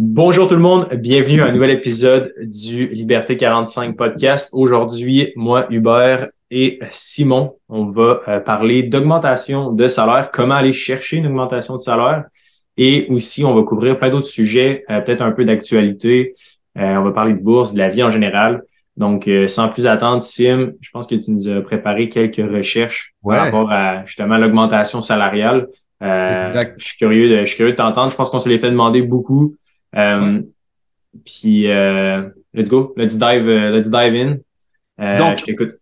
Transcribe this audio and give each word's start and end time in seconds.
Bonjour 0.00 0.46
tout 0.46 0.54
le 0.54 0.60
monde, 0.60 0.86
bienvenue 0.94 1.42
à 1.42 1.46
un 1.46 1.50
nouvel 1.50 1.70
épisode 1.70 2.32
du 2.40 2.86
Liberté 2.86 3.36
45 3.36 3.96
podcast. 3.96 4.48
Aujourd'hui, 4.52 5.32
moi, 5.34 5.66
Hubert 5.70 6.28
et 6.52 6.78
Simon, 6.88 7.56
on 7.68 7.86
va 7.86 8.20
euh, 8.28 8.38
parler 8.38 8.84
d'augmentation 8.84 9.72
de 9.72 9.88
salaire, 9.88 10.30
comment 10.32 10.54
aller 10.54 10.70
chercher 10.70 11.16
une 11.16 11.26
augmentation 11.26 11.74
de 11.74 11.80
salaire 11.80 12.26
et 12.76 13.08
aussi 13.10 13.44
on 13.44 13.52
va 13.56 13.64
couvrir 13.64 13.98
plein 13.98 14.10
d'autres 14.10 14.28
sujets, 14.28 14.84
euh, 14.88 15.00
peut-être 15.00 15.20
un 15.20 15.32
peu 15.32 15.44
d'actualité. 15.44 16.32
Euh, 16.78 16.94
on 16.94 17.02
va 17.02 17.10
parler 17.10 17.32
de 17.32 17.42
bourse, 17.42 17.72
de 17.72 17.78
la 17.78 17.88
vie 17.88 18.04
en 18.04 18.12
général. 18.12 18.62
Donc, 18.96 19.28
sans 19.48 19.68
plus 19.68 19.88
attendre, 19.88 20.22
Sim, 20.22 20.74
je 20.80 20.90
pense 20.92 21.08
que 21.08 21.16
tu 21.16 21.32
nous 21.32 21.48
as 21.48 21.60
préparé 21.60 22.08
quelques 22.08 22.36
recherches 22.36 23.14
par 23.24 23.46
rapport 23.46 23.72
à 23.72 24.04
justement 24.04 24.38
l'augmentation 24.38 25.02
salariale. 25.02 25.66
je 26.00 26.72
suis 26.78 26.98
curieux 26.98 27.28
de, 27.28 27.36
je 27.40 27.46
suis 27.46 27.56
curieux 27.56 27.72
de 27.72 27.76
t'entendre. 27.76 28.12
Je 28.12 28.16
pense 28.16 28.30
qu'on 28.30 28.38
se 28.38 28.48
les 28.48 28.58
fait 28.58 28.70
demander 28.70 29.02
beaucoup. 29.02 29.56
Euh, 29.96 30.42
puis, 31.24 31.70
euh, 31.70 32.28
let's 32.54 32.68
go. 32.68 32.94
Let's 32.96 33.18
dive, 33.18 33.48
euh, 33.48 33.70
let's 33.70 33.90
dive 33.90 34.14
in. 34.14 35.18
Donc, 35.18 35.38
je 35.38 35.44
t'écoute. 35.44 35.74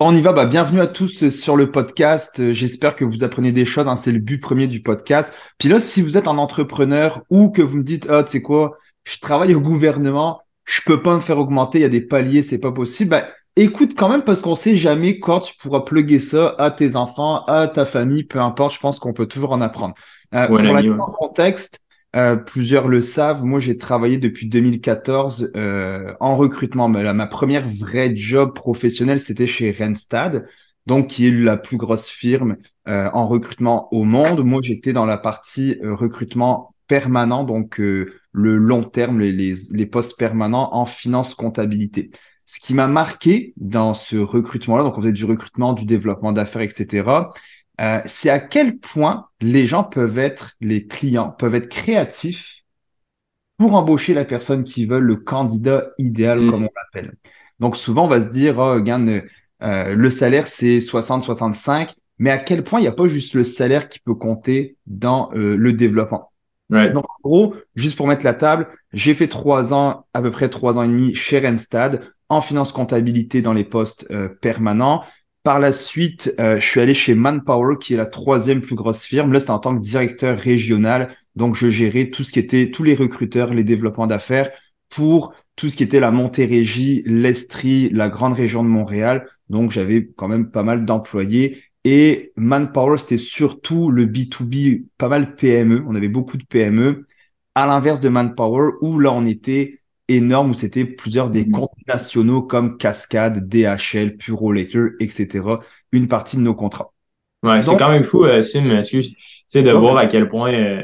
On 0.00 0.14
y 0.14 0.20
va. 0.20 0.32
Bah, 0.32 0.46
bienvenue 0.46 0.80
à 0.80 0.86
tous 0.86 1.30
sur 1.30 1.56
le 1.56 1.70
podcast. 1.70 2.52
J'espère 2.52 2.94
que 2.94 3.04
vous 3.04 3.24
apprenez 3.24 3.52
des 3.52 3.64
choses. 3.64 3.88
Hein. 3.88 3.96
C'est 3.96 4.12
le 4.12 4.20
but 4.20 4.38
premier 4.38 4.68
du 4.68 4.82
podcast. 4.82 5.32
Puis 5.58 5.68
là, 5.68 5.80
si 5.80 6.02
vous 6.02 6.16
êtes 6.16 6.28
un 6.28 6.38
entrepreneur 6.38 7.22
ou 7.30 7.50
que 7.50 7.62
vous 7.62 7.78
me 7.78 7.82
dites, 7.82 8.06
ah, 8.08 8.22
tu 8.22 8.32
sais 8.32 8.42
quoi, 8.42 8.78
je 9.04 9.18
travaille 9.18 9.54
au 9.54 9.60
gouvernement, 9.60 10.40
je 10.64 10.82
peux 10.86 11.02
pas 11.02 11.14
me 11.16 11.20
faire 11.20 11.38
augmenter, 11.38 11.78
il 11.78 11.82
y 11.82 11.84
a 11.84 11.88
des 11.88 12.00
paliers, 12.00 12.42
c'est 12.42 12.58
pas 12.58 12.70
possible. 12.70 13.10
Bah, 13.10 13.28
écoute 13.56 13.94
quand 13.96 14.08
même 14.08 14.22
parce 14.22 14.40
qu'on 14.40 14.54
sait 14.54 14.76
jamais 14.76 15.18
quand 15.18 15.40
tu 15.40 15.56
pourras 15.56 15.80
plugger 15.80 16.20
ça 16.20 16.54
à 16.58 16.70
tes 16.70 16.94
enfants, 16.94 17.44
à 17.46 17.66
ta 17.66 17.84
famille, 17.84 18.22
peu 18.22 18.38
importe. 18.38 18.74
Je 18.74 18.80
pense 18.80 19.00
qu'on 19.00 19.12
peut 19.12 19.26
toujours 19.26 19.50
en 19.50 19.60
apprendre. 19.60 19.94
pour 20.30 20.58
la 20.58 20.80
mise 20.80 20.92
en 20.92 21.10
contexte, 21.10 21.80
euh, 22.16 22.36
plusieurs 22.36 22.88
le 22.88 23.02
savent, 23.02 23.44
moi 23.44 23.60
j'ai 23.60 23.76
travaillé 23.76 24.16
depuis 24.16 24.46
2014 24.46 25.52
euh, 25.56 26.14
en 26.20 26.36
recrutement. 26.36 26.88
Ma 26.88 27.26
première 27.26 27.68
vraie 27.68 28.16
job 28.16 28.54
professionnelle, 28.54 29.20
c'était 29.20 29.46
chez 29.46 29.72
Randstad, 29.78 30.46
donc 30.86 31.08
qui 31.08 31.28
est 31.28 31.30
la 31.30 31.58
plus 31.58 31.76
grosse 31.76 32.08
firme 32.08 32.56
euh, 32.88 33.10
en 33.12 33.26
recrutement 33.28 33.92
au 33.92 34.04
monde. 34.04 34.42
Moi 34.42 34.60
j'étais 34.62 34.94
dans 34.94 35.04
la 35.04 35.18
partie 35.18 35.78
recrutement 35.82 36.74
permanent, 36.86 37.44
donc 37.44 37.76
le 37.76 38.06
long 38.32 38.82
terme, 38.82 39.20
les, 39.20 39.30
les, 39.30 39.52
les, 39.72 39.86
postes 39.86 40.18
permanents 40.18 40.74
en 40.74 40.86
finance 40.86 41.34
comptabilité. 41.34 42.10
Ce 42.46 42.60
qui 42.60 42.72
m'a 42.72 42.86
marqué 42.86 43.52
dans 43.58 43.92
ce 43.92 44.16
recrutement-là, 44.16 44.82
donc 44.82 44.96
on 44.96 45.02
faisait 45.02 45.12
du 45.12 45.26
recrutement, 45.26 45.74
du 45.74 45.84
développement 45.84 46.32
d'affaires, 46.32 46.62
etc., 46.62 47.04
euh, 47.80 48.00
c'est 48.04 48.30
à 48.30 48.40
quel 48.40 48.78
point 48.78 49.28
les 49.40 49.66
gens 49.66 49.84
peuvent 49.84 50.18
être, 50.18 50.52
les 50.60 50.86
clients 50.86 51.30
peuvent 51.30 51.54
être 51.54 51.68
créatifs 51.68 52.64
pour 53.56 53.74
embaucher 53.74 54.14
la 54.14 54.24
personne 54.24 54.64
qui 54.64 54.86
veut, 54.86 55.00
le 55.00 55.16
candidat 55.16 55.90
idéal, 55.98 56.40
mm. 56.40 56.50
comme 56.50 56.64
on 56.64 56.70
l'appelle. 56.76 57.14
Donc 57.60 57.76
souvent, 57.76 58.04
on 58.04 58.08
va 58.08 58.20
se 58.20 58.28
dire, 58.28 58.58
oh, 58.58 58.74
regarde, 58.74 59.22
euh, 59.62 59.94
le 59.94 60.10
salaire, 60.10 60.46
c'est 60.46 60.78
60-65, 60.78 61.94
mais 62.18 62.30
à 62.30 62.38
quel 62.38 62.64
point 62.64 62.80
il 62.80 62.82
n'y 62.82 62.88
a 62.88 62.92
pas 62.92 63.08
juste 63.08 63.34
le 63.34 63.44
salaire 63.44 63.88
qui 63.88 64.00
peut 64.00 64.14
compter 64.14 64.76
dans 64.86 65.30
euh, 65.34 65.56
le 65.56 65.72
développement? 65.72 66.32
Donc 66.70 67.06
en 67.08 67.22
gros, 67.22 67.54
juste 67.76 67.96
pour 67.96 68.06
mettre 68.06 68.26
la 68.26 68.34
table, 68.34 68.68
j'ai 68.92 69.14
fait 69.14 69.28
trois 69.28 69.72
ans, 69.72 70.06
à 70.12 70.20
peu 70.20 70.30
près 70.30 70.50
trois 70.50 70.78
ans 70.78 70.82
et 70.82 70.88
demi 70.88 71.14
chez 71.14 71.38
Randstad 71.38 72.12
en 72.28 72.42
finance 72.42 72.72
comptabilité 72.72 73.40
dans 73.40 73.54
les 73.54 73.64
postes 73.64 74.06
permanents. 74.42 75.02
Par 75.42 75.60
la 75.60 75.72
suite, 75.72 76.34
euh, 76.40 76.60
je 76.60 76.66
suis 76.66 76.80
allé 76.80 76.94
chez 76.94 77.14
Manpower, 77.14 77.76
qui 77.80 77.94
est 77.94 77.96
la 77.96 78.06
troisième 78.06 78.60
plus 78.60 78.74
grosse 78.74 79.04
firme. 79.04 79.32
Là, 79.32 79.40
c'était 79.40 79.52
en 79.52 79.58
tant 79.58 79.74
que 79.74 79.80
directeur 79.80 80.38
régional. 80.38 81.14
Donc, 81.36 81.54
je 81.54 81.70
gérais 81.70 82.10
tout 82.10 82.24
ce 82.24 82.32
qui 82.32 82.38
était 82.38 82.70
tous 82.70 82.82
les 82.82 82.94
recruteurs, 82.94 83.54
les 83.54 83.64
développements 83.64 84.06
d'affaires 84.06 84.50
pour 84.94 85.34
tout 85.56 85.70
ce 85.70 85.76
qui 85.76 85.82
était 85.82 86.00
la 86.00 86.10
Montérégie, 86.10 87.02
l'Estrie, 87.06 87.88
la 87.90 88.08
grande 88.08 88.34
région 88.34 88.62
de 88.62 88.68
Montréal. 88.68 89.26
Donc, 89.48 89.70
j'avais 89.70 90.08
quand 90.16 90.28
même 90.28 90.50
pas 90.50 90.62
mal 90.62 90.84
d'employés. 90.84 91.62
Et 91.84 92.32
Manpower, 92.36 92.98
c'était 92.98 93.16
surtout 93.16 93.90
le 93.90 94.06
B2B, 94.06 94.86
pas 94.98 95.08
mal 95.08 95.34
PME. 95.34 95.84
On 95.86 95.94
avait 95.94 96.08
beaucoup 96.08 96.36
de 96.36 96.44
PME. 96.44 97.06
À 97.54 97.66
l'inverse 97.66 98.00
de 98.00 98.08
Manpower, 98.08 98.72
où 98.82 98.98
là, 98.98 99.12
on 99.12 99.24
était 99.26 99.80
énorme 100.08 100.50
où 100.50 100.54
c'était 100.54 100.84
plusieurs 100.84 101.30
des 101.30 101.44
mhm. 101.44 101.52
comptes 101.52 101.86
nationaux 101.86 102.42
comme 102.42 102.78
Cascade, 102.78 103.48
DHL, 103.48 104.16
Purolator, 104.16 104.88
etc. 105.00 105.40
Une 105.92 106.08
partie 106.08 106.36
de 106.36 106.42
nos 106.42 106.54
contrats. 106.54 106.92
Ouais, 107.42 107.62
c'est 107.62 107.76
quand 107.76 107.90
même 107.90 108.02
fou, 108.02 108.24
euh, 108.24 108.42
Sim, 108.42 108.68
excuse, 108.76 109.14
de 109.54 109.70
voir 109.70 109.96
à 109.96 110.06
quel 110.06 110.28
point. 110.28 110.52
Euh, 110.52 110.82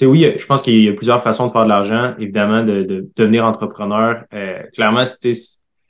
sais, 0.00 0.06
oui, 0.06 0.26
je 0.36 0.46
pense 0.46 0.62
qu'il 0.62 0.82
y 0.82 0.88
a 0.88 0.92
plusieurs 0.92 1.22
façons 1.22 1.46
de 1.46 1.52
faire 1.52 1.64
de 1.64 1.68
l'argent. 1.68 2.14
Évidemment, 2.18 2.64
de, 2.64 2.82
de, 2.82 3.10
devenir 3.16 3.44
entrepreneur. 3.44 4.24
Euh, 4.34 4.62
clairement, 4.74 5.04
c'était 5.04 5.38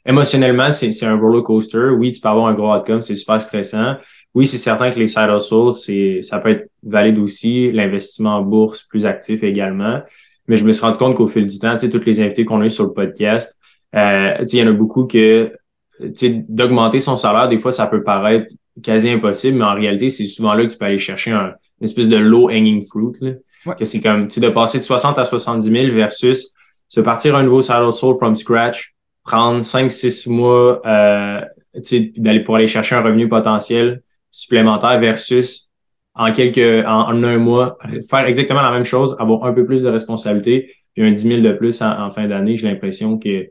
émotionnellement, 0.04 0.70
c'est 0.70 1.04
un 1.04 1.16
roller 1.16 1.42
coaster. 1.42 1.90
Oui, 1.96 2.10
tu 2.10 2.20
peux 2.20 2.28
avoir 2.28 2.46
un 2.46 2.54
gros 2.54 2.74
outcome, 2.74 3.00
c'est 3.00 3.16
super 3.16 3.40
stressant. 3.40 3.96
Oui, 4.34 4.46
c'est 4.46 4.58
certain 4.58 4.90
que 4.90 4.98
les 4.98 5.06
side 5.06 5.30
hustles, 5.34 5.72
c'est 5.72 6.22
ça 6.22 6.38
peut 6.38 6.50
être 6.50 6.70
valide 6.82 7.18
aussi. 7.18 7.72
L'investissement 7.72 8.36
en 8.36 8.42
bourse 8.42 8.82
plus 8.82 9.06
actif 9.06 9.42
également. 9.42 10.02
Mais 10.46 10.56
je 10.56 10.64
me 10.64 10.72
suis 10.72 10.82
rendu 10.82 10.98
compte 10.98 11.16
qu'au 11.16 11.26
fil 11.26 11.46
du 11.46 11.58
temps, 11.58 11.74
tu 11.74 11.80
sais, 11.80 11.90
toutes 11.90 12.06
les 12.06 12.20
invités 12.20 12.44
qu'on 12.44 12.60
a 12.60 12.66
eu 12.66 12.70
sur 12.70 12.84
le 12.84 12.92
podcast, 12.92 13.58
euh, 13.94 14.38
tu 14.40 14.48
sais, 14.48 14.56
il 14.58 14.60
y 14.60 14.62
en 14.62 14.68
a 14.68 14.72
beaucoup 14.72 15.06
que, 15.06 15.52
tu 16.00 16.10
sais, 16.14 16.44
d'augmenter 16.48 17.00
son 17.00 17.16
salaire, 17.16 17.48
des 17.48 17.58
fois, 17.58 17.72
ça 17.72 17.86
peut 17.86 18.02
paraître 18.02 18.52
quasi 18.82 19.10
impossible, 19.10 19.58
mais 19.58 19.64
en 19.64 19.74
réalité, 19.74 20.08
c'est 20.08 20.26
souvent 20.26 20.54
là 20.54 20.64
que 20.64 20.72
tu 20.72 20.78
peux 20.78 20.86
aller 20.86 20.98
chercher 20.98 21.32
un, 21.32 21.54
une 21.80 21.84
espèce 21.84 22.08
de 22.08 22.16
low 22.16 22.48
hanging 22.50 22.84
fruit, 22.86 23.12
là. 23.20 23.32
Que 23.78 23.84
c'est 23.84 24.00
comme, 24.00 24.26
tu 24.26 24.34
sais, 24.34 24.40
de 24.40 24.48
passer 24.48 24.78
de 24.78 24.84
60 24.84 25.18
à 25.18 25.24
70 25.24 25.70
000 25.70 25.94
versus 25.94 26.50
se 26.88 27.00
partir 27.00 27.36
un 27.36 27.42
nouveau 27.42 27.60
side 27.60 27.90
soul 27.92 28.16
from 28.16 28.34
scratch, 28.34 28.94
prendre 29.22 29.62
5, 29.62 29.90
6 29.90 30.26
mois, 30.28 30.80
euh, 30.86 31.40
tu 31.74 31.82
sais, 31.84 32.12
d'aller 32.16 32.40
pour 32.40 32.56
aller 32.56 32.66
chercher 32.66 32.96
un 32.96 33.02
revenu 33.02 33.28
potentiel 33.28 34.02
supplémentaire 34.30 34.98
versus 34.98 35.69
en 36.14 36.32
quelques, 36.32 36.86
en, 36.86 37.22
un 37.22 37.38
mois, 37.38 37.78
faire 38.08 38.26
exactement 38.26 38.62
la 38.62 38.70
même 38.70 38.84
chose, 38.84 39.16
avoir 39.18 39.44
un 39.44 39.52
peu 39.52 39.64
plus 39.64 39.82
de 39.82 39.88
responsabilité, 39.88 40.74
puis 40.94 41.04
un 41.04 41.12
10 41.12 41.22
000 41.22 41.40
de 41.40 41.52
plus 41.52 41.82
en, 41.82 42.10
fin 42.10 42.26
d'année, 42.26 42.56
j'ai 42.56 42.68
l'impression 42.68 43.18
que 43.18 43.48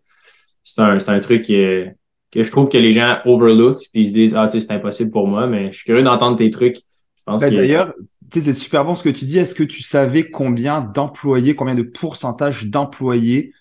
c'est 0.63 0.81
un, 0.81 0.99
c'est 0.99 1.09
un 1.09 1.19
truc 1.19 1.45
que 1.45 2.43
je 2.43 2.51
trouve 2.51 2.69
que 2.69 2.77
les 2.77 2.93
gens 2.93 3.19
overlook, 3.25 3.79
puis 3.91 4.01
ils 4.01 4.07
se 4.07 4.13
disent, 4.13 4.35
ah, 4.35 4.47
tu 4.47 4.59
sais, 4.59 4.67
c'est 4.67 4.73
impossible 4.73 5.11
pour 5.11 5.27
moi, 5.27 5.47
mais 5.47 5.71
je 5.71 5.77
suis 5.77 5.85
curieux 5.85 6.03
d'entendre 6.03 6.37
tes 6.37 6.49
trucs. 6.49 6.77
Ben, 7.25 7.37
D'ailleurs, 7.37 7.93
c'est 8.31 8.53
super 8.53 8.85
bon 8.85 8.95
ce 8.95 9.03
que 9.03 9.09
tu 9.09 9.25
dis. 9.25 9.39
Est-ce 9.39 9.55
que 9.55 9.63
tu 9.63 9.81
savais 9.81 10.29
combien 10.29 10.81
d'employés, 10.81 11.55
combien 11.55 11.75
de 11.75 11.83
pourcentage 11.83 12.67
d'employés 12.67 13.53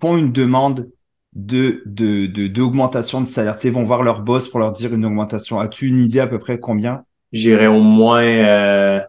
font 0.00 0.16
une 0.16 0.32
demande 0.32 0.90
de, 1.34 1.82
de, 1.86 2.26
de, 2.26 2.46
d'augmentation 2.46 3.20
de 3.20 3.26
salaire? 3.26 3.56
Tu 3.56 3.62
sais, 3.62 3.68
ils 3.68 3.74
vont 3.74 3.84
voir 3.84 4.02
leur 4.02 4.22
boss 4.22 4.48
pour 4.48 4.60
leur 4.60 4.72
dire 4.72 4.94
une 4.94 5.04
augmentation. 5.04 5.58
As-tu 5.58 5.88
une 5.88 5.98
idée 5.98 6.20
à 6.20 6.26
peu 6.26 6.38
près 6.38 6.58
combien? 6.58 7.04
J'irais 7.32 7.66
au 7.66 7.80
moins 7.80 8.22
euh, 8.22 9.00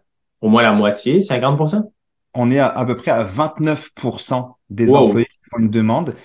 au 0.41 0.49
moins 0.49 0.63
la 0.63 0.73
moitié, 0.73 1.19
50% 1.19 1.83
On 2.33 2.51
est 2.51 2.59
à, 2.59 2.67
à 2.67 2.85
peu 2.85 2.95
près 2.95 3.11
à 3.11 3.25
29% 3.25 4.53
des 4.69 4.93
employés 4.93 5.25
qui 5.25 5.49
font 5.51 5.59
une 5.59 5.69
demande. 5.69 6.15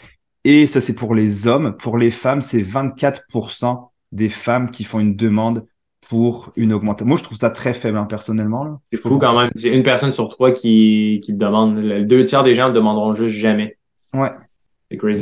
Et 0.45 0.67
ça, 0.67 0.81
c'est 0.81 0.95
pour 0.95 1.15
les 1.15 1.47
hommes. 1.47 1.77
Pour 1.77 1.99
les 1.99 2.11
femmes, 2.11 2.43
c'est 2.43 2.63
24% 2.63 3.89
des 4.13 4.29
femmes 4.29 4.71
qui 4.71 4.85
font 4.85 5.01
une 5.01 5.17
demande 5.17 5.67
pour 6.09 6.53
une 6.57 6.73
augmentation. 6.73 7.07
Moi, 7.07 7.17
je 7.17 7.23
trouve 7.23 7.39
ça 7.39 7.51
très 7.51 7.73
faible, 7.73 7.97
hein, 7.97 8.05
personnellement. 8.05 8.81
C'est 8.93 9.01
fou 9.01 9.19
quand 9.19 9.39
même. 9.39 9.51
C'est 9.57 9.75
une 9.75 9.83
personne 9.83 10.13
sur 10.13 10.29
trois 10.29 10.53
qui, 10.53 11.21
qui 11.25 11.33
demande. 11.33 11.79
Le 11.79 12.05
deux 12.05 12.23
tiers 12.25 12.43
des 12.43 12.55
gens 12.55 12.69
ne 12.69 12.75
demanderont 12.75 13.15
juste 13.15 13.35
jamais. 13.35 13.79
Ouais. 14.13 14.31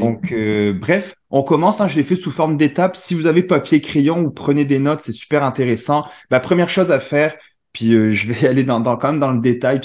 Donc, 0.01 0.33
euh, 0.33 0.73
bref, 0.73 1.15
on 1.33 1.43
commence. 1.43 1.81
Hein, 1.81 1.89
je 1.89 1.97
l'ai 1.97 2.05
fait 2.05 2.15
sous 2.15 2.31
forme 2.31 2.57
d'étapes. 2.57 2.95
Si 2.95 3.15
vous 3.15 3.27
avez 3.27 3.43
papier, 3.43 3.81
crayon 3.81 4.21
ou 4.21 4.31
prenez 4.31 4.65
des 4.65 4.79
notes, 4.79 5.01
c'est 5.03 5.13
super 5.13 5.43
intéressant. 5.43 6.05
La 6.31 6.39
première 6.39 6.69
chose 6.69 6.91
à 6.93 7.01
faire, 7.01 7.35
puis 7.73 7.95
euh, 7.95 8.13
je 8.13 8.33
vais 8.33 8.47
aller 8.49 8.65
quand 8.65 9.03
même 9.03 9.19
dans 9.19 9.33
le 9.33 9.41
détail. 9.41 9.81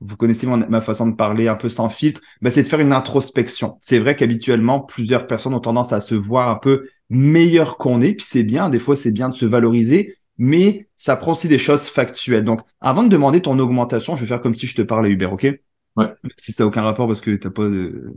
Vous 0.00 0.16
connaissez 0.16 0.46
ma 0.46 0.80
façon 0.80 1.08
de 1.08 1.14
parler 1.14 1.48
un 1.48 1.54
peu 1.54 1.68
sans 1.68 1.88
filtre. 1.88 2.20
Ben, 2.42 2.50
c'est 2.50 2.64
de 2.64 2.68
faire 2.68 2.80
une 2.80 2.92
introspection. 2.92 3.78
C'est 3.80 4.00
vrai 4.00 4.16
qu'habituellement, 4.16 4.80
plusieurs 4.80 5.26
personnes 5.26 5.54
ont 5.54 5.60
tendance 5.60 5.92
à 5.92 6.00
se 6.00 6.16
voir 6.16 6.48
un 6.48 6.56
peu 6.56 6.88
meilleur 7.08 7.78
qu'on 7.78 8.02
est. 8.02 8.14
Puis 8.14 8.26
c'est 8.28 8.42
bien. 8.42 8.68
Des 8.68 8.80
fois, 8.80 8.96
c'est 8.96 9.12
bien 9.12 9.28
de 9.28 9.34
se 9.34 9.46
valoriser. 9.46 10.16
Mais 10.36 10.88
ça 10.96 11.14
prend 11.14 11.30
aussi 11.30 11.46
des 11.46 11.58
choses 11.58 11.88
factuelles. 11.88 12.42
Donc, 12.42 12.60
avant 12.80 13.04
de 13.04 13.08
demander 13.08 13.40
ton 13.40 13.56
augmentation, 13.60 14.16
je 14.16 14.22
vais 14.22 14.26
faire 14.26 14.40
comme 14.40 14.56
si 14.56 14.66
je 14.66 14.74
te 14.74 14.82
parlais 14.82 15.10
Uber, 15.10 15.26
OK? 15.26 15.46
Ouais. 15.96 16.12
Si 16.36 16.52
ça 16.52 16.64
n'a 16.64 16.68
aucun 16.68 16.82
rapport 16.82 17.06
parce 17.06 17.20
que 17.20 17.30
t'as 17.36 17.50
pas 17.50 17.68
de... 17.68 18.14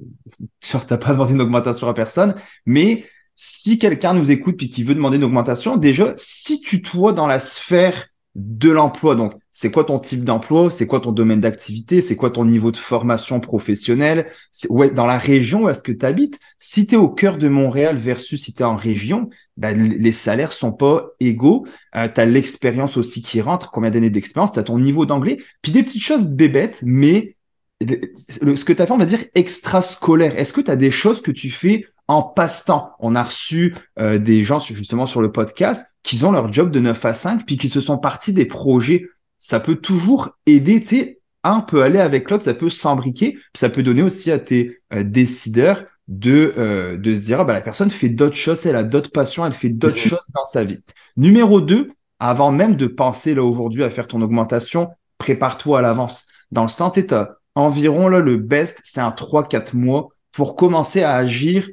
t'as 0.87 0.97
pas 0.97 1.11
demandé 1.13 1.33
une 1.33 1.41
augmentation 1.41 1.87
à 1.87 1.93
personne. 1.93 2.35
Mais 2.65 3.05
si 3.35 3.77
quelqu'un 3.77 4.13
nous 4.13 4.31
écoute 4.31 4.57
puis 4.57 4.69
qui 4.69 4.83
veut 4.83 4.95
demander 4.95 5.17
une 5.17 5.23
augmentation, 5.23 5.77
déjà, 5.77 6.13
si 6.17 6.59
tu 6.59 6.81
toi 6.81 7.13
dans 7.13 7.27
la 7.27 7.39
sphère 7.39 8.07
de 8.33 8.69
l'emploi, 8.69 9.15
donc 9.15 9.33
c'est 9.51 9.71
quoi 9.71 9.83
ton 9.83 9.97
type 9.97 10.23
d'emploi, 10.23 10.69
c'est 10.69 10.85
quoi 10.85 10.99
ton 10.99 11.11
domaine 11.11 11.39
d'activité, 11.39 12.01
c'est 12.01 12.15
quoi 12.15 12.29
ton 12.29 12.45
niveau 12.45 12.71
de 12.71 12.77
formation 12.77 13.39
professionnelle, 13.39 14.27
ouais, 14.69 14.91
dans 14.91 15.07
la 15.07 15.17
région 15.17 15.63
où 15.63 15.69
est-ce 15.69 15.81
que 15.81 15.91
tu 15.91 16.05
habites. 16.05 16.39
Si 16.59 16.85
tu 16.85 16.93
es 16.93 16.97
au 16.97 17.09
cœur 17.09 17.39
de 17.39 17.47
Montréal 17.47 17.97
versus 17.97 18.43
si 18.43 18.53
tu 18.53 18.61
es 18.61 18.65
en 18.65 18.75
région, 18.75 19.29
ben, 19.55 19.81
les 19.81 20.11
salaires 20.11 20.53
sont 20.53 20.71
pas 20.71 21.07
égaux. 21.19 21.65
Euh, 21.95 22.07
tu 22.13 22.21
as 22.21 22.25
l'expérience 22.25 22.97
aussi 22.97 23.23
qui 23.23 23.41
rentre, 23.41 23.71
combien 23.71 23.89
d'années 23.89 24.11
d'expérience, 24.11 24.51
tu 24.51 24.59
as 24.59 24.63
ton 24.63 24.77
niveau 24.77 25.07
d'anglais, 25.07 25.37
puis 25.63 25.71
des 25.71 25.81
petites 25.81 26.03
choses 26.03 26.27
bébêtes, 26.27 26.81
mais 26.85 27.36
ce 27.81 28.65
que 28.65 28.73
tu 28.73 28.81
as 28.81 28.85
fait, 28.85 28.93
on 28.93 28.97
va 28.97 29.05
dire, 29.05 29.23
extrascolaire. 29.35 30.37
Est-ce 30.37 30.53
que 30.53 30.61
tu 30.61 30.71
as 30.71 30.75
des 30.75 30.91
choses 30.91 31.21
que 31.21 31.31
tu 31.31 31.49
fais 31.49 31.85
en 32.07 32.23
passe-temps? 32.23 32.91
On 32.99 33.15
a 33.15 33.23
reçu 33.23 33.75
euh, 33.99 34.17
des 34.17 34.43
gens 34.43 34.59
justement 34.59 35.05
sur 35.05 35.21
le 35.21 35.31
podcast 35.31 35.85
qui 36.03 36.23
ont 36.23 36.31
leur 36.31 36.51
job 36.51 36.71
de 36.71 36.79
9 36.79 37.05
à 37.05 37.13
5 37.13 37.45
puis 37.45 37.57
qui 37.57 37.69
se 37.69 37.81
sont 37.81 37.97
partis 37.97 38.33
des 38.33 38.45
projets. 38.45 39.07
Ça 39.37 39.59
peut 39.59 39.75
toujours 39.75 40.29
aider, 40.45 40.81
tu 40.81 40.87
sais, 40.87 41.19
un 41.43 41.61
peut 41.61 41.83
aller 41.83 41.99
avec 41.99 42.29
l'autre, 42.29 42.43
ça 42.43 42.53
peut 42.53 42.69
s'embriquer, 42.69 43.33
puis 43.33 43.59
ça 43.59 43.69
peut 43.69 43.83
donner 43.83 44.01
aussi 44.01 44.31
à 44.31 44.39
tes 44.39 44.79
euh, 44.93 45.03
décideurs 45.03 45.83
de, 46.07 46.53
euh, 46.57 46.97
de 46.97 47.15
se 47.15 47.21
dire, 47.21 47.41
ah, 47.41 47.43
bah, 47.43 47.53
la 47.53 47.61
personne 47.61 47.91
fait 47.91 48.09
d'autres 48.09 48.35
choses, 48.35 48.65
elle 48.65 48.75
a 48.75 48.83
d'autres 48.83 49.11
passions, 49.11 49.45
elle 49.45 49.51
fait 49.51 49.69
d'autres 49.69 49.97
mm-hmm. 49.97 50.09
choses 50.09 50.27
dans 50.33 50.45
sa 50.45 50.63
vie. 50.63 50.79
Numéro 51.15 51.61
2, 51.61 51.91
avant 52.19 52.51
même 52.51 52.75
de 52.75 52.87
penser 52.87 53.35
là 53.35 53.43
aujourd'hui 53.43 53.83
à 53.83 53.89
faire 53.89 54.07
ton 54.07 54.21
augmentation, 54.21 54.89
prépare-toi 55.17 55.79
à 55.79 55.81
l'avance. 55.81 56.27
Dans 56.51 56.63
le 56.63 56.69
sens, 56.69 56.93
c'est 56.95 57.13
environ 57.57 58.07
là, 58.07 58.19
le 58.19 58.37
best, 58.37 58.81
c'est 58.83 59.01
un 59.01 59.09
3-4 59.09 59.75
mois 59.75 60.09
pour 60.31 60.55
commencer 60.55 61.03
à 61.03 61.15
agir 61.15 61.67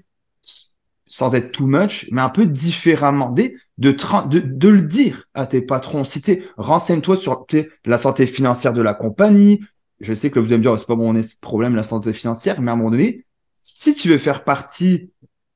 sans 1.06 1.34
être 1.34 1.52
too 1.52 1.66
much, 1.66 2.08
mais 2.10 2.22
un 2.22 2.30
peu 2.30 2.46
différemment. 2.46 3.30
De, 3.30 3.52
de, 3.78 3.92
de, 4.40 4.68
le 4.68 4.82
dire 4.82 5.28
à 5.34 5.46
tes 5.46 5.60
patrons. 5.60 6.04
Si 6.04 6.22
renseigne-toi 6.56 7.16
sur 7.16 7.46
la 7.84 7.98
santé 7.98 8.26
financière 8.26 8.72
de 8.72 8.82
la 8.82 8.94
compagnie. 8.94 9.60
Je 10.00 10.14
sais 10.14 10.30
que 10.30 10.38
vous 10.38 10.46
allez 10.46 10.58
me 10.58 10.62
dire, 10.62 10.78
c'est 10.78 10.86
pas 10.86 10.96
mon 10.96 11.14
problème, 11.40 11.74
la 11.74 11.82
santé 11.82 12.12
financière, 12.12 12.60
mais 12.60 12.70
à 12.70 12.74
un 12.74 12.76
moment 12.76 12.90
donné, 12.90 13.24
si 13.62 13.94
tu 13.94 14.08
veux 14.08 14.18
faire 14.18 14.44
partie, 14.44 15.10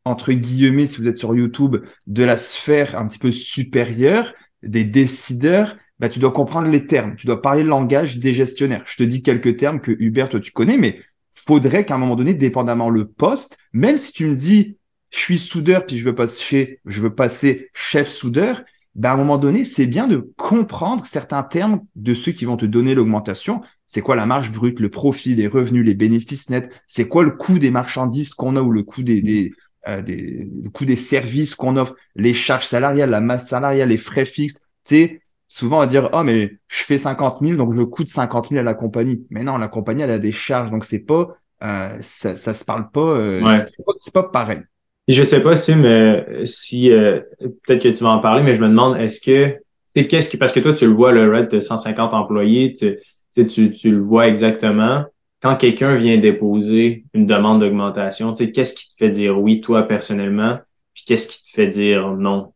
entre 0.05 0.33
guillemets, 0.33 0.87
si 0.87 0.99
vous 0.99 1.09
êtes 1.09 1.19
sur 1.19 1.35
YouTube, 1.35 1.77
de 2.07 2.25
la 2.25 2.37
sphère 2.37 2.97
un 2.97 3.07
petit 3.07 3.19
peu 3.19 3.33
supérieure, 3.33 4.33
des 4.63 4.85
décideurs, 4.85 5.77
bah, 5.99 6.09
tu 6.09 6.19
dois 6.19 6.33
comprendre 6.33 6.69
les 6.69 6.87
termes. 6.87 7.17
Tu 7.17 7.27
dois 7.27 7.43
parler 7.43 7.63
le 7.63 7.69
langage 7.69 8.19
des 8.19 8.35
gestionnaires. 8.35 8.83
Je 8.87 8.97
te 8.97 9.03
dis 9.03 9.23
quelques 9.23 9.57
termes 9.57 9.81
que 9.81 9.93
Hubert, 9.99 10.29
toi, 10.29 10.41
tu 10.41 10.53
connais, 10.53 10.77
mais 10.77 11.01
faudrait 11.33 11.85
qu'à 11.85 11.95
un 11.95 11.99
moment 11.99 12.17
donné, 12.17 12.35
dépendamment 12.35 12.91
le 12.91 13.07
poste, 13.07 13.59
même 13.73 13.97
si 13.97 14.13
tu 14.13 14.27
me 14.27 14.37
dis, 14.37 14.77
je 15.11 15.19
suis 15.19 15.39
soudeur, 15.39 15.87
puis 15.87 15.99
je 15.99 16.05
veux 16.05 16.15
passer, 16.15 16.81
je 16.85 17.01
veux 17.01 17.15
passer 17.15 17.71
chef 17.73 18.09
soudeur, 18.09 18.63
bah, 18.95 19.11
à 19.11 19.15
un 19.15 19.17
moment 19.17 19.39
donné, 19.39 19.65
c'est 19.65 19.87
bien 19.87 20.09
de 20.09 20.33
comprendre 20.37 21.07
certains 21.07 21.43
termes 21.43 21.83
de 21.95 22.15
ceux 22.15 22.33
qui 22.33 22.45
vont 22.45 22.57
te 22.57 22.67
donner 22.67 22.95
l'augmentation. 22.95 23.61
C'est 23.87 24.01
quoi 24.01 24.17
la 24.17 24.27
marge 24.27 24.51
brute, 24.51 24.81
le 24.81 24.91
profit, 24.91 25.35
les 25.35 25.47
revenus, 25.47 25.85
les 25.85 25.95
bénéfices 25.95 26.51
nets? 26.51 26.69
C'est 26.87 27.07
quoi 27.07 27.23
le 27.23 27.31
coût 27.31 27.59
des 27.59 27.71
marchandises 27.71 28.35
qu'on 28.35 28.57
a 28.57 28.61
ou 28.61 28.73
le 28.73 28.83
coût 28.83 29.03
des, 29.03 29.23
des, 29.23 29.53
euh, 29.87 30.03
des, 30.03 30.51
le 30.63 30.69
coût 30.71 30.85
des 30.85 30.97
services 30.97 31.55
qu'on 31.55 31.77
offre, 31.77 31.95
les 32.17 32.35
charges 32.35 32.67
salariales, 32.67 33.11
la 33.11 33.21
masse 33.21 33.49
salariale, 33.49 33.91
les 33.91 33.97
frais 33.97 34.25
fixes. 34.25 34.61
Tu 34.85 34.97
sais, 34.97 35.23
souvent 35.49 35.79
on 35.79 35.81
va 35.81 35.87
dire, 35.87 36.11
oh, 36.13 36.23
mais 36.23 36.59
je 36.69 36.85
fais 36.85 36.99
50 36.99 37.39
000, 37.41 37.57
donc 37.57 37.75
je 37.75 37.83
coûte 37.83 38.09
50 38.09 38.51
000 38.51 38.61
à 38.61 38.63
la 38.63 38.75
compagnie. 38.75 39.27
Mais 39.31 39.43
non, 39.43 39.57
la 39.57 39.69
compagnie, 39.69 40.03
elle 40.03 40.11
a 40.11 40.19
des 40.19 40.33
charges, 40.33 40.71
donc 40.71 40.85
c'est 40.85 41.05
pas, 41.05 41.37
euh, 41.65 41.97
ça, 42.03 42.37
ça 42.37 42.55
se 42.55 42.65
parle 42.65 42.91
pas, 42.91 43.01
euh, 43.01 43.65
c'est 44.01 44.13
pas, 44.13 44.25
pareil. 44.25 44.61
Je 45.09 45.23
sais 45.23 45.43
pas 45.43 45.57
si, 45.57 45.75
mais 45.75 46.45
si 46.45 46.91
euh, 46.91 47.21
peut-être 47.41 47.83
que 47.83 47.89
tu 47.89 48.05
vas 48.05 48.11
en 48.11 48.21
parler, 48.21 48.43
mais 48.43 48.55
je 48.55 48.61
me 48.61 48.69
demande, 48.69 48.99
est-ce 48.99 49.21
que 49.21 49.57
qu'est-ce 49.95 50.29
qui 50.29 50.37
parce 50.37 50.53
que 50.53 50.61
toi 50.61 50.73
tu 50.73 50.87
le 50.87 50.93
vois 50.93 51.13
le 51.13 51.35
Red 51.35 51.49
de 51.49 51.61
150 51.61 52.13
employés, 52.13 52.75
tu, 52.75 52.99
tu, 53.47 53.73
tu 53.73 53.91
le 53.91 54.01
vois 54.01 54.29
exactement. 54.29 55.05
Quand 55.41 55.57
quelqu'un 55.57 55.95
vient 55.95 56.19
déposer 56.19 57.05
une 57.15 57.25
demande 57.25 57.61
d'augmentation, 57.61 58.33
tu 58.33 58.45
sais, 58.45 58.51
qu'est-ce 58.51 58.75
qui 58.75 58.89
te 58.89 58.95
fait 58.97 59.09
dire 59.09 59.41
oui 59.41 59.61
toi 59.61 59.85
personnellement, 59.85 60.59
puis 60.95 61.05
qu'est-ce 61.07 61.29
qui 61.29 61.43
te 61.43 61.49
fait 61.51 61.69
dire 61.69 62.11
non? 62.11 62.53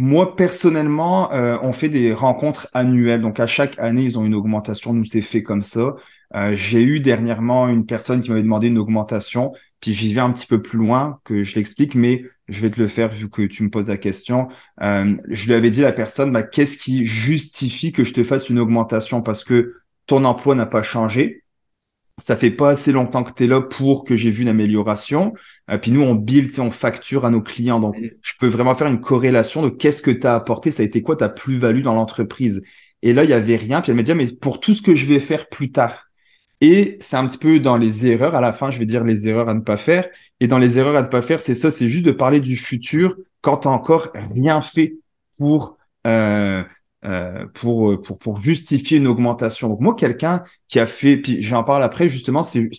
Moi, 0.00 0.36
personnellement, 0.36 1.32
euh, 1.32 1.58
on 1.60 1.72
fait 1.72 1.88
des 1.88 2.12
rencontres 2.12 2.68
annuelles. 2.72 3.20
Donc, 3.20 3.40
à 3.40 3.48
chaque 3.48 3.76
année, 3.80 4.02
ils 4.02 4.16
ont 4.16 4.24
une 4.24 4.34
augmentation. 4.36 4.92
Nous, 4.92 5.04
c'est 5.04 5.22
fait 5.22 5.42
comme 5.42 5.64
ça. 5.64 5.96
Euh, 6.36 6.54
j'ai 6.54 6.82
eu 6.84 7.00
dernièrement 7.00 7.66
une 7.68 7.84
personne 7.84 8.22
qui 8.22 8.30
m'avait 8.30 8.44
demandé 8.44 8.68
une 8.68 8.78
augmentation. 8.78 9.52
Puis 9.80 9.94
j'y 9.94 10.14
vais 10.14 10.20
un 10.20 10.30
petit 10.30 10.46
peu 10.46 10.62
plus 10.62 10.78
loin 10.78 11.18
que 11.24 11.42
je 11.42 11.56
l'explique, 11.56 11.96
mais 11.96 12.24
je 12.48 12.60
vais 12.60 12.70
te 12.70 12.80
le 12.80 12.86
faire 12.86 13.08
vu 13.08 13.28
que 13.28 13.42
tu 13.42 13.64
me 13.64 13.70
poses 13.70 13.88
la 13.88 13.96
question. 13.96 14.48
Euh, 14.82 15.16
je 15.28 15.46
lui 15.46 15.54
avais 15.54 15.70
dit 15.70 15.82
à 15.82 15.88
la 15.88 15.92
personne, 15.92 16.30
bah, 16.32 16.44
qu'est-ce 16.44 16.78
qui 16.78 17.04
justifie 17.04 17.90
que 17.90 18.04
je 18.04 18.12
te 18.14 18.22
fasse 18.22 18.48
une 18.50 18.60
augmentation? 18.60 19.20
Parce 19.20 19.42
que 19.42 19.74
ton 20.06 20.24
emploi 20.24 20.54
n'a 20.54 20.66
pas 20.66 20.84
changé. 20.84 21.42
Ça 22.18 22.36
fait 22.36 22.50
pas 22.50 22.70
assez 22.70 22.92
longtemps 22.92 23.22
que 23.22 23.32
tu 23.32 23.44
es 23.44 23.46
là 23.46 23.60
pour 23.60 24.04
que 24.04 24.16
j'ai 24.16 24.30
vu 24.30 24.42
une 24.42 24.48
amélioration. 24.48 25.34
Euh, 25.70 25.78
puis 25.78 25.90
nous, 25.92 26.02
on 26.02 26.14
build, 26.14 26.52
on 26.58 26.70
facture 26.70 27.24
à 27.24 27.30
nos 27.30 27.40
clients. 27.40 27.78
Donc, 27.78 27.96
je 28.22 28.32
peux 28.40 28.48
vraiment 28.48 28.74
faire 28.74 28.88
une 28.88 29.00
corrélation 29.00 29.62
de 29.62 29.68
qu'est-ce 29.68 30.02
que 30.02 30.10
tu 30.10 30.26
as 30.26 30.34
apporté, 30.34 30.70
ça 30.70 30.82
a 30.82 30.86
été 30.86 31.02
quoi 31.02 31.16
ta 31.16 31.28
plus-value 31.28 31.82
dans 31.82 31.94
l'entreprise. 31.94 32.62
Et 33.02 33.12
là, 33.12 33.24
il 33.24 33.30
y 33.30 33.34
avait 33.34 33.56
rien. 33.56 33.80
Puis 33.80 33.90
elle 33.90 33.96
m'a 33.96 34.02
dit, 34.02 34.10
ah, 34.10 34.16
mais 34.16 34.26
pour 34.26 34.60
tout 34.60 34.74
ce 34.74 34.82
que 34.82 34.94
je 34.94 35.06
vais 35.06 35.20
faire 35.20 35.48
plus 35.48 35.70
tard, 35.70 36.08
et 36.60 36.96
c'est 37.00 37.16
un 37.16 37.26
petit 37.26 37.38
peu 37.38 37.60
dans 37.60 37.76
les 37.76 38.06
erreurs. 38.06 38.34
À 38.34 38.40
la 38.40 38.52
fin, 38.52 38.70
je 38.70 38.78
vais 38.78 38.86
dire 38.86 39.04
les 39.04 39.28
erreurs 39.28 39.48
à 39.48 39.54
ne 39.54 39.60
pas 39.60 39.76
faire. 39.76 40.08
Et 40.40 40.48
dans 40.48 40.58
les 40.58 40.78
erreurs 40.78 40.96
à 40.96 41.02
ne 41.02 41.06
pas 41.06 41.22
faire, 41.22 41.40
c'est 41.40 41.54
ça, 41.54 41.70
c'est 41.70 41.88
juste 41.88 42.04
de 42.04 42.10
parler 42.10 42.40
du 42.40 42.56
futur 42.56 43.16
quand 43.40 43.58
tu 43.58 43.68
encore 43.68 44.08
rien 44.34 44.60
fait 44.60 44.96
pour, 45.38 45.78
euh, 46.06 46.64
euh, 47.04 47.46
pour, 47.54 48.00
pour, 48.02 48.18
pour 48.18 48.38
justifier 48.38 48.98
une 48.98 49.06
augmentation. 49.06 49.68
Donc 49.68 49.80
moi, 49.80 49.94
quelqu'un 49.94 50.42
qui 50.66 50.80
a 50.80 50.86
fait, 50.86 51.16
puis 51.16 51.42
j'en 51.42 51.64
parle 51.64 51.82
après, 51.82 52.08
justement, 52.08 52.42
c'est 52.42 52.70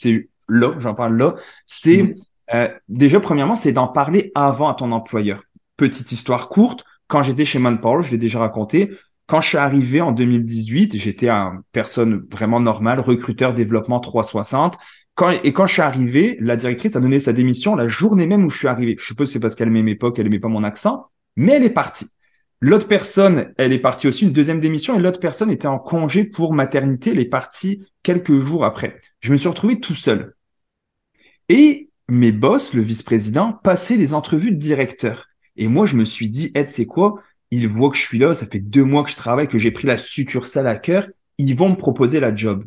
là, 0.48 0.74
j'en 0.78 0.94
parle 0.94 1.18
là, 1.18 1.36
c'est 1.66 2.04
mmh. 2.04 2.16
euh, 2.54 2.68
déjà, 2.90 3.20
premièrement, 3.20 3.56
c'est 3.56 3.72
d'en 3.72 3.88
parler 3.88 4.32
avant 4.36 4.70
à 4.70 4.74
ton 4.74 4.92
employeur. 4.92 5.44
Petite 5.78 6.12
histoire 6.12 6.50
courte, 6.50 6.84
quand 7.08 7.24
j'étais 7.24 7.46
chez 7.46 7.60
Manpower, 7.60 8.04
je 8.04 8.12
l'ai 8.12 8.18
déjà 8.18 8.40
raconté, 8.40 8.92
quand 9.30 9.42
je 9.42 9.50
suis 9.50 9.58
arrivé 9.58 10.02
en 10.02 10.12
2018, 10.12 10.98
j'étais 10.98 11.30
une 11.30 11.62
personne 11.72 12.26
vraiment 12.32 12.60
normale, 12.60 13.00
recruteur 13.00 13.54
développement 13.54 14.00
360. 14.00 14.78
Quand, 15.14 15.30
et 15.30 15.54
quand 15.54 15.68
je 15.68 15.74
suis 15.74 15.82
arrivé, 15.84 16.36
la 16.42 16.56
directrice 16.56 16.96
a 16.96 17.00
donné 17.00 17.20
sa 17.20 17.32
démission 17.32 17.76
la 17.76 17.88
journée 17.88 18.26
même 18.26 18.44
où 18.44 18.50
je 18.50 18.58
suis 18.58 18.68
arrivé. 18.68 18.96
Je 19.00 19.06
suppose 19.06 19.32
c'est 19.32 19.40
parce 19.40 19.54
qu'elle 19.54 19.70
m'aimait 19.70 19.96
pas, 19.96 20.12
qu'elle 20.12 20.26
aimait 20.26 20.40
pas 20.40 20.48
mon 20.48 20.64
accent, 20.64 21.12
mais 21.36 21.54
elle 21.54 21.64
est 21.64 21.70
partie. 21.70 22.08
L'autre 22.62 22.88
personne, 22.88 23.54
elle 23.58 23.72
est 23.72 23.80
partie 23.80 24.08
aussi, 24.08 24.26
une 24.26 24.34
deuxième 24.34 24.60
démission, 24.60 24.98
et 24.98 25.02
l'autre 25.02 25.22
personne 25.22 25.50
était 25.50 25.68
en 25.68 25.80
congé 25.80 26.26
pour 26.26 26.54
maternité, 26.54 27.12
elle 27.12 27.20
est 27.20 27.26
partie 27.26 27.84
quelques 28.04 28.38
jours 28.38 28.66
après. 28.66 28.98
Je 29.22 29.32
me 29.32 29.38
suis 29.38 29.48
retrouvé 29.48 29.80
tout 29.80 29.96
seul. 29.96 30.34
Et 31.48 31.90
mes 32.10 32.34
boss, 32.34 32.74
le 32.74 32.82
vice-président, 32.82 33.54
passaient 33.54 33.96
les 33.96 34.14
entrevues 34.14 34.52
de 34.52 34.58
directeur. 34.58 35.28
Et 35.56 35.68
moi, 35.68 35.86
je 35.86 35.96
me 35.96 36.04
suis 36.04 36.30
dit, 36.30 36.52
Ed, 36.54 36.70
c'est 36.70 36.86
quoi? 36.86 37.22
Ils 37.52 37.70
voient 37.70 37.90
que 37.92 37.98
je 37.98 38.04
suis 38.04 38.20
là, 38.20 38.34
ça 38.34 38.46
fait 38.46 38.60
deux 38.60 38.84
mois 38.84 39.04
que 39.04 39.10
je 39.10 39.16
travaille, 39.16 39.48
que 39.48 39.58
j'ai 39.58 39.72
pris 39.72 39.88
la 39.88 39.98
succursale 39.98 40.68
à 40.68 40.78
cœur, 40.78 41.08
ils 41.38 41.56
vont 41.56 41.70
me 41.70 41.76
proposer 41.76 42.20
la 42.20 42.36
job. 42.36 42.66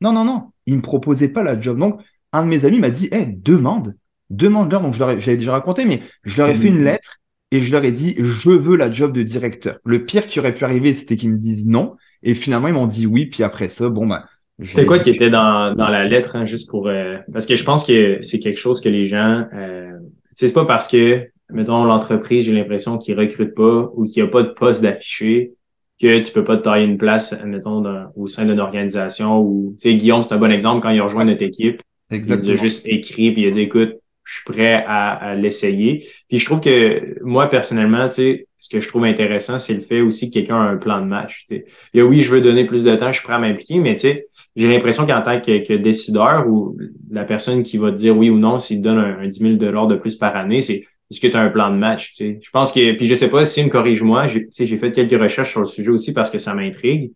Non, 0.00 0.12
non, 0.12 0.24
non, 0.24 0.50
ils 0.66 0.76
me 0.76 0.82
proposaient 0.82 1.28
pas 1.28 1.44
la 1.44 1.58
job. 1.58 1.78
Donc, 1.78 2.00
un 2.32 2.42
de 2.42 2.48
mes 2.48 2.64
amis 2.64 2.80
m'a 2.80 2.90
dit, 2.90 3.08
eh, 3.12 3.26
demande, 3.26 3.96
demande-leur. 4.30 4.82
Donc, 4.82 4.94
j'avais 4.94 5.36
déjà 5.36 5.52
raconté, 5.52 5.84
mais 5.84 6.00
je 6.24 6.38
leur 6.38 6.48
ai 6.48 6.56
fait 6.56 6.68
une 6.68 6.82
lettre 6.82 7.21
et 7.52 7.60
je 7.60 7.70
leur 7.70 7.84
ai 7.84 7.92
dit, 7.92 8.14
je 8.16 8.50
veux 8.50 8.76
la 8.76 8.90
job 8.90 9.12
de 9.12 9.22
directeur. 9.22 9.78
Le 9.84 10.04
pire 10.04 10.26
qui 10.26 10.40
aurait 10.40 10.54
pu 10.54 10.64
arriver, 10.64 10.92
c'était 10.94 11.16
qu'ils 11.16 11.30
me 11.30 11.38
disent 11.38 11.68
non. 11.68 11.96
Et 12.22 12.34
finalement, 12.34 12.66
ils 12.68 12.74
m'ont 12.74 12.86
dit 12.86 13.06
oui. 13.06 13.26
Puis 13.26 13.42
après 13.44 13.68
ça, 13.68 13.88
bon, 13.90 14.06
bah. 14.06 14.24
C'est 14.62 14.86
quoi 14.86 14.98
qui 14.98 15.10
était 15.10 15.30
dans, 15.30 15.74
dans 15.74 15.88
la 15.88 16.06
lettre, 16.08 16.36
hein, 16.36 16.44
juste 16.44 16.70
pour. 16.70 16.88
Euh, 16.88 17.18
parce 17.32 17.46
que 17.46 17.54
je 17.54 17.64
pense 17.64 17.86
que 17.86 18.18
c'est 18.22 18.38
quelque 18.38 18.58
chose 18.58 18.80
que 18.80 18.88
les 18.88 19.04
gens. 19.04 19.46
Euh, 19.54 19.90
c'est 20.34 20.52
pas 20.52 20.64
parce 20.64 20.88
que 20.88 21.28
mettons, 21.52 21.84
l'entreprise, 21.84 22.44
j'ai 22.44 22.52
l'impression 22.52 22.96
qu'ils 22.96 23.18
recrutent 23.18 23.54
pas 23.54 23.90
ou 23.94 24.06
qu'il 24.06 24.22
n'y 24.22 24.28
a 24.28 24.32
pas 24.32 24.42
de 24.42 24.48
poste 24.48 24.82
d'affiché, 24.82 25.52
que 26.00 26.20
tu 26.20 26.32
peux 26.32 26.44
pas 26.44 26.56
te 26.56 26.62
tailler 26.62 26.86
une 26.86 26.96
place, 26.96 27.36
mettons, 27.44 27.82
au 28.16 28.26
sein 28.26 28.46
d'une 28.46 28.60
organisation 28.60 29.40
ou, 29.40 29.76
tu 29.78 29.90
sais, 29.90 29.96
Guillaume, 29.96 30.22
c'est 30.22 30.32
un 30.32 30.38
bon 30.38 30.50
exemple 30.50 30.80
quand 30.82 30.90
il 30.90 31.00
rejoint 31.00 31.24
notre 31.24 31.42
équipe. 31.42 31.82
Exactement. 32.10 32.54
Il 32.54 32.58
a 32.58 32.62
juste 32.62 32.86
écrit 32.88 33.32
puis 33.32 33.42
il 33.42 33.48
a 33.48 33.50
dit, 33.50 33.60
écoute, 33.60 33.94
je 34.24 34.36
suis 34.36 34.44
prêt 34.44 34.84
à, 34.86 35.34
l'essayer. 35.34 36.04
Puis 36.28 36.38
je 36.38 36.44
trouve 36.44 36.60
que 36.60 37.16
moi, 37.22 37.48
personnellement, 37.48 38.08
tu 38.08 38.14
sais, 38.14 38.46
ce 38.58 38.68
que 38.68 38.80
je 38.80 38.88
trouve 38.88 39.04
intéressant, 39.04 39.58
c'est 39.58 39.74
le 39.74 39.80
fait 39.80 40.00
aussi 40.00 40.30
que 40.30 40.34
quelqu'un 40.34 40.56
a 40.56 40.68
un 40.68 40.76
plan 40.76 41.00
de 41.00 41.06
match. 41.06 41.44
Tu 41.48 41.56
sais. 41.56 41.64
Et 41.94 42.02
oui, 42.02 42.20
je 42.20 42.30
veux 42.30 42.40
donner 42.40 42.64
plus 42.64 42.84
de 42.84 42.94
temps, 42.94 43.10
je 43.10 43.18
suis 43.18 43.24
prêt 43.24 43.34
à 43.34 43.38
m'impliquer, 43.38 43.78
mais 43.78 43.94
tu 43.94 44.02
sais, 44.02 44.28
j'ai 44.54 44.68
l'impression 44.68 45.06
qu'en 45.06 45.22
tant 45.22 45.40
que, 45.40 45.76
décideur 45.76 46.46
ou 46.46 46.76
la 47.10 47.24
personne 47.24 47.62
qui 47.62 47.78
va 47.78 47.90
te 47.90 47.96
dire 47.96 48.16
oui 48.16 48.30
ou 48.30 48.38
non 48.38 48.58
s'il 48.58 48.80
donne 48.82 48.98
un, 48.98 49.18
un 49.20 49.26
10 49.26 49.58
000 49.58 49.86
de 49.86 49.96
plus 49.96 50.16
par 50.16 50.36
année, 50.36 50.60
c'est 50.60 50.84
est-ce 51.12 51.20
que 51.20 51.26
tu 51.26 51.36
as 51.36 51.40
un 51.40 51.50
plan 51.50 51.70
de 51.70 51.76
match? 51.76 52.14
Tu 52.14 52.24
sais? 52.24 52.38
Je 52.42 52.50
pense 52.50 52.72
que, 52.72 52.92
puis 52.92 53.06
je 53.06 53.14
sais 53.14 53.28
pas 53.28 53.44
si 53.44 53.62
me 53.62 53.68
corrige-moi, 53.68 54.26
j'ai 54.26 54.78
fait 54.78 54.92
quelques 54.92 55.20
recherches 55.20 55.50
sur 55.50 55.60
le 55.60 55.66
sujet 55.66 55.90
aussi 55.90 56.14
parce 56.14 56.30
que 56.30 56.38
ça 56.38 56.54
m'intrigue. 56.54 57.12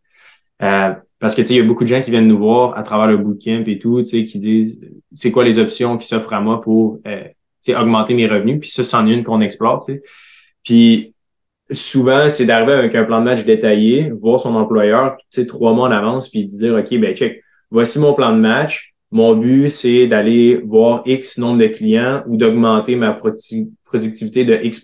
Euh, 0.62 0.94
parce 1.18 1.34
que 1.34 1.42
tu 1.42 1.48
sais, 1.48 1.54
il 1.54 1.56
y 1.58 1.60
a 1.60 1.64
beaucoup 1.64 1.84
de 1.84 1.88
gens 1.88 2.00
qui 2.00 2.10
viennent 2.10 2.28
nous 2.28 2.38
voir 2.38 2.76
à 2.76 2.82
travers 2.82 3.06
le 3.06 3.16
bootcamp 3.16 3.64
et 3.66 3.78
tout, 3.78 4.02
tu 4.02 4.10
sais, 4.10 4.25
qui 4.25 4.38
disent 4.38 4.80
c'est 5.12 5.30
quoi 5.30 5.44
les 5.44 5.58
options 5.58 5.96
qui 5.98 6.06
s'offrent 6.06 6.32
à 6.32 6.40
moi 6.40 6.60
pour 6.60 6.98
euh, 7.06 7.25
augmenter 7.78 8.14
mes 8.14 8.26
revenus. 8.26 8.60
Puis 8.60 8.70
ça, 8.70 8.84
c'en 8.84 9.06
est 9.06 9.12
une 9.12 9.25
qu'on 9.25 9.40
explore. 9.40 9.84
Tu 9.84 9.94
sais. 9.94 10.02
Puis 10.62 11.14
souvent, 11.70 12.28
c'est 12.28 12.46
d'arriver 12.46 12.72
avec 12.72 12.94
un 12.94 13.04
plan 13.04 13.20
de 13.20 13.25
match 13.25 13.44
détaillé, 13.44 14.10
voir 14.10 14.40
son 14.40 14.54
employeur, 14.54 15.16
tu 15.16 15.40
sais, 15.40 15.46
trois 15.46 15.72
mois 15.72 15.88
en 15.88 15.92
avance, 15.92 16.28
puis 16.28 16.44
dire 16.44 16.75
OK, 16.75 16.98
ben 16.98 17.14
check, 17.14 17.42
voici 17.70 17.98
mon 17.98 18.14
plan 18.14 18.32
de 18.32 18.40
match. 18.40 18.92
Mon 19.12 19.34
but, 19.34 19.68
c'est 19.68 20.06
d'aller 20.06 20.60
voir 20.64 21.02
X 21.06 21.38
nombre 21.38 21.58
de 21.58 21.68
clients 21.68 22.22
ou 22.26 22.36
d'augmenter 22.36 22.96
ma 22.96 23.12
productivité 23.84 24.44
de 24.44 24.58
X 24.62 24.82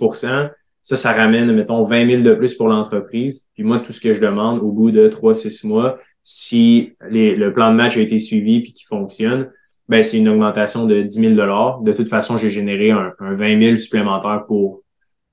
Ça, 0.83 0.97
ça 0.97 1.13
ramène, 1.13 1.53
mettons, 1.53 1.83
20 1.83 2.11
000 2.11 2.23
de 2.23 2.35
plus 2.35 2.55
pour 2.55 2.69
l'entreprise. 2.69 3.47
Puis 3.55 3.63
moi, 3.63 3.79
tout 3.79 3.93
ce 3.93 4.01
que 4.01 4.13
je 4.13 4.21
demande 4.21 4.61
au 4.61 4.73
bout 4.73 4.91
de 4.91 5.09
3-6 5.09 5.67
mois, 5.67 5.99
si 6.25 6.93
le 7.01 7.51
plan 7.51 7.71
de 7.71 7.77
match 7.77 7.97
a 7.97 8.01
été 8.01 8.19
suivi 8.19 8.61
puis 8.61 8.73
qu'il 8.73 8.87
fonctionne, 8.87 9.51
ben 9.89 10.03
c'est 10.03 10.19
une 10.19 10.29
augmentation 10.29 10.87
de 10.87 11.03
10 11.03 11.21
000 11.21 11.35
De 11.35 11.93
toute 11.93 12.09
façon, 12.09 12.37
j'ai 12.37 12.51
généré 12.51 12.91
un, 12.91 13.13
20 13.21 13.61
000 13.61 13.77
supplémentaire 13.77 14.45
pour 14.47 14.83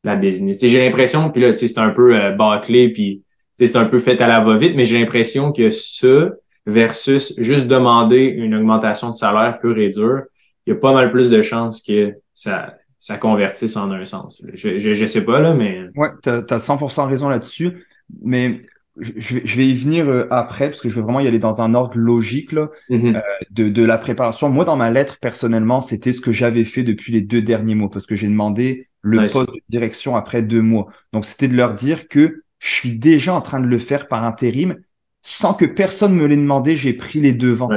la 0.03 0.15
business. 0.15 0.65
J'ai 0.65 0.79
l'impression, 0.79 1.29
puis 1.29 1.41
là, 1.41 1.55
c'est 1.55 1.77
un 1.77 1.89
peu 1.89 2.15
euh, 2.15 2.31
bâclé, 2.31 2.91
puis 2.91 3.23
c'est 3.55 3.75
un 3.75 3.85
peu 3.85 3.99
fait 3.99 4.19
à 4.21 4.27
la 4.27 4.39
va-vite, 4.39 4.73
mais 4.75 4.85
j'ai 4.85 4.99
l'impression 4.99 5.51
que 5.51 5.69
ça 5.69 6.31
versus 6.65 7.33
juste 7.37 7.67
demander 7.67 8.25
une 8.25 8.55
augmentation 8.55 9.09
de 9.09 9.15
salaire 9.15 9.59
pur 9.59 9.77
et 9.77 9.89
dur, 9.89 10.23
il 10.65 10.73
y 10.73 10.73
a 10.73 10.75
pas 10.79 10.93
mal 10.93 11.11
plus 11.11 11.29
de 11.29 11.41
chances 11.41 11.81
que 11.81 12.13
ça, 12.33 12.75
ça 12.99 13.17
convertisse 13.17 13.77
en 13.77 13.91
un 13.91 14.05
sens. 14.05 14.45
Je, 14.53 14.77
je, 14.77 15.05
sais 15.05 15.23
pas, 15.23 15.39
là, 15.39 15.53
mais. 15.53 15.85
Ouais, 15.95 16.09
tu 16.21 16.29
as, 16.29 16.41
100% 16.41 17.07
raison 17.07 17.29
là-dessus. 17.29 17.85
Mais 18.21 18.61
je, 18.99 19.55
vais 19.55 19.67
y 19.67 19.75
venir 19.75 20.07
euh, 20.09 20.27
après, 20.31 20.69
parce 20.69 20.81
que 20.81 20.89
je 20.89 20.95
veux 20.95 21.03
vraiment 21.03 21.21
y 21.21 21.27
aller 21.27 21.39
dans 21.39 21.61
un 21.61 21.73
ordre 21.73 21.97
logique 21.97 22.51
là, 22.51 22.69
mm-hmm. 22.89 23.15
euh, 23.15 23.21
de, 23.51 23.69
de 23.69 23.83
la 23.83 23.97
préparation. 23.97 24.49
Moi, 24.49 24.65
dans 24.65 24.75
ma 24.75 24.89
lettre, 24.89 25.17
personnellement, 25.19 25.79
c'était 25.79 26.11
ce 26.11 26.19
que 26.19 26.33
j'avais 26.33 26.65
fait 26.65 26.83
depuis 26.83 27.13
les 27.13 27.21
deux 27.21 27.41
derniers 27.41 27.75
mois, 27.75 27.89
parce 27.89 28.05
que 28.05 28.15
j'ai 28.15 28.27
demandé 28.27 28.89
le 29.01 29.19
poste 29.19 29.53
de 29.53 29.61
direction 29.69 30.17
après 30.17 30.41
deux 30.41 30.61
mois. 30.61 30.87
Donc, 31.13 31.25
c'était 31.25 31.47
de 31.47 31.55
leur 31.55 31.73
dire 31.73 32.09
que 32.09 32.43
je 32.59 32.73
suis 32.73 32.91
déjà 32.91 33.33
en 33.33 33.41
train 33.41 33.61
de 33.61 33.67
le 33.67 33.77
faire 33.77 34.09
par 34.09 34.25
intérim, 34.25 34.75
sans 35.21 35.53
que 35.53 35.65
personne 35.65 36.13
me 36.13 36.25
l'ait 36.25 36.35
demandé, 36.35 36.75
j'ai 36.75 36.93
pris 36.93 37.21
les 37.21 37.33
devants. 37.33 37.69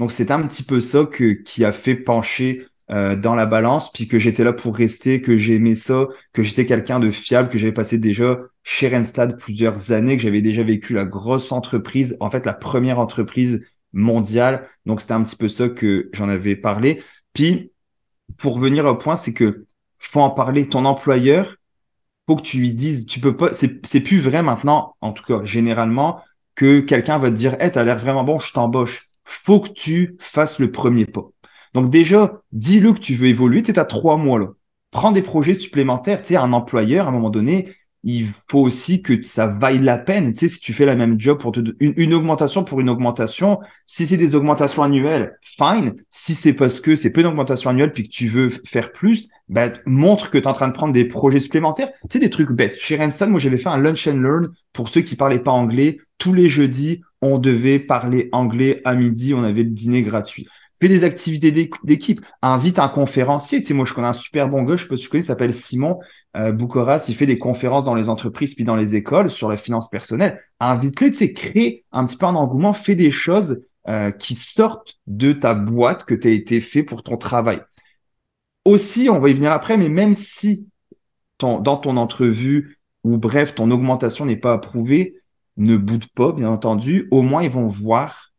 Donc, 0.00 0.10
c'est 0.10 0.32
un 0.32 0.42
petit 0.42 0.64
peu 0.64 0.80
ça 0.80 1.04
que, 1.04 1.34
qui 1.34 1.64
a 1.64 1.70
fait 1.70 1.94
pencher 1.94 2.66
euh, 2.90 3.16
dans 3.16 3.34
la 3.34 3.46
balance, 3.46 3.92
puis 3.92 4.06
que 4.06 4.18
j'étais 4.18 4.44
là 4.44 4.52
pour 4.52 4.76
rester, 4.76 5.20
que 5.20 5.36
j'aimais 5.36 5.74
ça, 5.74 6.06
que 6.32 6.42
j'étais 6.42 6.66
quelqu'un 6.66 7.00
de 7.00 7.10
fiable, 7.10 7.48
que 7.48 7.58
j'avais 7.58 7.72
passé 7.72 7.98
déjà 7.98 8.38
chez 8.62 8.88
Renstad 8.88 9.38
plusieurs 9.38 9.92
années, 9.92 10.16
que 10.16 10.22
j'avais 10.22 10.42
déjà 10.42 10.62
vécu 10.62 10.92
la 10.94 11.04
grosse 11.04 11.50
entreprise, 11.52 12.16
en 12.20 12.30
fait 12.30 12.46
la 12.46 12.54
première 12.54 12.98
entreprise 12.98 13.66
mondiale. 13.92 14.68
Donc 14.86 15.00
c'était 15.00 15.14
un 15.14 15.22
petit 15.22 15.36
peu 15.36 15.48
ça 15.48 15.68
que 15.68 16.10
j'en 16.12 16.28
avais 16.28 16.54
parlé. 16.54 17.02
Puis 17.32 17.72
pour 18.38 18.58
venir 18.58 18.84
au 18.84 18.96
point, 18.96 19.16
c'est 19.16 19.32
que 19.32 19.66
faut 19.98 20.20
en 20.20 20.30
parler. 20.30 20.68
Ton 20.68 20.84
employeur, 20.84 21.56
faut 22.26 22.36
que 22.36 22.42
tu 22.42 22.58
lui 22.58 22.72
dises, 22.72 23.06
tu 23.06 23.20
peux 23.20 23.36
pas, 23.36 23.52
c'est 23.52 24.00
plus 24.00 24.20
vrai 24.20 24.42
maintenant, 24.42 24.96
en 25.00 25.12
tout 25.12 25.24
cas 25.24 25.44
généralement, 25.44 26.20
que 26.54 26.80
quelqu'un 26.80 27.18
va 27.18 27.30
te 27.30 27.36
dire, 27.36 27.60
hey, 27.60 27.70
t'as 27.70 27.84
l'air 27.84 27.98
vraiment 27.98 28.24
bon, 28.24 28.38
je 28.38 28.52
t'embauche. 28.52 29.08
Faut 29.24 29.60
que 29.60 29.70
tu 29.70 30.16
fasses 30.20 30.58
le 30.58 30.70
premier 30.70 31.04
pas. 31.04 31.28
Donc 31.76 31.90
déjà, 31.90 32.40
dis-le 32.52 32.94
que 32.94 33.00
tu 33.00 33.12
veux 33.12 33.26
évoluer, 33.26 33.62
tu 33.62 33.70
es 33.70 33.78
à 33.78 33.84
trois 33.84 34.16
mois 34.16 34.38
là. 34.38 34.46
Prends 34.92 35.12
des 35.12 35.20
projets 35.20 35.54
supplémentaires. 35.54 36.22
Tu 36.22 36.34
un 36.34 36.54
employeur, 36.54 37.04
à 37.04 37.10
un 37.10 37.12
moment 37.12 37.28
donné, 37.28 37.68
il 38.02 38.28
faut 38.50 38.60
aussi 38.60 39.02
que 39.02 39.22
ça 39.24 39.46
vaille 39.46 39.80
la 39.80 39.98
peine. 39.98 40.32
Tu 40.32 40.48
si 40.48 40.58
tu 40.58 40.72
fais 40.72 40.86
la 40.86 40.94
même 40.94 41.20
job 41.20 41.38
pour 41.38 41.52
une, 41.78 42.14
augmentation 42.14 42.64
pour 42.64 42.80
une 42.80 42.88
augmentation, 42.88 43.58
si 43.84 44.06
c'est 44.06 44.16
des 44.16 44.34
augmentations 44.34 44.82
annuelles, 44.84 45.38
fine. 45.42 45.96
Si 46.08 46.32
c'est 46.32 46.54
parce 46.54 46.80
que 46.80 46.96
c'est 46.96 47.10
peu 47.10 47.22
d'augmentation 47.22 47.68
annuelle 47.68 47.92
puis 47.92 48.04
que 48.04 48.08
tu 48.08 48.26
veux 48.26 48.48
faire 48.48 48.90
plus, 48.90 49.28
bah, 49.50 49.68
montre 49.84 50.30
que 50.30 50.38
tu 50.38 50.44
es 50.44 50.48
en 50.48 50.54
train 50.54 50.68
de 50.68 50.72
prendre 50.72 50.94
des 50.94 51.04
projets 51.04 51.40
supplémentaires. 51.40 51.92
Tu 52.08 52.12
sais, 52.12 52.20
des 52.20 52.30
trucs 52.30 52.52
bêtes. 52.52 52.78
Chez 52.80 52.96
Renstan, 52.96 53.28
moi, 53.28 53.38
j'avais 53.38 53.58
fait 53.58 53.68
un 53.68 53.76
lunch 53.76 54.08
and 54.08 54.16
learn 54.16 54.48
pour 54.72 54.88
ceux 54.88 55.02
qui 55.02 55.14
parlaient 55.14 55.40
pas 55.40 55.52
anglais. 55.52 55.98
Tous 56.16 56.32
les 56.32 56.48
jeudis, 56.48 57.02
on 57.20 57.36
devait 57.36 57.78
parler 57.78 58.30
anglais 58.32 58.80
à 58.86 58.94
midi. 58.94 59.34
On 59.34 59.42
avait 59.42 59.62
le 59.62 59.68
dîner 59.68 60.00
gratuit 60.00 60.46
fais 60.80 60.88
des 60.88 61.04
activités 61.04 61.50
d'équipe, 61.84 62.20
invite 62.42 62.78
un 62.78 62.88
conférencier. 62.88 63.60
Tu 63.60 63.68
sais, 63.68 63.74
moi, 63.74 63.84
je 63.86 63.94
connais 63.94 64.08
un 64.08 64.12
super 64.12 64.48
bon 64.48 64.62
gars, 64.62 64.76
je 64.76 64.86
peux 64.86 64.96
tu 64.96 65.08
connais, 65.08 65.22
il 65.22 65.26
s'appelle 65.26 65.54
Simon 65.54 65.98
euh, 66.36 66.52
il 67.08 67.14
fait 67.14 67.26
des 67.26 67.38
conférences 67.38 67.84
dans 67.84 67.94
les 67.94 68.08
entreprises 68.08 68.54
puis 68.54 68.64
dans 68.64 68.76
les 68.76 68.94
écoles 68.94 69.30
sur 69.30 69.48
la 69.48 69.56
finance 69.56 69.88
personnelle. 69.88 70.40
Invite-le, 70.60 71.10
tu 71.10 71.16
sais, 71.16 71.84
un 71.92 72.04
petit 72.04 72.16
peu 72.16 72.26
un 72.26 72.34
engouement, 72.34 72.72
fais 72.72 72.94
des 72.94 73.10
choses 73.10 73.62
euh, 73.88 74.10
qui 74.10 74.34
sortent 74.34 74.98
de 75.06 75.32
ta 75.32 75.54
boîte 75.54 76.04
que 76.04 76.14
tu 76.14 76.28
as 76.28 76.32
été 76.32 76.60
fait 76.60 76.82
pour 76.82 77.02
ton 77.02 77.16
travail. 77.16 77.60
Aussi, 78.64 79.08
on 79.10 79.20
va 79.20 79.30
y 79.30 79.34
venir 79.34 79.52
après, 79.52 79.76
mais 79.76 79.88
même 79.88 80.12
si 80.12 80.68
dans 81.38 81.76
ton 81.76 81.96
entrevue 81.96 82.78
ou 83.04 83.18
bref, 83.18 83.54
ton 83.54 83.70
augmentation 83.70 84.26
n'est 84.26 84.36
pas 84.36 84.52
approuvée, 84.52 85.20
ne 85.56 85.76
boude 85.76 86.06
pas, 86.08 86.32
bien 86.32 86.48
entendu. 86.48 87.08
Au 87.10 87.22
moins, 87.22 87.42
ils 87.42 87.50
vont 87.50 87.68
voir 87.68 88.32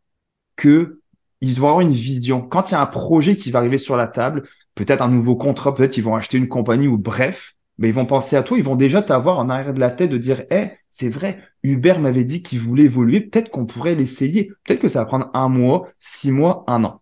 que 0.55 0.96
ils 1.41 1.59
vont 1.59 1.67
avoir 1.67 1.81
une 1.81 1.91
vision. 1.91 2.41
Quand 2.41 2.69
il 2.69 2.73
y 2.73 2.75
a 2.75 2.81
un 2.81 2.85
projet 2.85 3.35
qui 3.35 3.51
va 3.51 3.59
arriver 3.59 3.77
sur 3.77 3.97
la 3.97 4.07
table, 4.07 4.43
peut-être 4.75 5.01
un 5.01 5.09
nouveau 5.09 5.35
contrat, 5.35 5.73
peut-être 5.73 5.91
qu'ils 5.91 6.03
vont 6.03 6.15
acheter 6.15 6.37
une 6.37 6.47
compagnie 6.47 6.87
ou 6.87 6.97
bref, 6.97 7.53
mais 7.77 7.89
ils 7.89 7.93
vont 7.93 8.05
penser 8.05 8.35
à 8.35 8.43
toi, 8.43 8.57
ils 8.57 8.63
vont 8.63 8.75
déjà 8.75 9.01
t'avoir 9.01 9.37
en 9.37 9.49
arrière 9.49 9.73
de 9.73 9.79
la 9.79 9.91
tête 9.91 10.09
de 10.09 10.17
dire, 10.17 10.43
eh, 10.49 10.69
c'est 10.89 11.09
vrai, 11.09 11.39
Hubert 11.63 11.99
m'avait 11.99 12.23
dit 12.23 12.41
qu'il 12.41 12.59
voulait 12.59 12.83
évoluer, 12.85 13.21
peut-être 13.21 13.51
qu'on 13.51 13.65
pourrait 13.65 13.95
l'essayer. 13.95 14.51
Peut-être 14.65 14.79
que 14.79 14.89
ça 14.89 14.99
va 14.99 15.05
prendre 15.05 15.29
un 15.33 15.47
mois, 15.47 15.87
six 15.99 16.31
mois, 16.31 16.63
un 16.67 16.83
an. 16.83 17.01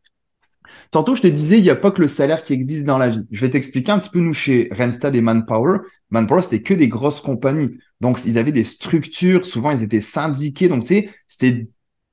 Tantôt, 0.92 1.16
je 1.16 1.22
te 1.22 1.28
disais, 1.28 1.58
il 1.58 1.64
n'y 1.64 1.70
a 1.70 1.76
pas 1.76 1.92
que 1.92 2.02
le 2.02 2.08
salaire 2.08 2.44
qui 2.44 2.54
existe 2.54 2.86
dans 2.86 2.98
la 2.98 3.10
vie. 3.10 3.26
Je 3.32 3.42
vais 3.42 3.50
t'expliquer 3.50 3.92
un 3.92 4.00
petit 4.00 4.10
peu, 4.10 4.20
nous, 4.20 4.34
chez 4.34 4.70
Randstad 4.72 5.16
et 5.16 5.22
Manpower. 5.22 5.80
Manpower, 6.10 6.42
c'était 6.42 6.62
que 6.62 6.74
des 6.74 6.88
grosses 6.88 7.22
compagnies. 7.22 7.78
Donc, 8.02 8.20
ils 8.26 8.38
avaient 8.38 8.52
des 8.52 8.64
structures, 8.64 9.46
souvent, 9.46 9.72
ils 9.72 9.84
étaient 9.84 10.02
syndiqués. 10.02 10.68
Donc, 10.68 10.84
tu 10.84 10.96
sais, 10.96 11.10
c'était 11.28 11.68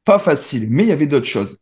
pas 0.05 0.19
facile, 0.19 0.69
mais 0.71 0.85
il 0.85 0.89
y 0.89 0.93
avait 0.93 1.07
d'autres 1.07 1.27
choses. 1.27 1.59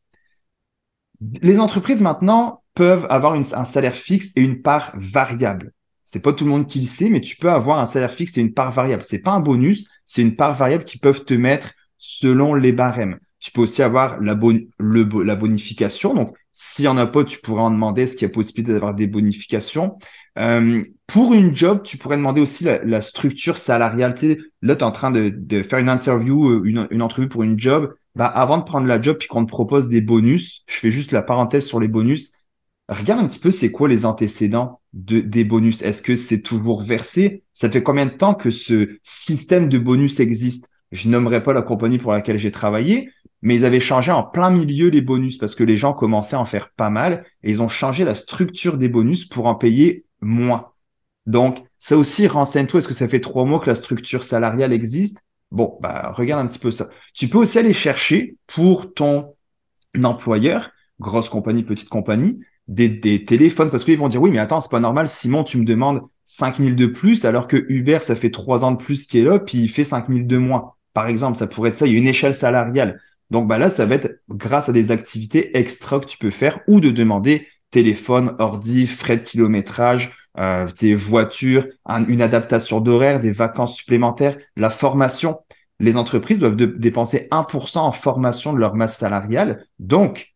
Les 1.42 1.58
entreprises 1.58 2.02
maintenant 2.02 2.62
peuvent 2.74 3.06
avoir 3.10 3.34
un 3.34 3.64
salaire 3.64 3.96
fixe 3.96 4.32
et 4.36 4.42
une 4.42 4.62
part 4.62 4.92
variable. 4.94 5.72
C'est 6.04 6.22
pas 6.22 6.32
tout 6.32 6.44
le 6.44 6.50
monde 6.50 6.66
qui 6.66 6.80
le 6.80 6.86
sait, 6.86 7.10
mais 7.10 7.20
tu 7.20 7.36
peux 7.36 7.50
avoir 7.50 7.78
un 7.78 7.86
salaire 7.86 8.12
fixe 8.12 8.36
et 8.36 8.40
une 8.40 8.54
part 8.54 8.72
variable. 8.72 9.04
C'est 9.04 9.20
pas 9.20 9.32
un 9.32 9.40
bonus, 9.40 9.86
c'est 10.06 10.22
une 10.22 10.34
part 10.34 10.54
variable 10.54 10.84
qui 10.84 10.98
peuvent 10.98 11.24
te 11.24 11.34
mettre 11.34 11.72
selon 11.98 12.54
les 12.54 12.72
barèmes. 12.72 13.18
Tu 13.38 13.52
peux 13.52 13.60
aussi 13.60 13.82
avoir 13.82 14.20
la, 14.20 14.36
la 14.78 15.36
bonification. 15.36 16.14
Donc, 16.14 16.36
s'il 16.52 16.84
n'y 16.84 16.88
en 16.88 16.96
a 16.96 17.06
pas, 17.06 17.24
tu 17.24 17.38
pourrais 17.38 17.62
en 17.62 17.70
demander 17.70 18.02
est-ce 18.02 18.16
qu'il 18.16 18.26
y 18.26 18.30
a 18.30 18.34
possibilité 18.34 18.72
d'avoir 18.72 18.94
des 18.94 19.06
bonifications. 19.06 19.98
Euh, 20.38 20.82
pour 21.06 21.32
une 21.32 21.54
job, 21.54 21.82
tu 21.84 21.96
pourrais 21.96 22.16
demander 22.16 22.40
aussi 22.40 22.64
la, 22.64 23.00
structure 23.00 23.56
salariale. 23.56 24.14
Tu 24.14 24.42
là, 24.62 24.74
tu 24.74 24.80
es 24.80 24.84
en 24.84 24.92
train 24.92 25.10
de, 25.10 25.62
faire 25.62 25.78
une 25.78 25.88
interview, 25.88 26.50
euh, 26.50 26.86
une 26.90 27.02
entrevue 27.02 27.28
pour 27.28 27.42
une 27.42 27.58
job 27.58 27.94
bah, 28.14 28.26
avant 28.26 28.58
de 28.58 28.64
prendre 28.64 28.86
la 28.86 29.00
job 29.00 29.16
puis 29.18 29.28
qu'on 29.28 29.44
te 29.44 29.50
propose 29.50 29.88
des 29.88 30.00
bonus, 30.00 30.64
je 30.66 30.76
fais 30.76 30.90
juste 30.90 31.12
la 31.12 31.22
parenthèse 31.22 31.64
sur 31.64 31.80
les 31.80 31.88
bonus. 31.88 32.32
Regarde 32.88 33.20
un 33.20 33.28
petit 33.28 33.38
peu 33.38 33.50
c'est 33.50 33.70
quoi 33.70 33.88
les 33.88 34.04
antécédents 34.04 34.80
de, 34.92 35.20
des 35.20 35.44
bonus? 35.44 35.82
Est-ce 35.82 36.02
que 36.02 36.16
c'est 36.16 36.42
toujours 36.42 36.82
versé? 36.82 37.44
Ça 37.52 37.70
fait 37.70 37.82
combien 37.82 38.06
de 38.06 38.10
temps 38.10 38.34
que 38.34 38.50
ce 38.50 38.98
système 39.02 39.68
de 39.68 39.78
bonus 39.78 40.18
existe? 40.18 40.68
Je 40.90 41.08
nommerai 41.08 41.42
pas 41.42 41.52
la 41.52 41.62
compagnie 41.62 41.98
pour 41.98 42.10
laquelle 42.10 42.38
j'ai 42.38 42.50
travaillé, 42.50 43.10
mais 43.42 43.54
ils 43.54 43.64
avaient 43.64 43.78
changé 43.78 44.10
en 44.10 44.24
plein 44.24 44.50
milieu 44.50 44.88
les 44.88 45.02
bonus 45.02 45.38
parce 45.38 45.54
que 45.54 45.62
les 45.62 45.76
gens 45.76 45.92
commençaient 45.92 46.34
à 46.34 46.40
en 46.40 46.44
faire 46.44 46.70
pas 46.70 46.90
mal 46.90 47.24
et 47.44 47.50
ils 47.50 47.62
ont 47.62 47.68
changé 47.68 48.04
la 48.04 48.16
structure 48.16 48.76
des 48.76 48.88
bonus 48.88 49.24
pour 49.24 49.46
en 49.46 49.54
payer 49.54 50.04
moins. 50.20 50.72
Donc, 51.26 51.58
ça 51.78 51.96
aussi, 51.96 52.26
renseigne-toi, 52.26 52.80
est-ce 52.80 52.88
que 52.88 52.94
ça 52.94 53.06
fait 53.06 53.20
trois 53.20 53.44
mois 53.44 53.60
que 53.60 53.70
la 53.70 53.76
structure 53.76 54.24
salariale 54.24 54.72
existe? 54.72 55.22
Bon, 55.50 55.78
bah, 55.80 56.12
regarde 56.14 56.44
un 56.44 56.48
petit 56.48 56.58
peu 56.58 56.70
ça. 56.70 56.88
Tu 57.14 57.28
peux 57.28 57.38
aussi 57.38 57.58
aller 57.58 57.72
chercher 57.72 58.36
pour 58.46 58.94
ton 58.94 59.34
employeur, 60.02 60.70
grosse 61.00 61.28
compagnie, 61.28 61.64
petite 61.64 61.88
compagnie, 61.88 62.40
des, 62.68 63.24
téléphones, 63.24 63.70
parce 63.70 63.84
qu'ils 63.84 63.98
vont 63.98 64.08
dire, 64.08 64.22
oui, 64.22 64.30
mais 64.30 64.38
attends, 64.38 64.60
c'est 64.60 64.70
pas 64.70 64.80
normal, 64.80 65.08
Simon, 65.08 65.42
tu 65.42 65.58
me 65.58 65.64
demandes 65.64 66.02
5000 66.24 66.76
de 66.76 66.86
plus, 66.86 67.24
alors 67.24 67.48
que 67.48 67.66
Uber, 67.68 67.98
ça 68.00 68.14
fait 68.14 68.30
trois 68.30 68.64
ans 68.64 68.70
de 68.70 68.76
plus 68.76 69.06
qu'il 69.06 69.20
est 69.20 69.24
là, 69.24 69.40
puis 69.40 69.58
il 69.58 69.68
fait 69.68 69.82
5000 69.82 70.26
de 70.26 70.36
moins. 70.36 70.74
Par 70.94 71.08
exemple, 71.08 71.36
ça 71.36 71.48
pourrait 71.48 71.70
être 71.70 71.76
ça, 71.76 71.86
il 71.86 71.92
y 71.92 71.96
a 71.96 71.98
une 71.98 72.06
échelle 72.06 72.34
salariale. 72.34 73.00
Donc, 73.30 73.48
bah 73.48 73.58
là, 73.58 73.68
ça 73.68 73.86
va 73.86 73.96
être 73.96 74.20
grâce 74.28 74.68
à 74.68 74.72
des 74.72 74.90
activités 74.92 75.56
extra 75.58 75.98
que 75.98 76.06
tu 76.06 76.18
peux 76.18 76.30
faire 76.30 76.60
ou 76.68 76.80
de 76.80 76.90
demander 76.90 77.46
téléphone, 77.70 78.34
ordi, 78.38 78.86
frais 78.86 79.16
de 79.16 79.22
kilométrage, 79.22 80.12
euh, 80.38 80.66
des 80.80 80.94
voitures, 80.94 81.66
une 82.08 82.22
adaptation 82.22 82.80
d'horaire, 82.80 83.20
des 83.20 83.32
vacances 83.32 83.76
supplémentaires, 83.76 84.36
la 84.56 84.70
formation. 84.70 85.40
Les 85.80 85.96
entreprises 85.96 86.38
doivent 86.38 86.56
dépenser 86.56 87.26
1% 87.30 87.78
en 87.78 87.92
formation 87.92 88.52
de 88.52 88.58
leur 88.58 88.74
masse 88.74 88.96
salariale. 88.96 89.66
Donc, 89.78 90.34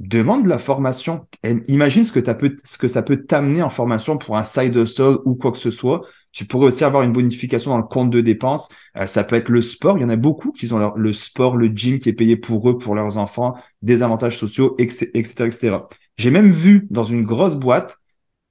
demande 0.00 0.44
de 0.44 0.48
la 0.48 0.58
formation. 0.58 1.26
imagine 1.66 2.04
ce 2.04 2.12
que, 2.12 2.20
ce 2.64 2.78
que 2.78 2.88
ça 2.88 3.02
peut 3.02 3.24
t'amener 3.24 3.62
en 3.62 3.70
formation 3.70 4.16
pour 4.16 4.36
un 4.36 4.44
side 4.44 4.76
hustle 4.76 5.18
ou 5.24 5.34
quoi 5.34 5.52
que 5.52 5.58
ce 5.58 5.70
soit. 5.70 6.02
Tu 6.32 6.44
pourrais 6.44 6.66
aussi 6.66 6.84
avoir 6.84 7.02
une 7.02 7.12
bonification 7.12 7.72
dans 7.72 7.78
le 7.78 7.82
compte 7.82 8.10
de 8.10 8.20
dépenses. 8.20 8.68
Euh, 8.96 9.06
ça 9.06 9.24
peut 9.24 9.36
être 9.36 9.48
le 9.48 9.62
sport. 9.62 9.98
Il 9.98 10.02
y 10.02 10.04
en 10.04 10.10
a 10.10 10.16
beaucoup 10.16 10.52
qui 10.52 10.72
ont 10.72 10.94
le 10.94 11.12
sport, 11.12 11.56
le 11.56 11.66
gym 11.68 11.98
qui 11.98 12.10
est 12.10 12.12
payé 12.12 12.36
pour 12.36 12.68
eux, 12.70 12.78
pour 12.78 12.94
leurs 12.94 13.18
enfants, 13.18 13.54
des 13.82 14.02
avantages 14.02 14.38
sociaux, 14.38 14.76
etc., 14.78 15.10
etc. 15.14 15.78
J'ai 16.16 16.30
même 16.30 16.50
vu 16.50 16.86
dans 16.90 17.04
une 17.04 17.22
grosse 17.22 17.56
boîte 17.56 17.98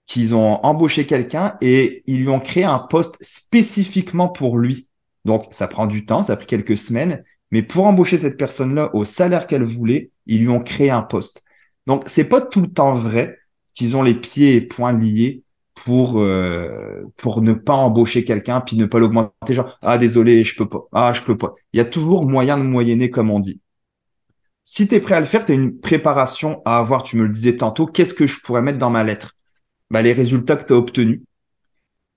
qu'ils 0.08 0.34
ont 0.34 0.66
embauché 0.66 1.06
quelqu'un 1.06 1.58
et 1.62 2.04
ils 2.08 2.22
lui 2.22 2.30
ont 2.30 2.40
créé 2.40 2.64
un 2.64 2.80
poste 2.80 3.18
spécifiquement 3.22 4.30
pour 4.30 4.58
lui. 4.58 4.88
Donc, 5.26 5.48
ça 5.52 5.68
prend 5.68 5.86
du 5.86 6.06
temps, 6.06 6.24
ça 6.24 6.34
a 6.34 6.36
pris 6.38 6.48
quelques 6.48 6.78
semaines, 6.78 7.24
mais 7.52 7.62
pour 7.62 7.86
embaucher 7.86 8.18
cette 8.18 8.38
personne-là 8.38 8.90
au 8.96 9.06
salaire 9.06 9.48
qu'elle 9.48 9.66
voulait, 9.66 10.12
ils 10.26 10.40
lui 10.40 10.50
ont 10.50 10.62
créé 10.62 10.90
un 10.90 11.02
poste. 11.02 11.44
Donc, 11.86 12.04
c'est 12.08 12.24
pas 12.24 12.42
tout 12.42 12.62
le 12.62 12.72
temps 12.72 12.94
vrai 12.94 13.38
qu'ils 13.74 13.96
ont 13.98 14.04
les 14.04 14.16
pieds 14.16 14.56
et 14.56 14.62
poings 14.62 14.94
liés 14.94 15.44
pour 15.86 16.20
euh, 16.20 17.04
pour 17.18 17.42
ne 17.42 17.54
pas 17.54 17.74
embaucher 17.76 18.24
quelqu'un 18.26 18.62
puis 18.62 18.78
ne 18.78 18.86
pas 18.88 18.98
l'augmenter 18.98 19.54
genre 19.54 19.78
ah 19.84 20.00
désolé 20.00 20.44
je 20.44 20.56
peux 20.56 20.68
pas 20.68 20.88
ah 20.92 21.14
je 21.14 21.22
peux 21.22 21.38
pas 21.38 21.54
il 21.72 21.78
y 21.78 21.80
a 21.80 21.86
toujours 21.86 22.26
moyen 22.26 22.58
de 22.58 22.64
moyenner 22.64 23.12
comme 23.12 23.30
on 23.30 23.40
dit 23.40 23.62
Si 24.64 24.88
tu 24.88 24.96
es 24.96 25.00
prêt 25.00 25.16
à 25.16 25.20
le 25.20 25.26
faire, 25.26 25.46
tu 25.46 25.54
as 25.54 25.56
une 25.56 25.80
préparation 25.80 26.62
à 26.66 26.78
avoir. 26.78 27.04
Tu 27.04 27.18
me 27.18 27.24
le 27.24 27.30
disais 27.30 27.58
tantôt, 27.58 27.86
qu'est-ce 27.88 28.14
que 28.14 28.28
je 28.28 28.42
pourrais 28.42 28.62
mettre 28.62 28.78
dans 28.78 28.90
ma 28.90 29.04
lettre? 29.04 29.36
Bah, 29.90 30.02
Les 30.02 30.14
résultats 30.14 30.56
que 30.56 30.66
tu 30.66 30.74
as 30.74 30.78
obtenus. 30.78 31.22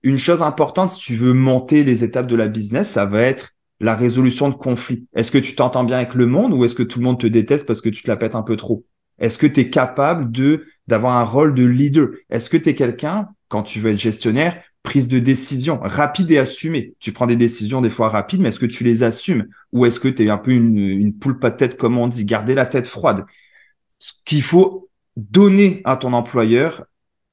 Une 0.03 0.19
chose 0.19 0.43
importante, 0.43 0.91
si 0.91 0.99
tu 0.99 1.17
veux 1.17 1.35
monter 1.35 1.85
les 1.85 2.05
étapes 2.05 2.27
de 2.27 2.37
la 2.37 2.49
business, 2.49 2.91
ça 2.91 3.05
va 3.05 3.21
être 3.23 3.53
la 3.81 3.95
résolution 3.95 4.49
de 4.49 4.55
conflits. 4.55 5.07
Est-ce 5.15 5.31
que 5.31 5.39
tu 5.39 5.55
t'entends 5.55 5.85
bien 5.85 5.97
avec 5.97 6.15
le 6.15 6.27
monde 6.27 6.53
ou 6.53 6.65
est-ce 6.65 6.75
que 6.75 6.83
tout 6.83 6.99
le 6.99 7.05
monde 7.05 7.21
te 7.21 7.27
déteste 7.27 7.67
parce 7.67 7.81
que 7.81 7.89
tu 7.89 8.03
te 8.03 8.09
la 8.09 8.17
pètes 8.17 8.35
un 8.35 8.43
peu 8.43 8.57
trop? 8.57 8.85
Est-ce 9.19 9.39
que 9.39 9.47
tu 9.47 9.61
es 9.61 9.71
capable 9.71 10.33
de 10.33 10.67
d'avoir 10.87 11.17
un 11.17 11.25
rôle 11.25 11.55
de 11.55 11.65
leader? 11.65 12.09
Est-ce 12.31 12.51
que 12.51 12.57
tu 12.57 12.71
es 12.71 12.75
quelqu'un, 12.75 13.29
quand 13.49 13.63
tu 13.63 13.79
veux 13.79 13.93
être 13.93 13.99
gestionnaire, 13.99 14.63
prise 14.83 15.09
de 15.09 15.19
décision 15.19 15.79
rapide 15.83 16.31
et 16.31 16.39
assumée? 16.39 16.95
Tu 16.99 17.13
prends 17.13 17.27
des 17.27 17.37
décisions 17.37 17.81
des 17.81 17.91
fois 17.91 18.09
rapides, 18.09 18.41
mais 18.41 18.49
est-ce 18.49 18.59
que 18.59 18.67
tu 18.67 18.85
les 18.85 19.03
assumes? 19.03 19.47
Ou 19.73 19.87
est-ce 19.87 20.01
que 20.01 20.09
tu 20.09 20.25
es 20.25 20.31
un 20.31 20.39
peu 20.39 20.51
une, 20.51 21.15
poule 21.15 21.39
pas 21.39 21.51
de 21.51 21.57
tête, 21.57 21.77
comme 21.77 21.99
on 21.99 22.09
dit, 22.09 22.25
garder 22.25 22.55
la 22.55 22.67
tête 22.67 22.89
froide? 22.89 23.25
Ce 23.99 24.13
qu'il 24.25 24.43
faut 24.43 24.89
donner 25.17 25.83
à 25.85 25.97
ton 25.97 26.13
employeur, 26.13 26.87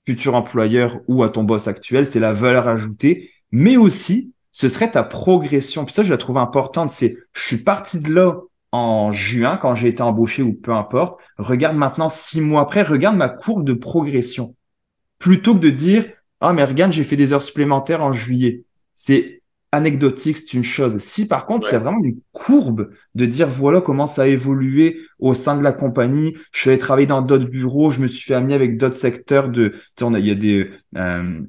futur 0.07 0.35
employeur 0.35 1.01
ou 1.09 1.21
à 1.21 1.29
ton 1.29 1.43
boss 1.43 1.67
actuel, 1.67 2.05
c'est 2.05 2.21
la 2.21 2.31
valeur 2.31 2.69
ajoutée, 2.69 3.29
mais 3.51 3.75
aussi 3.75 4.31
ce 4.53 4.69
serait 4.69 4.89
ta 4.89 5.03
progression. 5.03 5.83
Puis 5.83 5.93
ça, 5.93 6.01
je 6.01 6.09
la 6.09 6.17
trouve 6.17 6.37
importante. 6.37 6.89
C'est, 6.89 7.17
je 7.33 7.41
suis 7.45 7.57
parti 7.57 7.99
de 7.99 8.13
là 8.13 8.39
en 8.71 9.11
juin 9.11 9.57
quand 9.57 9.75
j'ai 9.75 9.89
été 9.89 10.01
embauché 10.01 10.43
ou 10.43 10.53
peu 10.53 10.71
importe. 10.71 11.19
Regarde 11.37 11.75
maintenant 11.75 12.07
six 12.07 12.39
mois 12.39 12.61
après, 12.61 12.83
regarde 12.83 13.17
ma 13.17 13.27
courbe 13.27 13.65
de 13.65 13.73
progression. 13.73 14.55
Plutôt 15.19 15.53
que 15.53 15.59
de 15.59 15.71
dire, 15.71 16.05
ah, 16.39 16.53
mais 16.53 16.63
regarde, 16.63 16.93
j'ai 16.93 17.03
fait 17.03 17.17
des 17.17 17.33
heures 17.33 17.41
supplémentaires 17.41 18.01
en 18.01 18.13
juillet. 18.13 18.63
C'est 18.95 19.41
anecdotique, 19.71 20.37
c'est 20.37 20.53
une 20.53 20.63
chose. 20.63 20.97
Si 20.99 21.27
par 21.27 21.45
contre, 21.45 21.67
c'est 21.69 21.77
vraiment 21.77 22.03
une 22.03 22.19
courbe 22.31 22.89
de 23.15 23.25
dire 23.25 23.47
voilà 23.49 23.81
comment 23.81 24.07
ça 24.07 24.23
a 24.23 24.27
évolué 24.27 24.99
au 25.19 25.33
sein 25.33 25.57
de 25.57 25.63
la 25.63 25.73
compagnie, 25.73 26.35
je 26.51 26.61
suis 26.61 26.69
allé 26.69 26.79
travailler 26.79 27.07
dans 27.07 27.21
d'autres 27.21 27.49
bureaux, 27.49 27.91
je 27.91 28.01
me 28.01 28.07
suis 28.07 28.23
fait 28.23 28.33
amener 28.33 28.53
avec 28.53 28.77
d'autres 28.77 28.95
secteurs 28.95 29.49
de, 29.49 29.69
tu 29.95 30.05
sais, 30.05 30.11
il 30.19 30.25
y 30.25 30.31
a 30.31 30.35
des, 30.35 30.69
euh, 30.95 31.41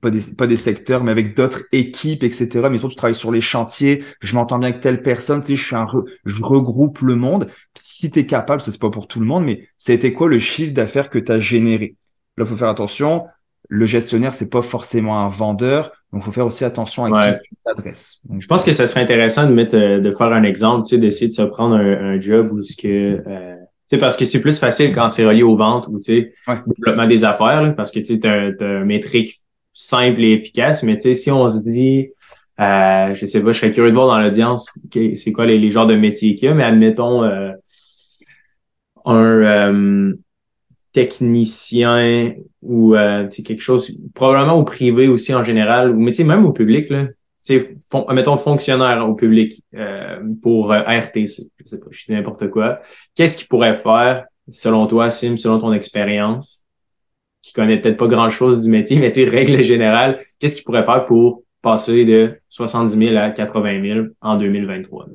pas 0.00 0.10
des, 0.10 0.20
pas 0.36 0.46
des 0.46 0.56
secteurs, 0.56 1.04
mais 1.04 1.10
avec 1.10 1.36
d'autres 1.36 1.62
équipes, 1.72 2.22
etc. 2.22 2.70
Mais 2.70 2.78
surtout, 2.78 2.94
tu 2.94 2.96
travailles 2.96 3.14
sur 3.14 3.32
les 3.32 3.40
chantiers, 3.40 4.04
je 4.20 4.34
m'entends 4.34 4.58
bien 4.58 4.68
avec 4.70 4.80
telle 4.80 5.02
personne, 5.02 5.40
tu 5.40 5.48
sais, 5.48 5.56
je 5.56 5.64
suis 5.64 5.76
un, 5.76 5.86
je 6.24 6.42
regroupe 6.42 7.00
le 7.00 7.16
monde. 7.16 7.48
Si 7.74 8.10
tu 8.10 8.20
es 8.20 8.26
capable, 8.26 8.62
ce 8.62 8.70
c'est 8.70 8.80
pas 8.80 8.90
pour 8.90 9.08
tout 9.08 9.20
le 9.20 9.26
monde, 9.26 9.44
mais 9.44 9.68
c'était 9.76 10.12
quoi 10.12 10.28
le 10.28 10.38
chiffre 10.38 10.72
d'affaires 10.72 11.10
que 11.10 11.18
tu 11.18 11.30
as 11.32 11.38
généré? 11.38 11.96
Là, 12.36 12.44
il 12.44 12.48
faut 12.48 12.56
faire 12.56 12.68
attention 12.68 13.26
le 13.70 13.86
gestionnaire, 13.86 14.34
c'est 14.34 14.50
pas 14.50 14.62
forcément 14.62 15.24
un 15.24 15.28
vendeur. 15.28 15.92
Donc, 16.12 16.22
il 16.22 16.24
faut 16.24 16.32
faire 16.32 16.46
aussi 16.46 16.64
attention 16.64 17.04
à 17.14 17.34
qui 17.34 17.48
tu 17.48 17.54
t'adresses. 17.64 18.20
Je 18.38 18.46
pense 18.48 18.64
que 18.64 18.72
ça 18.72 18.84
serait 18.84 19.00
intéressant 19.00 19.48
de 19.48 19.54
mettre, 19.54 19.76
euh, 19.76 20.00
de 20.00 20.10
faire 20.10 20.32
un 20.32 20.42
exemple, 20.42 20.84
tu 20.84 20.96
sais, 20.96 21.00
d'essayer 21.00 21.28
de 21.28 21.32
se 21.32 21.42
prendre 21.42 21.76
un, 21.76 22.20
job 22.20 22.50
où 22.52 22.62
ce 22.62 22.76
que, 22.76 23.22
euh, 23.24 23.54
tu 23.56 23.96
sais, 23.96 23.98
parce 23.98 24.16
que 24.16 24.24
c'est 24.24 24.40
plus 24.40 24.58
facile 24.58 24.92
quand 24.92 25.08
c'est 25.08 25.24
relié 25.24 25.44
aux 25.44 25.56
ventes 25.56 25.86
ou, 25.88 26.00
tu 26.00 26.04
sais, 26.04 26.32
au 26.48 26.72
développement 26.74 27.06
des 27.06 27.24
affaires, 27.24 27.72
parce 27.76 27.92
que, 27.92 28.00
tu 28.00 28.16
sais, 28.16 28.26
as, 28.26 28.64
un 28.64 28.84
métrique 28.84 29.38
simple 29.72 30.20
et 30.24 30.32
efficace. 30.32 30.82
Mais, 30.82 30.96
tu 30.96 31.02
sais, 31.02 31.14
si 31.14 31.30
on 31.30 31.46
se 31.46 31.62
dit, 31.62 32.08
euh, 32.58 33.14
je 33.14 33.24
sais 33.24 33.40
pas, 33.40 33.52
je 33.52 33.58
serais 33.58 33.70
curieux 33.70 33.90
de 33.90 33.94
voir 33.94 34.08
dans 34.08 34.20
l'audience, 34.20 34.72
c'est 35.14 35.32
quoi 35.32 35.46
les, 35.46 35.58
les, 35.58 35.70
genres 35.70 35.86
de 35.86 35.94
métiers 35.94 36.34
qu'il 36.34 36.48
y 36.48 36.50
a, 36.50 36.54
mais 36.54 36.64
admettons, 36.64 37.22
euh, 37.22 37.52
un, 39.04 40.12
technicien 40.92 42.34
ou 42.62 42.94
euh, 42.94 43.28
quelque 43.28 43.62
chose, 43.62 43.98
probablement 44.14 44.58
au 44.58 44.64
privé 44.64 45.08
aussi 45.08 45.34
en 45.34 45.44
général, 45.44 45.90
ou 45.90 46.00
mais 46.00 46.12
même 46.24 46.44
au 46.44 46.52
public, 46.52 46.88
là, 46.90 47.06
fon 47.90 48.06
mettons 48.12 48.36
fonctionnaire 48.36 49.08
au 49.08 49.14
public 49.14 49.62
euh, 49.74 50.20
pour 50.42 50.72
euh, 50.72 50.80
RTC, 50.80 51.50
je 51.58 51.64
sais 51.64 51.80
pas, 51.80 51.86
je 51.90 52.04
dis 52.06 52.12
n'importe 52.12 52.50
quoi. 52.50 52.80
Qu'est-ce 53.14 53.38
qu'il 53.38 53.48
pourrait 53.48 53.74
faire, 53.74 54.26
selon 54.48 54.86
toi, 54.86 55.10
Sim, 55.10 55.36
selon 55.36 55.58
ton 55.58 55.72
expérience, 55.72 56.64
qui 57.42 57.52
connaît 57.52 57.80
peut-être 57.80 57.96
pas 57.96 58.08
grand-chose 58.08 58.62
du 58.62 58.70
métier, 58.70 58.98
mais 58.98 59.10
tu 59.10 59.24
règle 59.24 59.62
générale, 59.62 60.20
qu'est-ce 60.38 60.56
qu'il 60.56 60.64
pourrait 60.64 60.82
faire 60.82 61.04
pour 61.04 61.42
passer 61.62 62.04
de 62.04 62.38
70 62.48 62.96
000 62.96 63.16
à 63.16 63.30
80 63.30 63.82
000 63.82 64.06
en 64.20 64.36
2023, 64.36 65.06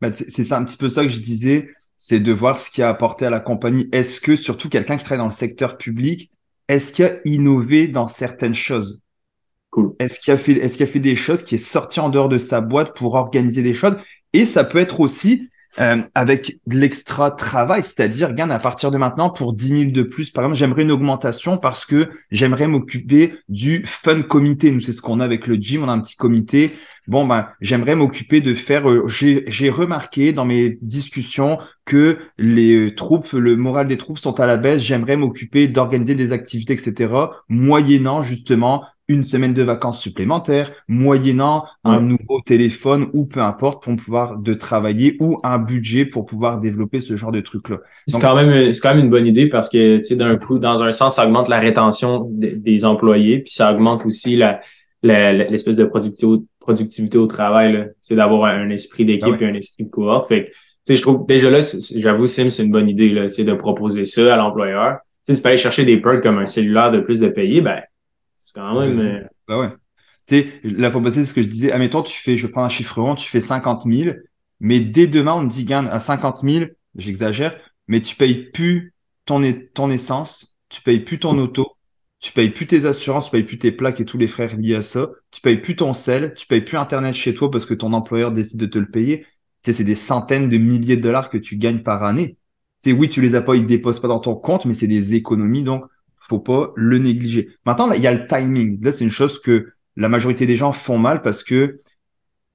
Ben, 0.00 0.12
c'est 0.14 0.52
un 0.52 0.64
petit 0.64 0.76
peu 0.76 0.88
ça 0.88 1.02
que 1.02 1.08
je 1.08 1.20
disais 1.20 1.68
c'est 2.04 2.18
de 2.18 2.32
voir 2.32 2.58
ce 2.58 2.68
qui 2.68 2.82
a 2.82 2.88
apporté 2.88 3.26
à 3.26 3.30
la 3.30 3.38
compagnie. 3.38 3.88
Est-ce 3.92 4.20
que, 4.20 4.34
surtout 4.34 4.68
quelqu'un 4.68 4.96
qui 4.96 5.04
travaille 5.04 5.20
dans 5.22 5.26
le 5.26 5.30
secteur 5.30 5.78
public, 5.78 6.32
est-ce 6.66 6.92
qu'il 6.92 7.04
a 7.04 7.18
innové 7.24 7.86
dans 7.86 8.08
certaines 8.08 8.56
choses? 8.56 9.00
Cool. 9.70 9.94
Est-ce 10.00 10.18
qu'il 10.18 10.34
a 10.34 10.36
fait, 10.36 10.54
est-ce 10.54 10.76
qu'il 10.76 10.82
a 10.82 10.90
fait 10.90 10.98
des 10.98 11.14
choses 11.14 11.44
qui 11.44 11.54
est 11.54 11.58
sorti 11.58 12.00
en 12.00 12.08
dehors 12.08 12.28
de 12.28 12.38
sa 12.38 12.60
boîte 12.60 12.96
pour 12.96 13.14
organiser 13.14 13.62
des 13.62 13.72
choses? 13.72 13.94
Et 14.32 14.46
ça 14.46 14.64
peut 14.64 14.78
être 14.78 14.98
aussi 14.98 15.48
euh, 15.80 16.02
avec 16.14 16.60
de 16.66 16.78
l'extra 16.78 17.30
travail, 17.30 17.82
c'est-à-dire, 17.82 18.28
regarde, 18.28 18.52
à 18.52 18.58
partir 18.58 18.90
de 18.90 18.98
maintenant, 18.98 19.30
pour 19.30 19.54
10 19.54 19.66
000 19.68 19.90
de 19.92 20.02
plus, 20.02 20.30
par 20.30 20.44
exemple, 20.44 20.58
j'aimerais 20.58 20.82
une 20.82 20.92
augmentation 20.92 21.58
parce 21.58 21.84
que 21.84 22.10
j'aimerais 22.30 22.68
m'occuper 22.68 23.34
du 23.48 23.84
fun 23.86 24.22
comité. 24.22 24.70
Nous, 24.70 24.80
c'est 24.80 24.92
ce 24.92 25.02
qu'on 25.02 25.20
a 25.20 25.24
avec 25.24 25.46
le 25.46 25.54
gym, 25.54 25.84
on 25.84 25.88
a 25.88 25.92
un 25.92 26.00
petit 26.00 26.16
comité 26.16 26.72
bon 27.08 27.26
ben 27.26 27.48
j'aimerais 27.60 27.96
m'occuper 27.96 28.40
de 28.40 28.54
faire 28.54 28.88
euh, 28.88 29.06
j'ai 29.08 29.70
remarqué 29.70 30.32
dans 30.32 30.44
mes 30.44 30.78
discussions 30.82 31.58
que 31.84 32.18
les 32.38 32.74
euh, 32.74 32.94
troupes 32.94 33.32
le 33.32 33.56
moral 33.56 33.88
des 33.88 33.96
troupes 33.96 34.18
sont 34.18 34.38
à 34.38 34.46
la 34.46 34.56
baisse 34.56 34.82
j'aimerais 34.82 35.16
m'occuper 35.16 35.66
d'organiser 35.66 36.14
des 36.14 36.32
activités 36.32 36.74
etc 36.74 37.12
moyennant 37.48 38.22
justement 38.22 38.84
une 39.08 39.24
semaine 39.24 39.52
de 39.52 39.62
vacances 39.62 40.00
supplémentaires 40.00 40.70
moyennant 40.88 41.64
un 41.84 42.00
nouveau 42.00 42.40
téléphone 42.44 43.08
ou 43.12 43.26
peu 43.26 43.40
importe 43.40 43.82
pour 43.82 43.96
pouvoir 43.96 44.38
de 44.38 44.54
travailler 44.54 45.16
ou 45.20 45.40
un 45.42 45.58
budget 45.58 46.06
pour 46.06 46.24
pouvoir 46.24 46.60
développer 46.60 47.00
ce 47.00 47.16
genre 47.16 47.32
de 47.32 47.40
trucs 47.40 47.68
là 47.68 47.78
c'est 48.06 48.20
quand 48.20 48.34
même 48.34 48.72
c'est 48.72 48.80
quand 48.80 48.94
même 48.94 49.04
une 49.04 49.10
bonne 49.10 49.26
idée 49.26 49.48
parce 49.48 49.68
que 49.68 49.96
tu 49.96 50.02
sais 50.04 50.16
d'un 50.16 50.36
coup 50.36 50.58
dans 50.58 50.82
un 50.82 50.90
sens 50.92 51.16
ça 51.16 51.26
augmente 51.26 51.48
la 51.48 51.58
rétention 51.58 52.28
des 52.30 52.84
employés 52.84 53.40
puis 53.40 53.52
ça 53.52 53.74
augmente 53.74 54.06
aussi 54.06 54.36
la 54.36 54.60
l'espèce 55.02 55.76
de 55.76 55.84
productivité, 55.84 56.44
productivité 56.60 57.18
au 57.18 57.26
travail, 57.26 57.90
c'est 58.00 58.14
d'avoir 58.14 58.44
un 58.44 58.70
esprit 58.70 59.04
d'équipe 59.04 59.34
ah 59.40 59.44
et 59.44 59.46
un 59.46 59.54
esprit 59.54 59.84
de 59.84 59.90
cohorte. 59.90 60.28
Fait 60.28 60.44
que, 60.44 60.94
je 60.94 61.02
trouve 61.02 61.26
déjà 61.26 61.50
là, 61.50 61.60
j'avoue, 61.96 62.26
Sim, 62.26 62.50
c'est 62.50 62.64
une 62.64 62.70
bonne 62.70 62.88
idée 62.88 63.10
là, 63.10 63.26
de 63.26 63.54
proposer 63.54 64.04
ça 64.04 64.34
à 64.34 64.36
l'employeur. 64.36 64.98
Tu 65.26 65.34
peux 65.34 65.48
aller 65.48 65.56
chercher 65.56 65.84
des 65.84 66.00
perks 66.00 66.22
comme 66.22 66.38
un 66.38 66.46
cellulaire 66.46 66.90
de 66.90 67.00
plus 67.00 67.20
de 67.20 67.28
payer, 67.28 67.60
ben, 67.60 67.80
c'est 68.52 68.60
quand 68.60 68.80
même. 68.80 68.98
Euh, 68.98 69.28
ben 69.48 69.58
ouais. 69.58 69.70
Tu 70.26 70.36
sais, 70.36 70.60
la 70.64 70.90
fois 70.90 71.02
passée, 71.02 71.20
c'est 71.20 71.30
ce 71.30 71.34
que 71.34 71.42
je 71.42 71.48
disais. 71.48 71.72
Admettons, 71.72 72.02
tu 72.02 72.18
fais, 72.20 72.36
je 72.36 72.46
prends 72.46 72.64
un 72.64 72.68
chiffre 72.68 73.00
rond, 73.00 73.14
tu 73.14 73.28
fais 73.28 73.40
50 73.40 73.84
000, 73.90 74.16
mais 74.60 74.80
dès 74.80 75.06
demain, 75.06 75.34
on 75.34 75.46
te 75.46 75.52
dit, 75.52 75.64
gagne 75.64 75.88
à 75.88 76.00
50 76.00 76.42
000, 76.42 76.66
j'exagère, 76.94 77.56
mais 77.88 78.00
tu 78.00 78.14
payes 78.14 78.50
plus 78.50 78.94
ton, 79.24 79.42
ton 79.74 79.90
essence, 79.90 80.56
tu 80.68 80.80
payes 80.82 81.00
plus 81.00 81.18
ton 81.18 81.36
auto, 81.38 81.76
tu 82.20 82.32
payes 82.32 82.50
plus 82.50 82.66
tes 82.66 82.84
assurances, 82.84 83.26
tu 83.26 83.30
payes 83.32 83.42
plus 83.42 83.58
tes 83.58 83.72
plaques 83.72 84.00
et 84.00 84.04
tous 84.04 84.18
les 84.18 84.28
frères 84.28 84.56
liés 84.56 84.76
à 84.76 84.82
ça, 84.82 85.10
tu 85.32 85.40
payes 85.40 85.60
plus 85.60 85.74
ton 85.74 85.92
sel, 85.92 86.34
tu 86.36 86.46
payes 86.46 86.62
plus 86.62 86.76
Internet 86.78 87.14
chez 87.14 87.34
toi 87.34 87.50
parce 87.50 87.66
que 87.66 87.74
ton 87.74 87.92
employeur 87.92 88.30
décide 88.30 88.60
de 88.60 88.66
te 88.66 88.78
le 88.78 88.90
payer. 88.90 89.22
Tu 89.62 89.70
sais, 89.70 89.72
c'est 89.72 89.84
des 89.84 89.94
centaines 89.94 90.48
de 90.48 90.56
milliers 90.58 90.96
de 90.96 91.02
dollars 91.02 91.30
que 91.30 91.38
tu 91.38 91.56
gagnes 91.56 91.82
par 91.82 92.04
année. 92.04 92.36
Tu 92.82 92.90
sais, 92.90 92.96
oui, 92.96 93.08
tu 93.08 93.20
les 93.20 93.34
as 93.34 93.42
pas, 93.42 93.54
ils 93.56 93.66
déposent 93.66 94.00
pas 94.00 94.08
dans 94.08 94.20
ton 94.20 94.34
compte, 94.36 94.64
mais 94.64 94.74
c'est 94.74 94.86
des 94.88 95.14
économies, 95.14 95.62
donc 95.64 95.84
faut 96.32 96.40
pas 96.40 96.72
le 96.76 96.98
négliger. 96.98 97.50
Maintenant, 97.66 97.90
il 97.92 98.02
y 98.02 98.06
a 98.06 98.12
le 98.12 98.26
timing. 98.26 98.82
Là, 98.82 98.92
c'est 98.92 99.04
une 99.04 99.10
chose 99.10 99.40
que 99.40 99.72
la 99.96 100.08
majorité 100.08 100.46
des 100.46 100.56
gens 100.56 100.72
font 100.72 100.98
mal 100.98 101.22
parce 101.22 101.44
que 101.44 101.80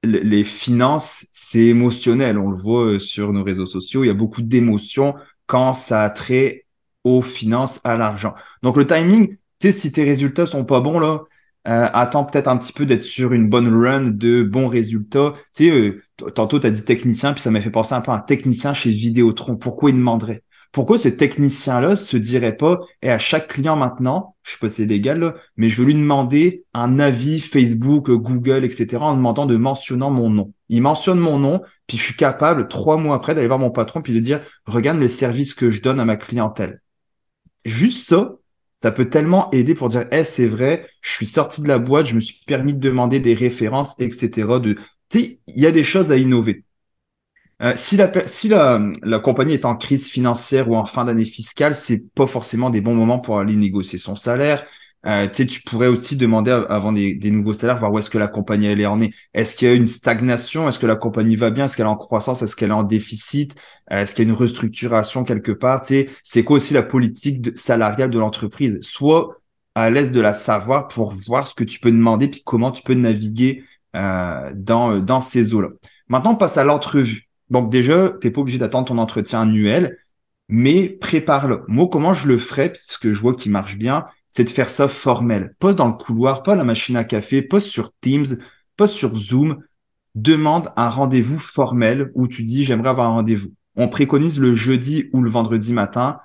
les 0.03 0.43
finances, 0.43 1.25
c'est 1.33 1.65
émotionnel. 1.65 2.37
On 2.37 2.51
le 2.51 2.57
voit 2.57 2.85
euh, 2.85 2.99
sur 2.99 3.33
nos 3.33 3.43
réseaux 3.43 3.65
sociaux. 3.65 4.03
Il 4.03 4.07
y 4.07 4.11
a 4.11 4.15
beaucoup 4.15 4.41
d'émotions 4.41 5.15
quand 5.45 5.73
ça 5.73 6.03
a 6.03 6.09
trait 6.09 6.65
aux 7.03 7.21
finances, 7.21 7.79
à 7.83 7.97
l'argent. 7.97 8.33
Donc, 8.63 8.77
le 8.77 8.85
timing, 8.85 9.37
tu 9.59 9.71
sais, 9.71 9.71
si 9.71 9.91
tes 9.91 10.03
résultats 10.03 10.45
sont 10.45 10.65
pas 10.65 10.81
bons, 10.81 10.99
là, 10.99 11.23
euh, 11.67 11.89
attends 11.93 12.23
peut-être 12.25 12.47
un 12.47 12.57
petit 12.57 12.73
peu 12.73 12.85
d'être 12.85 13.03
sur 13.03 13.33
une 13.33 13.49
bonne 13.49 13.67
run 13.67 14.11
de 14.11 14.43
bons 14.43 14.67
résultats. 14.67 15.33
Tu 15.53 15.65
sais, 15.65 15.71
euh, 15.71 16.31
tantôt, 16.31 16.59
tu 16.59 16.67
as 16.67 16.71
dit 16.71 16.83
technicien, 16.85 17.33
puis 17.33 17.41
ça 17.41 17.51
m'a 17.51 17.61
fait 17.61 17.71
penser 17.71 17.93
un 17.93 18.01
peu 18.01 18.11
à 18.11 18.15
un 18.15 18.19
technicien 18.19 18.73
chez 18.73 18.89
Vidéotron. 18.89 19.57
Pourquoi 19.57 19.89
il 19.89 19.97
demanderait? 19.97 20.43
Pourquoi 20.71 20.97
ce 20.97 21.07
technicien-là 21.07 21.95
se 21.95 22.17
dirait 22.17 22.55
pas, 22.55 22.79
et 23.01 23.09
à 23.09 23.19
chaque 23.19 23.47
client 23.47 23.75
maintenant, 23.75 24.35
je 24.43 24.51
sais 24.51 24.57
pas 24.59 24.69
si 24.69 24.75
c'est 24.75 24.85
légal, 24.85 25.35
mais 25.55 25.69
je 25.69 25.81
veux 25.81 25.87
lui 25.87 25.95
demander 25.95 26.65
un 26.73 26.99
avis 26.99 27.39
Facebook, 27.39 28.09
Google, 28.11 28.63
etc., 28.63 28.97
en 29.01 29.15
demandant 29.15 29.45
de 29.45 29.57
mentionnant 29.57 30.11
mon 30.11 30.29
nom. 30.29 30.53
Il 30.69 30.81
mentionne 30.81 31.19
mon 31.19 31.39
nom, 31.39 31.61
puis 31.87 31.97
je 31.97 32.03
suis 32.03 32.15
capable, 32.15 32.67
trois 32.67 32.97
mois 32.97 33.15
après, 33.15 33.33
d'aller 33.35 33.47
voir 33.47 33.59
mon 33.59 33.71
patron, 33.71 34.01
puis 34.01 34.13
de 34.13 34.19
dire, 34.19 34.41
regarde 34.65 34.99
le 34.99 35.07
service 35.07 35.53
que 35.53 35.71
je 35.71 35.81
donne 35.81 35.99
à 35.99 36.05
ma 36.05 36.17
clientèle. 36.17 36.81
Juste 37.65 38.07
ça, 38.07 38.35
ça 38.79 38.91
peut 38.91 39.09
tellement 39.09 39.49
aider 39.51 39.73
pour 39.73 39.87
dire, 39.87 40.05
eh, 40.11 40.23
c'est 40.23 40.45
vrai, 40.45 40.87
je 41.01 41.11
suis 41.11 41.25
sorti 41.25 41.61
de 41.61 41.67
la 41.67 41.79
boîte, 41.79 42.05
je 42.05 42.15
me 42.15 42.19
suis 42.19 42.43
permis 42.45 42.73
de 42.73 42.79
demander 42.79 43.19
des 43.19 43.33
références, 43.33 43.99
etc. 43.99 44.47
Tu 44.63 44.77
sais, 45.09 45.39
il 45.47 45.61
y 45.61 45.65
a 45.65 45.71
des 45.71 45.83
choses 45.83 46.11
à 46.11 46.17
innover. 46.17 46.63
Euh, 47.63 47.73
si 47.75 47.97
la, 47.97 48.11
si 48.27 48.49
la, 48.49 48.79
la 49.01 49.19
compagnie 49.19 49.53
est 49.53 49.65
en 49.65 49.75
crise 49.75 50.07
financière 50.09 50.69
ou 50.69 50.75
en 50.75 50.85
fin 50.85 51.05
d'année 51.05 51.25
fiscale, 51.25 51.75
c'est 51.75 51.97
pas 52.13 52.27
forcément 52.27 52.69
des 52.69 52.81
bons 52.81 52.93
moments 52.95 53.19
pour 53.19 53.39
aller 53.39 53.55
négocier 53.55 53.97
son 53.97 54.15
salaire. 54.15 54.65
Euh, 55.05 55.27
tu 55.27 55.61
pourrais 55.61 55.87
aussi 55.87 56.17
demander 56.17 56.51
avant 56.51 56.91
des, 56.91 57.15
des, 57.15 57.31
nouveaux 57.31 57.53
salaires, 57.53 57.77
voir 57.77 57.91
où 57.93 57.99
est-ce 57.99 58.09
que 58.09 58.17
la 58.17 58.27
compagnie 58.27 58.67
elle 58.67 58.81
est 58.81 58.85
en 58.85 58.99
est. 58.99 59.13
Est-ce 59.33 59.55
qu'il 59.55 59.67
y 59.67 59.71
a 59.71 59.73
une 59.73 59.85
stagnation? 59.87 60.67
Est-ce 60.67 60.79
que 60.79 60.85
la 60.85 60.95
compagnie 60.95 61.35
va 61.35 61.49
bien? 61.49 61.65
Est-ce 61.65 61.77
qu'elle 61.77 61.85
est 61.85 61.89
en 61.89 61.95
croissance? 61.95 62.41
Est-ce 62.41 62.55
qu'elle 62.55 62.71
est 62.71 62.73
en 62.73 62.83
déficit? 62.83 63.55
Est-ce 63.89 64.13
qu'il 64.13 64.25
y 64.25 64.27
a 64.27 64.31
une 64.31 64.37
restructuration 64.37 65.23
quelque 65.23 65.51
part? 65.51 65.83
C'est 66.23 66.43
quoi 66.43 66.57
aussi 66.57 66.73
la 66.73 66.83
politique 66.83 67.57
salariale 67.57 68.09
de 68.09 68.19
l'entreprise? 68.19 68.79
Soit 68.81 69.39
à 69.75 69.89
l'aise 69.89 70.11
de 70.11 70.19
la 70.19 70.33
savoir 70.33 70.87
pour 70.87 71.11
voir 71.11 71.47
ce 71.47 71.55
que 71.55 71.63
tu 71.63 71.79
peux 71.79 71.91
demander 71.91 72.27
puis 72.27 72.41
comment 72.43 72.71
tu 72.71 72.83
peux 72.83 72.95
naviguer 72.95 73.63
euh, 73.95 74.51
dans, 74.55 74.99
dans 74.99 75.21
ces 75.21 75.53
eaux-là. 75.53 75.69
Maintenant, 76.09 76.33
on 76.33 76.35
passe 76.35 76.57
à 76.57 76.63
l'entrevue. 76.63 77.26
Donc 77.49 77.71
déjà, 77.71 78.13
tu 78.21 78.27
n'es 78.27 78.31
pas 78.31 78.41
obligé 78.41 78.57
d'attendre 78.57 78.87
ton 78.87 78.97
entretien 78.97 79.41
annuel, 79.41 79.97
mais 80.49 80.89
prépare-le. 80.89 81.63
Moi, 81.67 81.87
comment 81.91 82.13
je 82.13 82.27
le 82.27 82.37
ferais, 82.37 82.71
puisque 82.71 83.11
je 83.11 83.19
vois 83.19 83.35
qu'il 83.35 83.51
marche 83.51 83.77
bien, 83.77 84.05
c'est 84.29 84.43
de 84.43 84.49
faire 84.49 84.69
ça 84.69 84.87
formel. 84.87 85.55
Pas 85.59 85.73
dans 85.73 85.87
le 85.87 85.93
couloir, 85.93 86.43
pas 86.43 86.55
la 86.55 86.63
machine 86.63 86.97
à 86.97 87.03
café, 87.03 87.41
pas 87.41 87.59
sur 87.59 87.91
Teams, 88.01 88.37
pas 88.75 88.87
sur 88.87 89.15
Zoom. 89.15 89.63
Demande 90.15 90.71
un 90.75 90.89
rendez-vous 90.89 91.39
formel 91.39 92.11
où 92.15 92.27
tu 92.27 92.43
dis 92.43 92.63
j'aimerais 92.63 92.89
avoir 92.89 93.07
un 93.07 93.13
rendez-vous. 93.13 93.53
On 93.75 93.87
préconise 93.87 94.39
le 94.39 94.55
jeudi 94.55 95.09
ou 95.13 95.21
le 95.21 95.29
vendredi 95.29 95.73
matin 95.73 96.19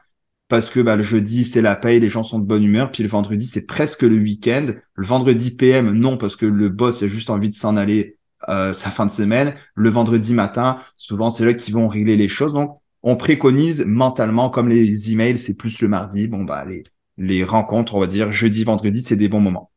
parce 0.53 0.69
que 0.69 0.81
bah, 0.81 0.97
le 0.97 1.03
jeudi, 1.03 1.45
c'est 1.45 1.63
la 1.63 1.75
paye, 1.75 1.99
les 1.99 2.11
gens 2.11 2.23
sont 2.23 2.39
de 2.39 2.45
bonne 2.45 2.63
humeur, 2.63 2.93
puis 2.93 3.03
le 3.03 3.09
vendredi, 3.09 3.47
c'est 3.47 3.65
presque 3.65 4.03
le 4.03 4.17
week-end. 4.17 4.67
Le 4.95 5.07
vendredi 5.07 5.53
PM, 5.53 5.93
non, 5.93 6.19
parce 6.19 6.37
que 6.37 6.45
le 6.45 6.69
boss 6.69 7.03
a 7.03 7.07
juste 7.07 7.31
envie 7.31 7.49
de 7.49 7.55
s'en 7.55 7.79
aller 7.79 8.19
euh, 8.49 8.73
sa 8.75 8.91
fin 8.91 9.07
de 9.07 9.11
semaine. 9.11 9.55
Le 9.75 9.91
vendredi 9.91 10.35
matin, 10.35 10.79
souvent, 10.97 11.31
c'est 11.31 11.45
là 11.45 11.55
qu'ils 11.55 11.75
vont 11.75 11.89
régler 11.89 12.17
les 12.17 12.29
choses. 12.29 12.53
Donc, 12.53 12.79
on 13.03 13.17
préconise 13.17 13.85
mentalement, 13.87 14.51
comme 14.51 14.69
les 14.69 15.13
emails, 15.13 15.39
c'est 15.39 15.57
plus 15.57 15.81
le 15.81 15.89
mardi. 15.89 16.29
Bon, 16.29 16.45
bah, 16.45 16.65
les, 16.65 16.85
les 17.19 17.45
rencontres, 17.45 17.95
on 17.95 18.01
va 18.01 18.07
dire 18.07 18.33
jeudi, 18.33 18.65
vendredi, 18.65 19.03
c'est 19.03 19.17
des 19.17 19.29
bons 19.29 19.41
moments. 19.41 19.71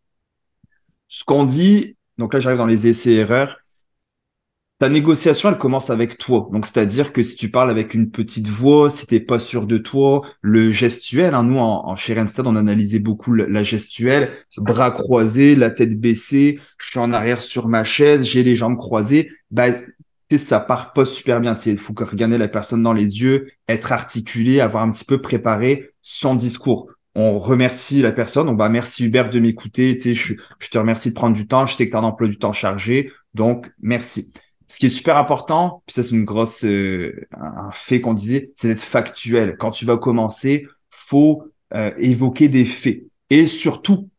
Ce 1.07 1.23
qu'on 1.23 1.45
dit, 1.45 1.97
donc 2.17 2.33
là, 2.33 2.39
j'arrive 2.39 2.57
dans 2.57 2.65
les 2.65 2.87
essais-erreurs. 2.87 3.57
Ta 4.77 4.89
négociation, 4.89 5.49
elle 5.49 5.57
commence 5.57 5.89
avec 5.89 6.17
toi. 6.17 6.49
Donc, 6.51 6.65
c'est-à-dire 6.65 7.13
que 7.13 7.23
si 7.23 7.37
tu 7.37 7.49
parles 7.49 7.69
avec 7.69 7.93
une 7.93 8.11
petite 8.11 8.47
voix, 8.49 8.89
si 8.89 9.07
t'es 9.07 9.21
pas 9.21 9.39
sûr 9.39 9.67
de 9.67 9.77
toi, 9.77 10.23
le 10.41 10.69
gestuel, 10.69 11.33
hein, 11.33 11.43
nous, 11.43 11.57
en, 11.57 11.87
en, 11.87 11.95
chez 11.95 12.13
Randstad, 12.13 12.45
on 12.45 12.57
analysait 12.57 12.99
beaucoup 12.99 13.33
la 13.33 13.63
gestuelle, 13.63 14.31
bras 14.57 14.91
croisés, 14.91 15.55
la 15.55 15.69
tête 15.69 15.97
baissée, 15.97 16.59
je 16.77 16.89
suis 16.89 16.99
en 16.99 17.13
arrière 17.13 17.41
sur 17.41 17.69
ma 17.69 17.85
chaise, 17.85 18.23
j'ai 18.23 18.43
les 18.43 18.55
jambes 18.55 18.75
croisées. 18.77 19.31
Bah, 19.49 19.67
ça 20.37 20.59
part 20.59 20.93
pas 20.93 21.05
super 21.05 21.39
bien. 21.39 21.55
Il 21.65 21.77
faut 21.77 21.93
regarder 21.97 22.37
la 22.37 22.47
personne 22.47 22.83
dans 22.83 22.93
les 22.93 23.21
yeux, 23.21 23.47
être 23.69 23.91
articulé, 23.91 24.59
avoir 24.59 24.83
un 24.83 24.91
petit 24.91 25.05
peu 25.05 25.21
préparé 25.21 25.91
son 26.01 26.35
discours. 26.35 26.89
On 27.13 27.39
remercie 27.39 28.01
la 28.01 28.11
personne. 28.11 28.49
On 28.49 28.55
va 28.55 28.67
merci 28.67 29.05
Hubert 29.05 29.29
de 29.29 29.39
m'écouter. 29.39 29.97
Je, 29.97 30.33
je 30.59 30.69
te 30.69 30.77
remercie 30.77 31.09
de 31.09 31.13
prendre 31.15 31.35
du 31.35 31.47
temps. 31.47 31.65
Je 31.65 31.75
sais 31.75 31.85
que 31.85 31.91
tu 31.91 31.95
as 31.97 31.99
un 31.99 32.03
emploi 32.03 32.27
du 32.27 32.37
temps 32.37 32.51
chargé. 32.51 33.11
Donc, 33.33 33.71
merci. 33.79 34.33
Ce 34.67 34.79
qui 34.79 34.87
est 34.87 34.89
super 34.89 35.17
important, 35.17 35.83
puis 35.85 35.93
ça 35.93 36.03
c'est 36.03 36.15
une 36.15 36.25
grosse 36.25 36.65
euh, 36.65 37.27
un 37.31 37.71
fait 37.71 38.01
qu'on 38.01 38.13
disait, 38.13 38.51
c'est 38.55 38.67
d'être 38.67 38.81
factuel. 38.81 39.57
Quand 39.59 39.71
tu 39.71 39.85
vas 39.85 39.97
commencer, 39.97 40.65
faut 40.89 41.43
euh, 41.73 41.91
évoquer 41.97 42.49
des 42.49 42.65
faits 42.65 43.03
et 43.29 43.47
surtout 43.47 44.09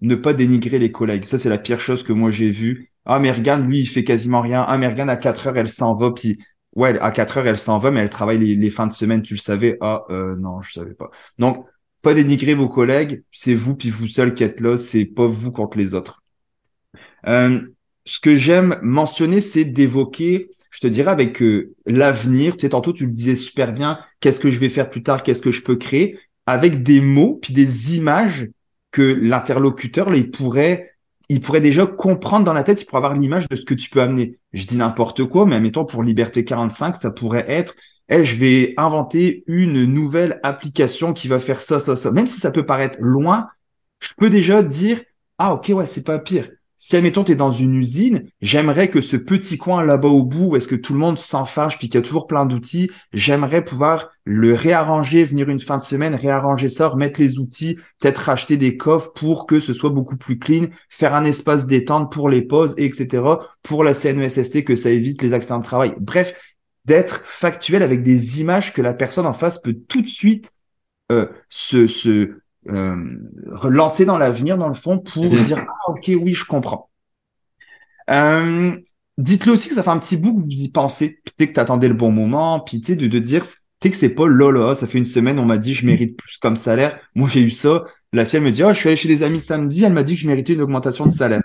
ne 0.00 0.14
pas 0.14 0.34
dénigrer 0.34 0.78
les 0.78 0.92
collègues. 0.92 1.24
Ça 1.24 1.38
c'est 1.38 1.48
la 1.48 1.58
pire 1.58 1.80
chose 1.80 2.02
que 2.04 2.12
moi 2.12 2.30
j'ai 2.30 2.50
vue 2.50 2.92
ah, 3.10 3.18
mais 3.18 3.32
regarde, 3.32 3.66
lui, 3.66 3.80
il 3.80 3.86
fait 3.88 4.04
quasiment 4.04 4.42
rien. 4.42 4.64
Ah, 4.68 4.76
mais 4.76 4.86
regarde, 4.86 5.08
à 5.08 5.16
4 5.16 5.46
heures, 5.48 5.56
elle 5.56 5.70
s'en 5.70 5.94
va. 5.94 6.10
Puis, 6.12 6.38
ouais, 6.76 6.98
à 7.00 7.10
4 7.10 7.38
heures, 7.38 7.46
elle 7.46 7.58
s'en 7.58 7.78
va, 7.78 7.90
mais 7.90 8.00
elle 8.00 8.10
travaille 8.10 8.38
les, 8.38 8.70
fins 8.70 8.86
de 8.86 8.92
semaine, 8.92 9.22
tu 9.22 9.32
le 9.34 9.40
savais. 9.40 9.78
Ah, 9.80 10.04
euh, 10.10 10.36
non, 10.36 10.60
je 10.60 10.72
savais 10.74 10.92
pas. 10.92 11.10
Donc, 11.38 11.66
pas 12.02 12.12
dénigrer 12.12 12.54
vos 12.54 12.68
collègues. 12.68 13.24
C'est 13.32 13.54
vous, 13.54 13.76
puis 13.76 13.88
vous 13.88 14.06
seul 14.08 14.34
qui 14.34 14.44
êtes 14.44 14.60
là. 14.60 14.76
C'est 14.76 15.06
pas 15.06 15.26
vous 15.26 15.52
contre 15.52 15.78
les 15.78 15.94
autres. 15.94 16.22
Euh, 17.26 17.62
ce 18.08 18.20
que 18.20 18.36
j'aime 18.36 18.78
mentionner, 18.80 19.42
c'est 19.42 19.66
d'évoquer, 19.66 20.48
je 20.70 20.80
te 20.80 20.86
dirais, 20.86 21.10
avec 21.10 21.42
euh, 21.42 21.74
l'avenir. 21.84 22.56
Tu 22.56 22.62
sais, 22.62 22.70
tantôt, 22.70 22.94
tu 22.94 23.04
le 23.04 23.12
disais 23.12 23.36
super 23.36 23.74
bien. 23.74 23.98
Qu'est-ce 24.20 24.40
que 24.40 24.50
je 24.50 24.58
vais 24.58 24.70
faire 24.70 24.88
plus 24.88 25.02
tard? 25.02 25.22
Qu'est-ce 25.22 25.42
que 25.42 25.50
je 25.50 25.62
peux 25.62 25.76
créer? 25.76 26.18
Avec 26.46 26.82
des 26.82 27.02
mots, 27.02 27.38
puis 27.42 27.52
des 27.52 27.96
images 27.96 28.48
que 28.92 29.02
l'interlocuteur, 29.02 30.08
là, 30.08 30.16
il 30.16 30.30
pourrait 30.30 30.94
il 31.28 31.42
pourrait 31.42 31.60
déjà 31.60 31.84
comprendre 31.86 32.46
dans 32.46 32.54
la 32.54 32.64
tête, 32.64 32.80
il 32.80 32.86
pourrait 32.86 33.04
avoir 33.04 33.14
l'image 33.14 33.46
de 33.50 33.56
ce 33.56 33.66
que 33.66 33.74
tu 33.74 33.90
peux 33.90 34.00
amener. 34.00 34.38
Je 34.54 34.64
dis 34.64 34.78
n'importe 34.78 35.26
quoi, 35.26 35.44
mais 35.44 35.56
admettons 35.56 35.84
pour 35.84 36.02
Liberté 36.02 36.42
45, 36.42 36.96
ça 36.96 37.10
pourrait 37.10 37.44
être, 37.46 37.74
eh, 38.08 38.24
je 38.24 38.36
vais 38.36 38.72
inventer 38.78 39.44
une 39.46 39.84
nouvelle 39.84 40.40
application 40.42 41.12
qui 41.12 41.28
va 41.28 41.38
faire 41.38 41.60
ça, 41.60 41.80
ça, 41.80 41.96
ça. 41.96 42.10
Même 42.12 42.26
si 42.26 42.40
ça 42.40 42.50
peut 42.50 42.64
paraître 42.64 42.96
loin, 43.02 43.48
je 44.00 44.08
peux 44.16 44.30
déjà 44.30 44.62
dire, 44.62 45.02
ah 45.36 45.52
ok, 45.52 45.70
ouais, 45.74 45.84
c'est 45.84 46.06
pas 46.06 46.18
pire 46.18 46.48
si 46.80 46.94
admettons 46.94 47.24
tu 47.24 47.32
es 47.32 47.34
dans 47.34 47.50
une 47.50 47.74
usine, 47.74 48.30
j'aimerais 48.40 48.88
que 48.88 49.00
ce 49.00 49.16
petit 49.16 49.58
coin 49.58 49.84
là-bas 49.84 50.06
au 50.06 50.22
bout 50.22 50.50
où 50.50 50.56
est-ce 50.56 50.68
que 50.68 50.76
tout 50.76 50.92
le 50.92 51.00
monde 51.00 51.18
s'en 51.18 51.44
fâche 51.44 51.76
puis 51.76 51.88
qu'il 51.88 51.96
y 51.96 52.02
a 52.02 52.06
toujours 52.06 52.28
plein 52.28 52.46
d'outils, 52.46 52.88
j'aimerais 53.12 53.64
pouvoir 53.64 54.10
le 54.22 54.54
réarranger, 54.54 55.24
venir 55.24 55.48
une 55.48 55.58
fin 55.58 55.76
de 55.76 55.82
semaine, 55.82 56.14
réarranger 56.14 56.68
ça, 56.68 56.86
remettre 56.86 57.20
les 57.20 57.40
outils, 57.40 57.80
peut-être 58.00 58.18
racheter 58.18 58.56
des 58.56 58.76
coffres 58.76 59.12
pour 59.12 59.46
que 59.46 59.58
ce 59.58 59.72
soit 59.72 59.90
beaucoup 59.90 60.16
plus 60.16 60.38
clean, 60.38 60.66
faire 60.88 61.14
un 61.14 61.24
espace 61.24 61.66
détente 61.66 62.12
pour 62.12 62.28
les 62.28 62.42
pauses, 62.42 62.74
etc. 62.76 63.24
Pour 63.64 63.82
la 63.82 63.92
CNESST 63.92 64.62
que 64.62 64.76
ça 64.76 64.90
évite 64.90 65.20
les 65.20 65.34
accidents 65.34 65.58
de 65.58 65.64
travail. 65.64 65.96
Bref, 65.98 66.32
d'être 66.84 67.22
factuel 67.24 67.82
avec 67.82 68.04
des 68.04 68.40
images 68.40 68.72
que 68.72 68.82
la 68.82 68.94
personne 68.94 69.26
en 69.26 69.32
face 69.32 69.60
peut 69.60 69.76
tout 69.88 70.00
de 70.00 70.06
suite 70.06 70.52
euh, 71.10 71.26
se, 71.48 71.88
se 71.88 72.38
euh, 72.68 72.96
relancer 73.50 74.04
dans 74.04 74.18
l'avenir, 74.18 74.58
dans 74.58 74.68
le 74.68 74.74
fond, 74.74 74.98
pour 74.98 75.24
mhm. 75.24 75.34
dire 75.34 75.64
ah, 75.66 75.90
ok, 75.90 76.10
oui, 76.20 76.34
je 76.34 76.44
comprends. 76.44 76.90
Euh, 78.10 78.76
dites-le 79.16 79.52
aussi 79.52 79.68
que 79.68 79.74
ça 79.74 79.82
fait 79.82 79.90
un 79.90 79.98
petit 79.98 80.16
bout 80.16 80.34
que 80.34 80.42
vous 80.42 80.50
y 80.50 80.70
pensez, 80.70 81.20
puis 81.24 81.48
que 81.48 81.52
tu 81.52 81.60
attendais 81.60 81.88
le 81.88 81.94
bon 81.94 82.10
moment, 82.10 82.60
puis 82.60 82.80
de, 82.80 83.06
de 83.06 83.18
dire 83.18 83.44
tu 83.80 83.90
que 83.90 83.96
c'est 83.96 84.08
pas 84.08 84.26
là, 84.26 84.74
ça 84.74 84.86
fait 84.86 84.98
une 84.98 85.04
semaine, 85.04 85.38
on 85.38 85.44
m'a 85.44 85.58
dit 85.58 85.74
je 85.74 85.86
mérite 85.86 86.16
plus 86.16 86.36
comme 86.38 86.56
salaire. 86.56 86.98
Moi, 87.14 87.28
j'ai 87.30 87.42
eu 87.42 87.50
ça. 87.50 87.84
La 88.12 88.24
fille, 88.24 88.38
elle 88.38 88.42
me 88.42 88.50
dit, 88.50 88.64
oh, 88.64 88.72
je 88.72 88.78
suis 88.78 88.88
allé 88.88 88.96
chez 88.96 89.08
des 89.08 89.22
amis 89.22 89.40
samedi, 89.40 89.84
elle 89.84 89.92
m'a 89.92 90.02
dit 90.02 90.14
que 90.14 90.20
je 90.20 90.26
méritais 90.26 90.54
une 90.54 90.62
augmentation 90.62 91.06
de 91.06 91.12
salaire. 91.12 91.42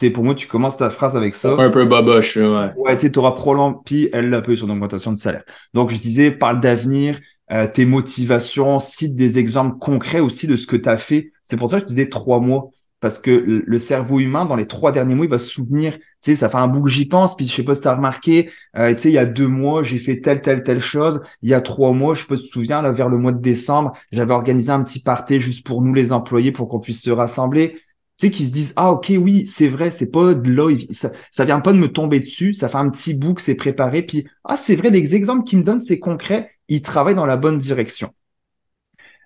C'est 0.00 0.10
pour 0.10 0.24
moi, 0.24 0.34
tu 0.34 0.48
commences 0.48 0.78
ta 0.78 0.88
phrase 0.88 1.16
avec 1.16 1.34
ça. 1.34 1.54
Un 1.58 1.70
peu 1.70 1.84
baboche, 1.84 2.36
ouais. 2.36 2.72
Ouais, 2.76 2.96
tu 2.96 3.10
auras 3.18 3.32
probablement, 3.32 3.74
puis 3.74 4.08
elle 4.12 4.30
l'a 4.30 4.40
peu 4.40 4.56
son 4.56 4.70
augmentation 4.70 5.12
de 5.12 5.18
salaire. 5.18 5.44
Donc, 5.74 5.90
je 5.90 5.98
disais, 5.98 6.30
parle 6.30 6.60
d'avenir, 6.60 7.20
euh, 7.52 7.66
tes 7.66 7.84
motivations, 7.84 8.78
cite 8.78 9.16
des 9.16 9.38
exemples 9.38 9.78
concrets 9.78 10.20
aussi 10.20 10.46
de 10.46 10.56
ce 10.56 10.66
que 10.66 10.76
tu 10.76 10.88
as 10.88 10.96
fait. 10.96 11.32
C'est 11.44 11.56
pour 11.56 11.68
ça 11.68 11.76
que 11.76 11.82
je 11.82 11.88
disais 11.88 12.08
trois 12.08 12.40
mois. 12.40 12.70
Parce 13.00 13.18
que 13.18 13.30
le 13.30 13.78
cerveau 13.80 14.20
humain, 14.20 14.44
dans 14.46 14.54
les 14.54 14.68
trois 14.68 14.92
derniers 14.92 15.16
mois, 15.16 15.26
il 15.26 15.30
va 15.30 15.38
se 15.38 15.48
souvenir. 15.48 15.98
Tu 15.98 16.02
sais, 16.20 16.34
ça 16.36 16.48
fait 16.48 16.58
un 16.58 16.68
bout 16.68 16.84
que 16.84 16.88
j'y 16.88 17.06
pense. 17.06 17.36
Puis 17.36 17.48
je 17.48 17.52
sais 17.52 17.64
pas 17.64 17.74
si 17.74 17.80
tu 17.80 17.88
as 17.88 17.96
remarqué, 17.96 18.48
euh, 18.76 18.94
tu 18.94 19.02
sais, 19.02 19.08
il 19.10 19.14
y 19.14 19.18
a 19.18 19.26
deux 19.26 19.48
mois, 19.48 19.82
j'ai 19.82 19.98
fait 19.98 20.20
telle, 20.20 20.40
telle, 20.40 20.62
telle 20.62 20.78
chose. 20.78 21.20
Il 21.42 21.48
y 21.48 21.54
a 21.54 21.60
trois 21.60 21.90
mois, 21.90 22.14
je 22.14 22.22
tu 22.22 22.28
te 22.28 22.36
souviens, 22.36 22.80
là, 22.80 22.92
vers 22.92 23.08
le 23.08 23.18
mois 23.18 23.32
de 23.32 23.40
décembre, 23.40 23.92
j'avais 24.12 24.32
organisé 24.32 24.70
un 24.70 24.84
petit 24.84 25.00
party 25.00 25.40
juste 25.40 25.66
pour 25.66 25.82
nous 25.82 25.92
les 25.92 26.12
employés, 26.12 26.52
pour 26.52 26.68
qu'on 26.68 26.78
puisse 26.78 27.02
se 27.02 27.10
rassembler 27.10 27.74
tu 28.18 28.26
sais, 28.26 28.30
qui 28.30 28.46
se 28.46 28.52
disent, 28.52 28.72
ah, 28.76 28.92
ok, 28.92 29.12
oui, 29.18 29.46
c'est 29.46 29.68
vrai, 29.68 29.90
c'est 29.90 30.10
pas 30.10 30.34
de 30.34 30.52
là, 30.52 30.72
ça, 30.90 31.10
ça 31.30 31.44
vient 31.44 31.60
pas 31.60 31.72
de 31.72 31.78
me 31.78 31.90
tomber 31.90 32.20
dessus, 32.20 32.52
ça 32.54 32.68
fait 32.68 32.78
un 32.78 32.88
petit 32.90 33.14
bout 33.14 33.34
que 33.34 33.42
c'est 33.42 33.54
préparé, 33.56 34.02
puis, 34.02 34.28
ah, 34.44 34.56
c'est 34.56 34.76
vrai, 34.76 34.90
les 34.90 35.16
exemples 35.16 35.44
qu'ils 35.44 35.58
me 35.58 35.64
donnent, 35.64 35.80
c'est 35.80 35.98
concret, 35.98 36.50
ils 36.68 36.82
travaillent 36.82 37.14
dans 37.14 37.26
la 37.26 37.36
bonne 37.36 37.58
direction. 37.58 38.14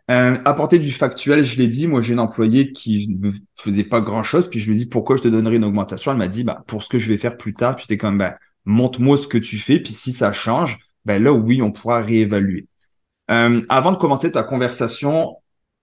Euh, 0.09 0.37
apporter 0.45 0.79
du 0.79 0.93
factuel, 0.93 1.45
je 1.45 1.59
l'ai 1.59 1.67
dit, 1.67 1.89
moi 1.89 2.01
j'ai 2.01 2.13
une 2.13 2.21
employée 2.21 2.71
qui 2.71 3.09
ne 3.09 3.33
faisait 3.57 3.85
pas 3.85 4.01
grand 4.01 4.23
chose, 4.23 4.49
puis 4.49 4.61
je 4.61 4.71
lui 4.71 4.79
dit 4.79 4.87
pourquoi 4.87 5.17
je 5.17 5.23
te 5.23 5.29
donnerais 5.29 5.57
une 5.57 5.65
augmentation? 5.65 6.13
Elle 6.13 6.19
m'a 6.19 6.29
dit 6.29 6.45
bah 6.45 6.63
pour 6.69 6.83
ce 6.85 6.89
que 6.89 6.99
je 6.99 7.09
vais 7.09 7.19
faire 7.19 7.37
plus 7.37 7.55
tard, 7.55 7.75
puis 7.75 7.87
j'étais 7.89 7.99
comme 7.99 8.19
ben 8.19 8.37
montre-moi 8.65 9.19
ce 9.19 9.27
que 9.27 9.39
tu 9.39 9.59
fais, 9.59 9.81
puis 9.81 9.93
si 9.93 10.13
ça 10.13 10.33
change, 10.33 10.79
ben 11.05 11.23
là 11.23 11.33
oui 11.33 11.61
on 11.61 11.73
pourra 11.73 12.03
réévaluer. 12.03 12.69
Euh, 13.33 13.63
avant 13.69 13.91
de 13.93 13.97
commencer 13.97 14.31
ta 14.31 14.45
conversation, 14.45 15.31
euh, 15.31 15.33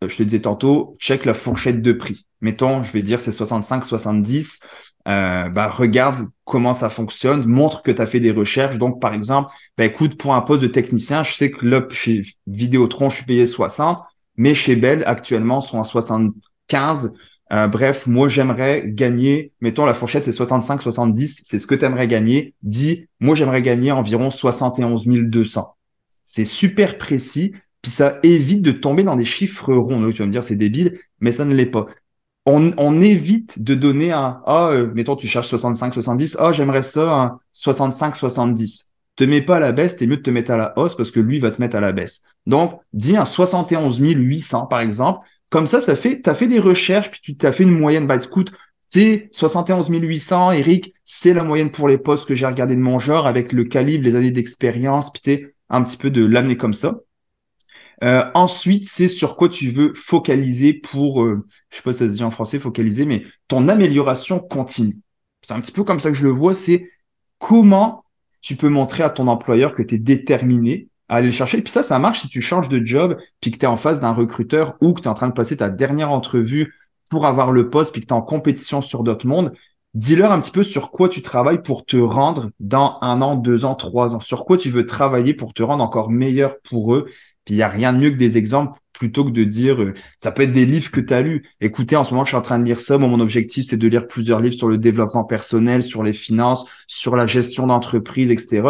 je 0.07 0.17
te 0.17 0.23
disais 0.23 0.41
tantôt, 0.41 0.95
check 0.99 1.25
la 1.25 1.33
fourchette 1.33 1.81
de 1.81 1.93
prix. 1.93 2.25
Mettons, 2.41 2.83
je 2.83 2.91
vais 2.91 3.01
dire 3.01 3.21
c'est 3.21 3.31
65, 3.31 3.85
70. 3.85 4.59
Euh, 5.07 5.49
bah, 5.49 5.67
regarde 5.67 6.29
comment 6.45 6.73
ça 6.73 6.89
fonctionne, 6.89 7.45
montre 7.45 7.83
que 7.83 7.91
tu 7.91 8.01
as 8.01 8.05
fait 8.05 8.19
des 8.19 8.31
recherches. 8.31 8.77
Donc, 8.77 9.01
par 9.01 9.13
exemple, 9.13 9.51
bah, 9.77 9.85
écoute, 9.85 10.17
pour 10.17 10.33
un 10.33 10.41
poste 10.41 10.61
de 10.61 10.67
technicien, 10.67 11.23
je 11.23 11.33
sais 11.33 11.51
que 11.51 11.65
là, 11.65 11.85
chez 11.89 12.21
Vidéotron, 12.47 13.09
je 13.09 13.17
suis 13.17 13.25
payé 13.25 13.45
60, 13.45 13.99
mais 14.37 14.53
chez 14.53 14.75
Bell, 14.75 15.03
actuellement, 15.05 15.61
sont 15.61 15.81
à 15.81 15.83
75. 15.83 17.13
Euh, 17.51 17.67
bref, 17.67 18.07
moi, 18.07 18.27
j'aimerais 18.29 18.83
gagner, 18.85 19.51
mettons, 19.59 19.85
la 19.85 19.93
fourchette, 19.93 20.23
c'est 20.25 20.31
65, 20.31 20.81
70, 20.81 21.43
c'est 21.45 21.59
ce 21.59 21.67
que 21.67 21.75
tu 21.75 21.85
aimerais 21.85 22.07
gagner. 22.07 22.53
Dis, 22.63 23.07
moi, 23.19 23.35
j'aimerais 23.35 23.61
gagner 23.61 23.91
environ 23.91 24.31
71 24.31 25.05
200. 25.05 25.75
C'est 26.23 26.45
super 26.45 26.97
précis 26.97 27.53
puis 27.83 27.91
ça 27.91 28.17
évite 28.23 28.61
de 28.63 28.71
tomber 28.71 29.03
dans 29.03 29.17
des 29.17 29.25
chiffres 29.25 29.73
ronds. 29.73 29.99
Donc, 29.99 30.13
tu 30.13 30.19
vas 30.19 30.25
me 30.25 30.31
dire, 30.31 30.43
c'est 30.43 30.55
débile, 30.55 30.97
mais 31.19 31.33
ça 31.33 31.45
ne 31.45 31.53
l'est 31.53 31.67
pas. 31.67 31.85
On, 32.45 33.01
évite 33.01 33.61
de 33.63 33.75
donner 33.75 34.11
un, 34.11 34.41
ah, 34.45 34.69
euh, 34.71 34.91
mettons, 34.95 35.15
tu 35.15 35.27
cherches 35.27 35.47
65, 35.49 35.93
70, 35.93 36.37
ah, 36.39 36.51
j'aimerais 36.51 36.83
ça, 36.83 37.11
un 37.11 37.39
65, 37.53 38.15
70. 38.15 38.87
Te 39.15 39.23
mets 39.23 39.41
pas 39.41 39.57
à 39.57 39.59
la 39.59 39.71
baisse, 39.71 39.97
t'es 39.97 40.07
mieux 40.07 40.17
de 40.17 40.21
te 40.21 40.29
mettre 40.29 40.51
à 40.51 40.57
la 40.57 40.77
hausse 40.77 40.95
parce 40.95 41.11
que 41.11 41.19
lui 41.19 41.39
va 41.39 41.51
te 41.51 41.61
mettre 41.61 41.75
à 41.75 41.81
la 41.81 41.91
baisse. 41.91 42.21
Donc, 42.45 42.79
dis 42.93 43.15
un 43.15 43.25
71 43.25 43.99
800, 43.99 44.65
par 44.67 44.79
exemple. 44.79 45.25
Comme 45.49 45.67
ça, 45.67 45.81
ça 45.81 45.95
fait, 45.95 46.21
tu 46.21 46.29
as 46.29 46.33
fait 46.33 46.47
des 46.47 46.59
recherches, 46.59 47.11
puis 47.11 47.21
tu 47.21 47.37
t'as 47.37 47.51
fait 47.51 47.63
une 47.63 47.77
moyenne. 47.77 48.07
Bah, 48.07 48.15
écoute, 48.15 48.51
c'est 48.87 49.29
71 49.33 49.89
800, 49.89 50.51
Eric, 50.51 50.93
c'est 51.03 51.33
la 51.33 51.43
moyenne 51.43 51.71
pour 51.71 51.87
les 51.87 51.97
postes 51.97 52.27
que 52.27 52.35
j'ai 52.35 52.45
regardé 52.45 52.75
de 52.75 52.81
mon 52.81 52.99
genre 52.99 53.27
avec 53.27 53.51
le 53.51 53.63
calibre, 53.65 54.03
les 54.03 54.15
années 54.15 54.31
d'expérience, 54.31 55.11
puis 55.11 55.21
tu 55.21 55.55
un 55.69 55.83
petit 55.83 55.97
peu 55.97 56.09
de 56.09 56.25
l'amener 56.25 56.57
comme 56.57 56.73
ça. 56.73 56.99
Euh, 58.03 58.23
ensuite, 58.33 58.85
c'est 58.89 59.07
sur 59.07 59.35
quoi 59.35 59.49
tu 59.49 59.69
veux 59.69 59.93
focaliser 59.93 60.73
pour, 60.73 61.23
euh, 61.23 61.45
je 61.69 61.77
sais 61.77 61.83
pas 61.83 61.93
si 61.93 61.99
ça 61.99 62.09
se 62.09 62.13
dit 62.13 62.23
en 62.23 62.31
français, 62.31 62.59
focaliser, 62.59 63.05
mais 63.05 63.23
ton 63.47 63.67
amélioration 63.67 64.39
continue. 64.39 64.97
C'est 65.41 65.53
un 65.53 65.61
petit 65.61 65.71
peu 65.71 65.83
comme 65.83 65.99
ça 65.99 66.09
que 66.09 66.15
je 66.15 66.23
le 66.23 66.31
vois, 66.31 66.53
c'est 66.53 66.87
comment 67.37 68.03
tu 68.41 68.55
peux 68.55 68.69
montrer 68.69 69.03
à 69.03 69.09
ton 69.09 69.27
employeur 69.27 69.73
que 69.73 69.83
tu 69.83 69.95
es 69.95 69.99
déterminé 69.99 70.87
à 71.09 71.17
aller 71.17 71.27
le 71.27 71.33
chercher. 71.33 71.59
Et 71.59 71.61
puis 71.61 71.71
ça, 71.71 71.83
ça 71.83 71.99
marche 71.99 72.21
si 72.21 72.27
tu 72.27 72.41
changes 72.41 72.69
de 72.69 72.83
job, 72.85 73.17
puis 73.41 73.51
que 73.51 73.57
tu 73.57 73.65
es 73.65 73.67
en 73.67 73.77
face 73.77 73.99
d'un 73.99 74.13
recruteur 74.13 74.75
ou 74.81 74.93
que 74.93 75.01
tu 75.01 75.05
es 75.05 75.09
en 75.09 75.13
train 75.13 75.27
de 75.27 75.33
passer 75.33 75.57
ta 75.57 75.69
dernière 75.69 76.11
entrevue 76.11 76.73
pour 77.09 77.25
avoir 77.25 77.51
le 77.51 77.69
poste, 77.69 77.91
puis 77.91 78.01
que 78.01 78.07
tu 78.07 78.13
es 78.13 78.17
en 78.17 78.21
compétition 78.21 78.81
sur 78.81 79.03
d'autres 79.03 79.27
mondes. 79.27 79.53
Dis-leur 79.93 80.31
un 80.31 80.39
petit 80.39 80.51
peu 80.51 80.63
sur 80.63 80.89
quoi 80.89 81.07
tu 81.07 81.21
travailles 81.21 81.61
pour 81.61 81.85
te 81.85 81.97
rendre 81.97 82.49
dans 82.59 82.97
un 83.01 83.21
an, 83.21 83.35
deux 83.35 83.63
ans, 83.63 83.75
trois 83.75 84.15
ans. 84.15 84.19
Sur 84.19 84.45
quoi 84.45 84.57
tu 84.57 84.71
veux 84.71 84.87
travailler 84.87 85.35
pour 85.35 85.53
te 85.53 85.61
rendre 85.61 85.83
encore 85.83 86.09
meilleur 86.09 86.59
pour 86.61 86.95
eux. 86.95 87.05
Puis 87.45 87.55
il 87.55 87.57
n'y 87.57 87.63
a 87.63 87.67
rien 87.67 87.93
de 87.93 87.97
mieux 87.97 88.11
que 88.11 88.15
des 88.15 88.37
exemples 88.37 88.79
plutôt 88.93 89.25
que 89.25 89.31
de 89.31 89.43
dire, 89.43 89.81
euh, 89.81 89.93
ça 90.17 90.31
peut 90.31 90.43
être 90.43 90.53
des 90.53 90.65
livres 90.65 90.91
que 90.91 91.01
tu 91.01 91.13
as 91.13 91.21
lus. 91.21 91.43
Écoutez, 91.59 91.95
en 91.95 92.03
ce 92.03 92.11
moment, 92.11 92.23
je 92.23 92.29
suis 92.29 92.37
en 92.37 92.41
train 92.41 92.59
de 92.59 92.63
lire 92.63 92.79
ça. 92.79 92.97
mon 92.97 93.19
objectif, 93.19 93.65
c'est 93.67 93.77
de 93.77 93.87
lire 93.87 94.07
plusieurs 94.07 94.39
livres 94.39 94.55
sur 94.55 94.67
le 94.67 94.77
développement 94.77 95.23
personnel, 95.23 95.83
sur 95.83 96.03
les 96.03 96.13
finances, 96.13 96.65
sur 96.87 97.15
la 97.15 97.27
gestion 97.27 97.67
d'entreprise, 97.67 98.31
etc. 98.31 98.61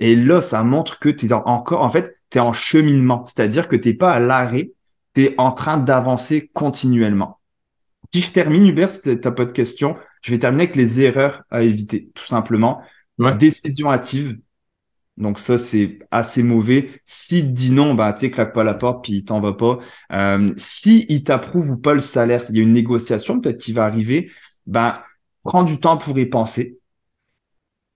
Et 0.00 0.16
là, 0.16 0.40
ça 0.40 0.62
montre 0.64 0.98
que 0.98 1.08
tu 1.08 1.26
es 1.26 1.32
encore, 1.32 1.82
en 1.82 1.90
fait, 1.90 2.18
tu 2.30 2.38
es 2.38 2.40
en 2.40 2.52
cheminement. 2.52 3.24
C'est-à-dire 3.24 3.68
que 3.68 3.76
tu 3.76 3.88
n'es 3.88 3.94
pas 3.94 4.12
à 4.12 4.18
l'arrêt, 4.18 4.72
tu 5.14 5.24
es 5.24 5.34
en 5.38 5.52
train 5.52 5.78
d'avancer 5.78 6.50
continuellement. 6.52 7.38
Si 8.12 8.22
je 8.22 8.32
termine, 8.32 8.66
Hubert, 8.66 8.90
si 8.90 9.02
tu 9.02 9.10
n'as 9.10 9.30
pas 9.30 9.44
de 9.44 9.52
questions, 9.52 9.96
je 10.22 10.30
vais 10.30 10.38
terminer 10.38 10.64
avec 10.64 10.76
les 10.76 11.00
erreurs 11.00 11.42
à 11.50 11.62
éviter, 11.62 12.10
tout 12.14 12.24
simplement. 12.24 12.80
Décision 13.38 13.90
hâtive, 13.90 14.38
donc 15.16 15.38
ça, 15.38 15.56
c'est 15.58 15.98
assez 16.10 16.42
mauvais. 16.42 16.90
S'il 17.04 17.46
te 17.46 17.50
dit 17.52 17.70
non, 17.70 17.94
bah, 17.94 18.12
tu 18.12 18.30
claque 18.30 18.52
pas 18.52 18.64
la 18.64 18.74
porte 18.74 19.02
puis 19.04 19.14
il 19.14 19.24
t'en 19.24 19.40
va 19.40 19.52
pas. 19.54 19.78
Euh, 20.12 20.52
si 20.56 21.06
il 21.08 21.24
t'approuve 21.24 21.70
ou 21.70 21.76
pas 21.78 21.94
le 21.94 22.00
salaire, 22.00 22.44
il 22.50 22.56
y 22.56 22.60
a 22.60 22.62
une 22.62 22.72
négociation 22.72 23.40
peut-être 23.40 23.58
qui 23.58 23.72
va 23.72 23.84
arriver, 23.84 24.30
bah, 24.66 25.04
prends 25.42 25.62
du 25.64 25.80
temps 25.80 25.96
pour 25.96 26.18
y 26.18 26.26
penser. 26.26 26.78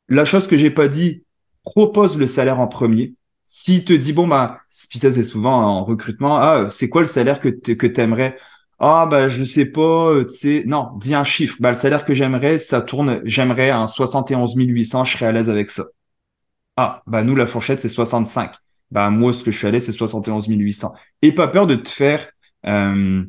La 0.09 0.24
chose 0.24 0.46
que 0.48 0.56
j'ai 0.56 0.70
pas 0.70 0.88
dit, 0.88 1.24
propose 1.62 2.18
le 2.18 2.26
salaire 2.26 2.61
en 2.61 2.66
premier. 2.68 3.14
S'il 3.46 3.85
te 3.85 3.92
dit, 3.92 4.12
bon, 4.12 4.26
bah, 4.28 4.61
puis 4.90 4.98
ça, 4.98 5.12
c'est 5.12 5.24
souvent 5.24 5.52
en 5.54 5.85
recrutement, 5.85 6.38
ah, 6.38 6.66
c'est 6.70 6.88
quoi 6.88 7.02
le 7.02 7.06
salaire 7.09 7.40
que 7.40 7.48
que 7.48 7.87
t'aimerais? 7.87 8.38
Ah, 8.78 9.06
bah, 9.11 9.28
je 9.28 9.44
sais 9.44 9.66
pas, 9.66 10.11
euh, 10.11 10.24
tu 10.26 10.35
sais, 10.37 10.62
non, 10.66 10.90
dis 10.98 11.14
un 11.14 11.24
chiffre. 11.24 11.56
Bah, 11.61 11.70
le 11.70 11.76
salaire 11.76 12.04
que 12.04 12.14
j'aimerais, 12.14 12.59
ça 12.59 12.80
tourne, 12.83 13.20
j'aimerais 13.24 13.70
un 13.70 13.87
71 13.87 14.54
800, 14.56 15.04
je 15.04 15.12
serais 15.16 15.26
à 15.26 15.33
l'aise 15.33 15.50
avec 15.50 15.70
ça. 15.70 15.85
Ah, 16.83 17.03
bah 17.07 17.23
nous, 17.23 17.37
la 17.37 17.45
fourchette, 17.45 17.79
c'est 17.83 17.90
65. 17.90 18.55
Bah 18.90 19.11
moi, 19.11 19.35
ce 19.35 19.45
que 19.45 19.51
je 19.51 19.59
suis 19.59 19.66
allé, 19.66 19.81
c'est 19.81 19.93
71 19.93 20.47
800. 20.49 20.95
Et 21.21 21.31
pas 21.31 21.47
peur 21.47 21.66
de 21.66 21.75
te 21.75 21.90
faire 21.90 22.31
euh, 22.66 23.23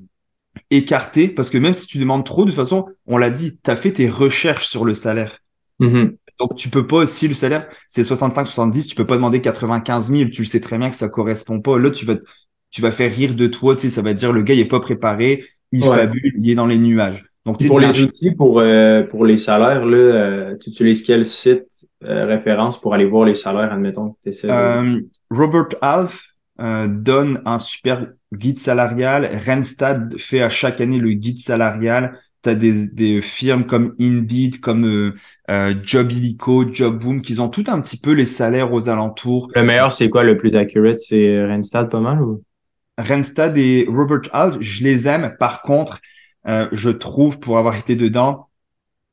écarter, 0.69 1.27
parce 1.27 1.49
que 1.49 1.57
même 1.57 1.73
si 1.73 1.85
tu 1.85 1.97
demandes 1.97 2.23
trop, 2.23 2.45
de 2.45 2.51
toute 2.51 2.57
façon, 2.57 2.85
on 3.07 3.17
l'a 3.17 3.29
dit, 3.29 3.59
tu 3.61 3.69
as 3.69 3.75
fait 3.75 3.91
tes 3.91 4.09
recherches 4.09 4.69
sur 4.69 4.85
le 4.85 4.93
salaire. 4.93 5.39
Mm-hmm. 5.81 6.15
Donc 6.39 6.55
tu 6.55 6.69
peux 6.69 6.87
pas, 6.87 7.05
si 7.05 7.27
le 7.27 7.33
salaire 7.33 7.67
c'est 7.89 8.05
65, 8.05 8.45
70, 8.45 8.87
tu 8.87 8.95
peux 8.95 9.05
pas 9.05 9.15
demander 9.15 9.41
95 9.41 10.07
000, 10.09 10.29
tu 10.29 10.43
le 10.43 10.47
sais 10.47 10.61
très 10.61 10.77
bien 10.77 10.89
que 10.89 10.95
ça 10.95 11.09
correspond 11.09 11.59
pas. 11.59 11.77
Là, 11.77 11.91
tu 11.91 12.05
vas, 12.05 12.15
tu 12.69 12.81
vas 12.81 12.91
faire 12.91 13.11
rire 13.11 13.35
de 13.35 13.47
toi, 13.47 13.75
tu 13.75 13.81
sais, 13.81 13.89
ça 13.89 14.01
va 14.01 14.13
dire 14.13 14.31
le 14.31 14.43
gars, 14.43 14.53
il 14.53 14.61
est 14.61 14.65
pas 14.65 14.79
préparé, 14.79 15.43
il 15.73 15.83
ouais. 15.83 15.97
fabule, 15.97 16.35
il 16.41 16.49
est 16.49 16.55
dans 16.55 16.67
les 16.67 16.77
nuages. 16.77 17.25
Donc, 17.45 17.65
pour 17.65 17.79
les 17.79 17.99
outils, 18.01 18.35
pour, 18.35 18.59
euh, 18.59 19.01
pour 19.03 19.25
les 19.25 19.37
salaires, 19.37 19.83
là, 19.85 19.97
euh, 19.97 20.55
tu 20.61 20.69
utilises 20.69 21.01
quel 21.01 21.25
site 21.25 21.87
euh, 22.03 22.25
référence 22.25 22.79
pour 22.79 22.93
aller 22.93 23.05
voir 23.05 23.25
les 23.25 23.33
salaires, 23.33 23.73
admettons 23.73 24.15
que 24.23 24.29
tu 24.29 24.37
euh, 24.45 24.99
Robert 25.31 25.69
Half 25.81 26.27
donne 26.59 27.41
un 27.45 27.57
super 27.57 28.05
guide 28.31 28.59
salarial. 28.59 29.27
Randstad 29.47 30.15
fait 30.19 30.43
à 30.43 30.49
chaque 30.49 30.79
année 30.79 30.99
le 30.99 31.13
guide 31.13 31.39
salarial. 31.39 32.19
Tu 32.43 32.49
as 32.49 32.55
des, 32.55 32.87
des 32.87 33.21
firmes 33.21 33.65
comme 33.65 33.95
Indeed, 33.99 34.59
comme 34.59 35.13
Jobilico, 35.83 36.71
Jobboom, 36.71 37.23
qui 37.23 37.39
ont 37.39 37.49
tout 37.49 37.63
un 37.67 37.81
petit 37.81 37.97
peu 37.97 38.11
les 38.11 38.27
salaires 38.27 38.71
aux 38.71 38.89
alentours. 38.89 39.49
Le 39.55 39.63
meilleur, 39.63 39.91
c'est 39.91 40.11
quoi 40.11 40.23
le 40.23 40.37
plus 40.37 40.55
accurate? 40.55 40.99
C'est 40.99 41.43
Randstad 41.43 41.89
pas 41.89 41.99
mal 41.99 42.21
ou? 42.21 42.43
Randstad 42.99 43.57
et 43.57 43.87
Robert 43.89 44.29
Half, 44.31 44.57
je 44.59 44.83
les 44.83 45.07
aime. 45.07 45.35
Par 45.39 45.63
contre, 45.63 45.99
euh, 46.47 46.67
je 46.71 46.89
trouve, 46.89 47.39
pour 47.39 47.57
avoir 47.57 47.75
été 47.75 47.95
dedans, 47.95 48.49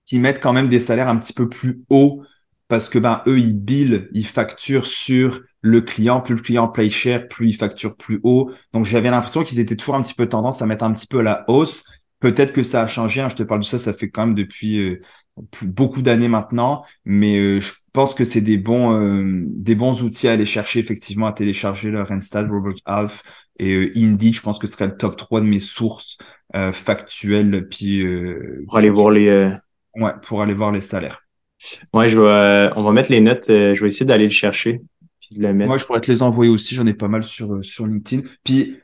qu'ils 0.05 0.21
mettent 0.21 0.41
quand 0.41 0.53
même 0.53 0.69
des 0.69 0.81
salaires 0.81 1.09
un 1.09 1.17
petit 1.17 1.33
peu 1.33 1.49
plus 1.49 1.83
hauts 1.91 2.23
parce 2.69 2.89
que 2.89 2.99
ben 2.99 3.23
eux 3.27 3.39
ils 3.39 3.59
billent, 3.59 4.09
ils 4.13 4.27
facturent 4.27 4.87
sur 4.87 5.43
le 5.61 5.81
client, 5.81 6.21
plus 6.21 6.37
le 6.37 6.43
client 6.43 6.69
paye 6.69 6.91
cher, 6.91 7.27
plus 7.29 7.49
il 7.49 7.53
facture 7.55 7.97
plus 7.97 8.21
haut. 8.23 8.53
Donc 8.73 8.85
j'avais 8.85 9.11
l'impression 9.11 9.43
qu'ils 9.43 9.59
étaient 9.59 9.77
toujours 9.77 9.97
un 9.97 10.03
petit 10.03 10.15
peu 10.15 10.29
tendance 10.29 10.63
à 10.63 10.67
mettre 10.67 10.85
un 10.85 10.93
petit 10.93 11.07
peu 11.07 11.21
à 11.21 11.23
la 11.23 11.45
hausse. 11.49 11.85
Peut-être 12.21 12.53
que 12.53 12.63
ça 12.63 12.83
a 12.83 12.87
changé, 12.87 13.21
hein, 13.21 13.29
je 13.29 13.37
te 13.37 13.43
parle 13.43 13.61
de 13.61 13.65
ça, 13.65 13.79
ça 13.79 13.93
fait 13.93 14.11
quand 14.11 14.27
même 14.27 14.35
depuis 14.35 14.79
euh, 14.79 15.01
beaucoup 15.63 16.03
d'années 16.03 16.29
maintenant, 16.29 16.85
mais 17.05 17.39
euh, 17.39 17.61
je 17.61 17.73
pense 17.93 18.15
que 18.15 18.25
c'est 18.25 18.41
des 18.41 18.59
bons 18.59 19.45
des 19.47 19.75
bons 19.75 20.03
outils 20.03 20.29
à 20.29 20.33
aller 20.33 20.47
chercher 20.47 20.81
effectivement 20.81 21.27
à 21.27 21.33
télécharger 21.33 21.91
le 21.91 22.03
Randstad, 22.03 22.51
Robert 22.51 22.75
Half 22.85 23.23
et 23.59 23.93
Indeed, 23.97 24.35
je 24.35 24.41
pense 24.41 24.59
que 24.59 24.67
ce 24.67 24.75
serait 24.75 24.87
le 24.87 24.97
top 24.97 25.17
3 25.17 25.41
de 25.41 25.47
mes 25.47 25.61
sources 25.61 26.19
euh, 26.57 26.73
factuel 26.73 27.69
puis 27.69 28.01
euh, 28.01 28.65
pour 28.67 28.79
aller 28.79 28.89
voir 28.89 29.11
les 29.11 29.29
euh, 29.29 29.51
ouais 29.97 30.13
pour 30.23 30.41
aller 30.41 30.55
voir 30.55 30.73
les 30.73 30.81
salaires 30.81 31.27
ouais 31.93 32.09
je 32.09 32.19
vais 32.19 32.73
on 32.75 32.83
va 32.83 32.93
mettre 32.93 33.13
les 33.13 33.21
notes 33.21 33.49
je 33.49 33.79
vais 33.79 33.89
essayer 33.89 34.07
d'aller 34.07 34.25
le 34.25 34.31
chercher 34.31 34.81
puis 35.21 35.37
de 35.37 35.43
les 35.43 35.53
mettre 35.53 35.69
moi 35.69 35.77
je 35.77 35.85
pourrais 35.85 36.01
te 36.01 36.11
les 36.11 36.23
envoyer 36.23 36.51
aussi 36.51 36.75
j'en 36.75 36.87
ai 36.87 36.95
pas 36.95 37.09
mal 37.09 37.23
sur 37.23 37.63
sur 37.63 37.87
LinkedIn 37.87 38.27
puis 38.45 38.79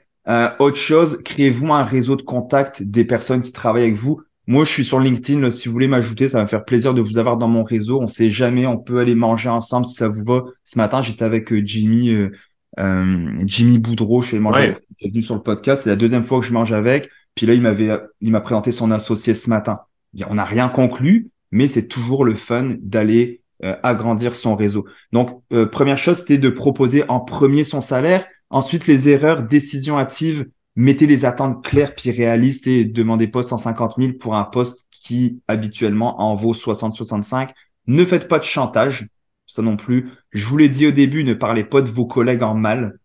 autre 0.59 0.77
chose 0.77 1.21
créez-vous 1.25 1.73
un 1.73 1.85
réseau 1.85 2.17
de 2.17 2.23
contacts 2.23 2.83
des 2.83 3.07
personnes 3.07 3.41
qui 3.41 3.53
travaillent 3.53 3.85
avec 3.85 3.97
vous 3.97 4.21
moi, 4.47 4.65
je 4.65 4.71
suis 4.71 4.85
sur 4.85 5.01
LinkedIn. 5.01 5.51
si 5.51 5.69
vous 5.69 5.73
voulez 5.73 5.89
m'ajouter, 5.89 6.29
ça 6.29 6.37
va 6.37 6.45
me 6.45 6.49
faire 6.49 6.67
plaisir 6.67 6.93
de 6.93 7.01
vous 7.01 7.17
avoir 7.17 7.39
dans 7.39 7.49
mon 7.49 7.63
réseau. 7.63 8.03
On 8.03 8.09
sait 8.09 8.29
jamais, 8.29 8.67
on 8.67 8.77
peut 8.77 8.99
aller 8.99 9.15
manger 9.15 9.49
ensemble 9.49 9.87
si 9.87 9.95
ça 9.95 10.07
vous 10.07 10.23
va. 10.23 10.45
Ce 10.65 10.77
matin, 10.77 11.01
j'étais 11.01 11.25
avec 11.25 11.55
Jimmy, 11.65 12.11
euh, 12.11 12.31
Jimmy 12.77 13.79
Boudreau. 13.79 14.23
Je 14.23 14.29
suis 14.29 14.39
manger. 14.39 14.75
venu 15.03 15.23
sur 15.23 15.35
le 15.35 15.43
podcast. 15.43 15.85
C'est 15.85 15.91
la 15.91 15.97
deuxième 15.97 16.25
fois 16.25 16.41
que 16.41 16.47
je 16.47 16.53
mange 16.53 16.73
avec. 16.73 17.09
Puis 17.35 17.47
là, 17.47 17.55
il 17.55 17.63
m'avait, 17.63 17.91
il 18.21 18.31
m'a 18.31 18.41
présenté 18.41 18.73
son 18.73 18.91
associé 18.91 19.35
ce 19.35 19.51
matin. 19.51 19.81
On 20.29 20.35
n'a 20.35 20.45
rien 20.45 20.69
conclu, 20.69 21.31
mais 21.51 21.67
c'est 21.67 21.89
toujours 21.89 22.25
le 22.25 22.35
fun 22.35 22.77
d'aller 22.81 23.43
euh, 23.65 23.77
agrandir 23.83 24.35
son 24.35 24.57
réseau. 24.57 24.85
Donc, 25.13 25.43
euh, 25.53 25.67
première 25.67 25.99
chose, 25.99 26.19
c'était 26.19 26.39
de 26.39 26.51
proposer 26.51 27.05
en 27.09 27.21
premier 27.21 27.65
son 27.65 27.81
salaire. 27.81 28.27
Ensuite, 28.51 28.87
les 28.87 29.09
erreurs, 29.09 29.43
décision 29.43 29.99
hâtive, 29.99 30.47
mettez 30.77 31.07
des 31.07 31.25
attentes 31.25 31.65
claires 31.65 31.95
puis 31.95 32.11
réalistes 32.11 32.67
et 32.67 32.85
demandez 32.85 33.29
pas 33.29 33.43
150 33.43 33.95
000 33.99 34.13
pour 34.15 34.35
un 34.35 34.45
poste 34.45 34.87
qui 34.91 35.41
habituellement 35.49 36.21
en 36.21 36.35
vaut 36.35 36.55
60-65. 36.55 37.51
Ne 37.87 38.05
faites 38.05 38.29
pas 38.29 38.39
de 38.39 38.45
chantage, 38.45 39.09
ça 39.55 39.63
non 39.63 39.77
plus. 39.77 40.11
Je 40.33 40.47
vous 40.47 40.57
l'ai 40.57 40.69
dit 40.69 40.87
au 40.87 40.91
début, 40.91 41.25
ne 41.25 41.35
parlez 41.35 41.65
pas 41.65 41.83
de 41.83 41.91
vos 41.91 42.07
collègues 42.07 42.43
en 42.43 42.55
mal. 42.55 42.99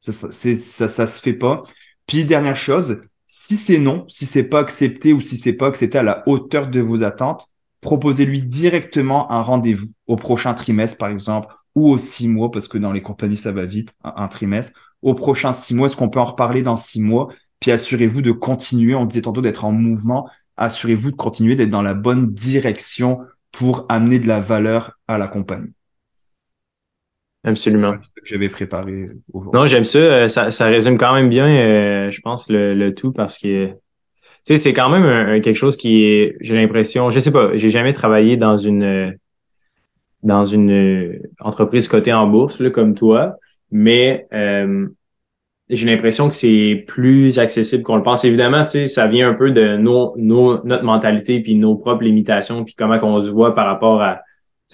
Ça, 0.00 0.12
ça, 0.30 1.06
se 1.06 1.20
fait 1.20 1.32
pas. 1.32 1.62
Puis 2.06 2.24
dernière 2.24 2.56
chose, 2.56 3.00
si 3.26 3.56
c'est 3.56 3.78
non, 3.78 4.04
si 4.08 4.26
c'est 4.26 4.44
pas 4.44 4.60
accepté 4.60 5.12
ou 5.12 5.20
si 5.20 5.36
c'est 5.36 5.54
pas 5.54 5.68
accepté 5.68 5.98
à 5.98 6.02
la 6.02 6.22
hauteur 6.28 6.68
de 6.68 6.80
vos 6.80 7.02
attentes, 7.02 7.48
proposez-lui 7.80 8.42
directement 8.42 9.30
un 9.30 9.40
rendez-vous 9.40 9.88
au 10.06 10.16
prochain 10.16 10.52
trimestre, 10.54 10.98
par 10.98 11.08
exemple, 11.08 11.54
ou 11.74 11.90
aux 11.90 11.98
six 11.98 12.28
mois, 12.28 12.50
parce 12.50 12.68
que 12.68 12.78
dans 12.78 12.92
les 12.92 13.02
compagnies, 13.02 13.36
ça 13.36 13.52
va 13.52 13.64
vite, 13.64 13.94
un, 14.04 14.28
trimestre. 14.28 14.96
Au 15.02 15.14
prochain 15.14 15.52
six 15.52 15.74
mois, 15.74 15.86
est-ce 15.86 15.96
qu'on 15.96 16.10
peut 16.10 16.20
en 16.20 16.24
reparler 16.24 16.62
dans 16.62 16.76
six 16.76 17.00
mois? 17.00 17.28
Puis 17.60 17.70
assurez-vous 17.70 18.22
de 18.22 18.32
continuer, 18.32 18.94
on 18.94 19.06
disait 19.06 19.22
tantôt 19.22 19.42
d'être 19.42 19.64
en 19.64 19.72
mouvement, 19.72 20.28
assurez-vous 20.56 21.12
de 21.12 21.16
continuer 21.16 21.56
d'être 21.56 21.70
dans 21.70 21.82
la 21.82 21.94
bonne 21.94 22.32
direction 22.32 23.20
pour 23.52 23.86
amener 23.88 24.18
de 24.18 24.26
la 24.26 24.40
valeur 24.40 24.98
à 25.08 25.18
la 25.18 25.28
compagnie. 25.28 25.72
Absolument. 27.44 27.92
que 27.92 28.24
j'avais 28.24 28.48
préparé 28.48 29.08
aujourd'hui. 29.32 29.60
Non, 29.60 29.66
j'aime 29.66 29.84
ça. 29.84 29.98
Euh, 29.98 30.28
ça. 30.28 30.50
ça. 30.50 30.66
résume 30.66 30.96
quand 30.96 31.14
même 31.14 31.28
bien, 31.28 31.46
euh, 31.46 32.10
je 32.10 32.20
pense, 32.20 32.48
le, 32.48 32.74
le, 32.74 32.94
tout 32.94 33.12
parce 33.12 33.38
que 33.38 33.66
tu 33.66 33.74
sais, 34.44 34.56
c'est 34.56 34.72
quand 34.74 34.90
même 34.90 35.40
quelque 35.40 35.56
chose 35.56 35.76
qui 35.76 36.04
est, 36.04 36.36
j'ai 36.40 36.54
l'impression, 36.54 37.10
je 37.10 37.18
sais 37.18 37.32
pas, 37.32 37.50
j'ai 37.54 37.70
jamais 37.70 37.92
travaillé 37.92 38.36
dans 38.36 38.56
une 38.56 39.16
dans 40.22 40.42
une 40.42 41.20
entreprise 41.38 41.86
cotée 41.86 42.12
en 42.12 42.26
bourse 42.26 42.60
là, 42.60 42.70
comme 42.70 42.94
toi, 42.94 43.36
mais 43.70 44.26
euh, 44.32 44.86
j'ai 45.68 45.86
l'impression 45.86 46.28
que 46.28 46.34
c'est 46.34 46.84
plus 46.86 47.38
accessible 47.38 47.82
qu'on 47.82 47.96
le 47.96 48.02
pense. 48.02 48.24
Évidemment, 48.24 48.64
tu 48.64 48.70
sais, 48.70 48.86
ça 48.86 49.06
vient 49.06 49.28
un 49.28 49.34
peu 49.34 49.50
de 49.50 49.76
nos, 49.76 50.14
nos, 50.16 50.64
notre 50.64 50.84
mentalité 50.84 51.40
puis 51.40 51.54
nos 51.54 51.76
propres 51.76 52.04
limitations 52.04 52.64
puis 52.64 52.74
comment 52.74 52.98
qu'on 52.98 53.20
se 53.20 53.30
voit 53.30 53.54
par 53.54 53.66
rapport 53.66 54.02
à 54.02 54.20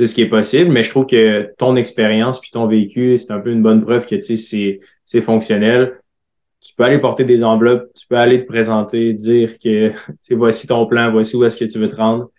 c'est 0.01 0.07
ce 0.07 0.15
qui 0.15 0.23
est 0.23 0.31
possible, 0.31 0.71
mais 0.71 0.83
je 0.83 0.89
trouve 0.89 1.05
que 1.05 1.53
ton 1.59 1.77
expérience 1.77 2.41
puis 2.41 2.51
ton 2.51 2.67
vécu, 2.67 3.19
c'est 3.19 3.33
un 3.33 3.39
peu 3.39 3.51
une 3.51 3.61
bonne 3.61 3.83
preuve 3.83 4.07
que 4.07 4.15
tu 4.15 4.39
c'est, 4.39 4.81
fonctionnel. 5.21 6.01
tu 6.59 6.75
peux 6.75 6.85
aller 6.85 6.99
porter 6.99 7.25
des 7.25 7.45
enveloppes, 7.45 7.93
tu 7.95 8.07
peux 8.07 8.17
aller 8.17 8.41
te 8.41 8.47
présenter, 8.47 9.13
dire 9.13 9.59
que 9.59 9.93
voici 10.31 10.67
ton 10.67 10.87
plan, 10.87 11.13
voici 11.13 11.37
où 11.37 11.45
est-ce 11.45 11.59
que 11.59 11.71
tu 11.71 11.79
veux 11.79 11.89
te 11.89 11.97
rendre, 11.97 12.31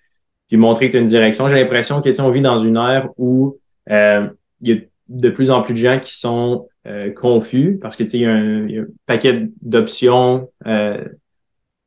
puis 0.47 0.57
montrer 0.57 0.87
que 0.87 0.93
tu 0.93 0.97
as 0.97 1.01
une 1.01 1.05
direction. 1.05 1.47
J'ai 1.49 1.61
l'impression 1.61 2.01
que 2.01 2.21
on 2.21 2.31
vit 2.31 2.41
dans 2.41 2.57
une 2.57 2.77
ère 2.77 3.09
où 3.17 3.59
euh, 3.91 4.27
il 4.61 4.67
y 4.67 4.73
a 4.75 4.81
de 5.09 5.29
plus 5.29 5.51
en 5.51 5.61
plus 5.61 5.75
de 5.75 5.79
gens 5.79 5.99
qui 5.99 6.15
sont 6.15 6.67
euh, 6.87 7.11
confus 7.11 7.77
parce 7.79 7.95
que 7.95 8.01
il 8.01 8.21
y 8.21 8.25
a 8.25 8.33
un 8.33 8.85
paquet 9.05 9.49
d'options, 9.61 10.49
euh, 10.65 11.03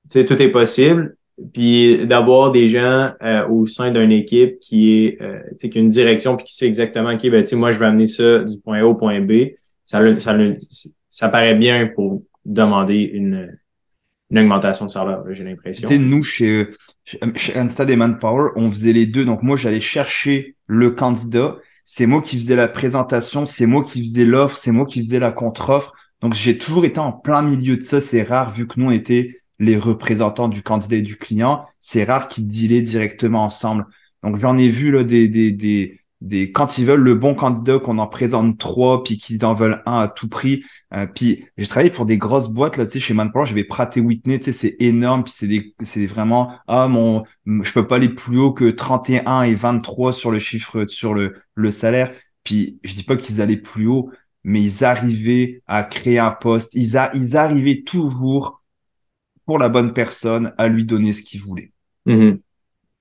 tout 0.09 0.41
est 0.41 0.51
possible. 0.51 1.17
Puis 1.53 2.07
d'avoir 2.07 2.53
des 2.53 2.69
gens 2.69 3.11
euh, 3.23 3.49
au 3.49 3.67
sein 3.67 3.91
d'une 3.91 4.13
équipe 4.13 4.61
qui 4.61 5.05
est 5.05 5.21
euh, 5.21 5.41
qui 5.59 5.77
a 5.77 5.81
une 5.81 5.89
direction 5.89 6.37
puis 6.37 6.47
qui 6.47 6.55
sait 6.55 6.67
exactement 6.67 7.13
ok 7.13 7.29
ben 7.29 7.45
moi 7.55 7.73
je 7.73 7.81
vais 7.81 7.87
amener 7.87 8.07
ça 8.07 8.39
du 8.45 8.57
point 8.61 8.79
A 8.79 8.85
au 8.85 8.95
point 8.95 9.21
B 9.21 9.51
ça 9.83 10.01
ça, 10.21 10.37
ça 11.11 11.29
paraît 11.29 11.57
bien 11.57 11.89
pour 11.89 12.23
demander 12.45 13.11
une, 13.13 13.59
une 14.31 14.39
augmentation 14.39 14.87
de 14.87 14.91
salaire 14.91 15.23
j'ai 15.31 15.43
l'impression. 15.43 15.89
Nous 15.99 16.23
chez 16.23 16.69
chez 17.03 17.57
Instead 17.57 17.91
et 17.91 17.97
Manpower 17.97 18.51
on 18.55 18.71
faisait 18.71 18.93
les 18.93 19.07
deux. 19.07 19.25
Donc 19.25 19.43
moi 19.43 19.57
j'allais 19.57 19.81
chercher 19.81 20.55
le 20.67 20.93
candidat. 20.93 21.57
C'est 21.85 22.07
moi 22.07 22.23
qui 22.23 22.37
faisais 22.37 22.57
la 22.57 22.69
présentation 22.69 23.45
c'est 23.45 23.67
moi 23.67 23.83
qui 23.83 24.03
faisais 24.03 24.25
l'offre 24.25 24.57
c'est 24.57 24.71
moi 24.71 24.87
qui 24.87 25.01
faisais 25.01 25.19
la 25.19 25.33
contre-offre. 25.33 25.93
Donc 26.21 26.35
j'ai 26.35 26.59
toujours 26.59 26.85
été 26.85 27.01
en 27.01 27.13
plein 27.13 27.43
milieu 27.43 27.77
de 27.77 27.83
ça. 27.83 28.01
C'est 28.01 28.23
rare 28.23 28.55
vu 28.55 28.69
que 28.69 28.79
nous 28.79 28.87
on 28.87 28.91
était 28.93 29.41
les 29.59 29.77
représentants 29.77 30.49
du 30.49 30.63
candidat 30.63 30.97
et 30.97 31.03
du 31.03 31.17
client, 31.17 31.65
c'est 31.81 32.05
rare 32.05 32.29
qu'ils 32.29 32.47
dealaient 32.47 32.83
directement 32.83 33.45
ensemble. 33.45 33.87
Donc 34.23 34.39
j'en 34.39 34.57
ai 34.59 34.69
vu 34.69 34.91
là 34.91 35.05
des, 35.05 35.29
des, 35.29 35.53
des, 35.53 36.01
des 36.21 36.51
quand 36.51 36.79
ils 36.79 36.87
veulent 36.87 37.03
le 37.03 37.15
bon 37.15 37.35
candidat, 37.35 37.79
qu'on 37.79 37.99
en 37.99 38.07
présente 38.07 38.59
trois, 38.59 39.03
puis 39.03 39.17
qu'ils 39.19 39.45
en 39.45 39.55
veulent 39.55 39.83
un 39.87 40.01
à 40.01 40.09
tout 40.09 40.29
prix. 40.29 40.65
Euh, 40.95 41.07
puis 41.07 41.45
j'ai 41.57 41.67
travaillé 41.67 41.91
pour 41.91 42.07
des 42.07 42.19
grosses 42.19 42.49
boîtes 42.49 42.77
là, 42.77 42.87
tu 42.87 42.93
sais, 42.93 43.01
chez 43.01 43.15
Manpower, 43.15 43.47
j'avais 43.47 43.65
Pratt 43.65 43.95
Whitney, 43.97 44.39
tu 44.39 44.47
sais, 44.47 44.53
c'est 44.53 44.77
énorme, 44.81 45.25
puis 45.25 45.33
c'est 45.37 45.49
des, 45.49 45.75
c'est 45.83 46.07
vraiment 46.07 46.53
ah 46.67 46.89
mon, 46.89 47.25
je 47.47 47.73
peux 47.73 47.87
pas 47.87 47.97
aller 47.97 48.09
plus 48.09 48.39
haut 48.39 48.53
que 48.53 48.71
31 48.71 49.43
et 49.43 49.55
23 49.55 50.13
sur 50.13 50.31
le 50.31 50.39
chiffre, 50.39 50.87
sur 50.87 51.15
le 51.15 51.35
le 51.55 51.71
salaire. 51.71 52.13
Puis 52.45 52.79
je 52.85 52.95
dis 52.95 53.05
pas 53.05 53.17
qu'ils 53.17 53.41
allaient 53.41 53.57
plus 53.57 53.87
haut, 53.87 54.11
mais 54.45 54.63
ils 54.63 54.85
arrivaient 54.85 55.63
à 55.67 55.83
créer 55.83 56.19
un 56.19 56.31
poste, 56.31 56.75
ils, 56.75 56.97
a, 56.97 57.11
ils 57.15 57.37
arrivaient 57.37 57.83
toujours 57.83 58.63
pour 59.47 59.59
la 59.59 59.69
bonne 59.69 59.93
personne 59.93 60.53
à 60.59 60.69
lui 60.69 60.85
donner 60.85 61.13
ce 61.13 61.23
qu'il 61.23 61.41
voulait. 61.41 61.73
Mm-hmm. 62.07 62.41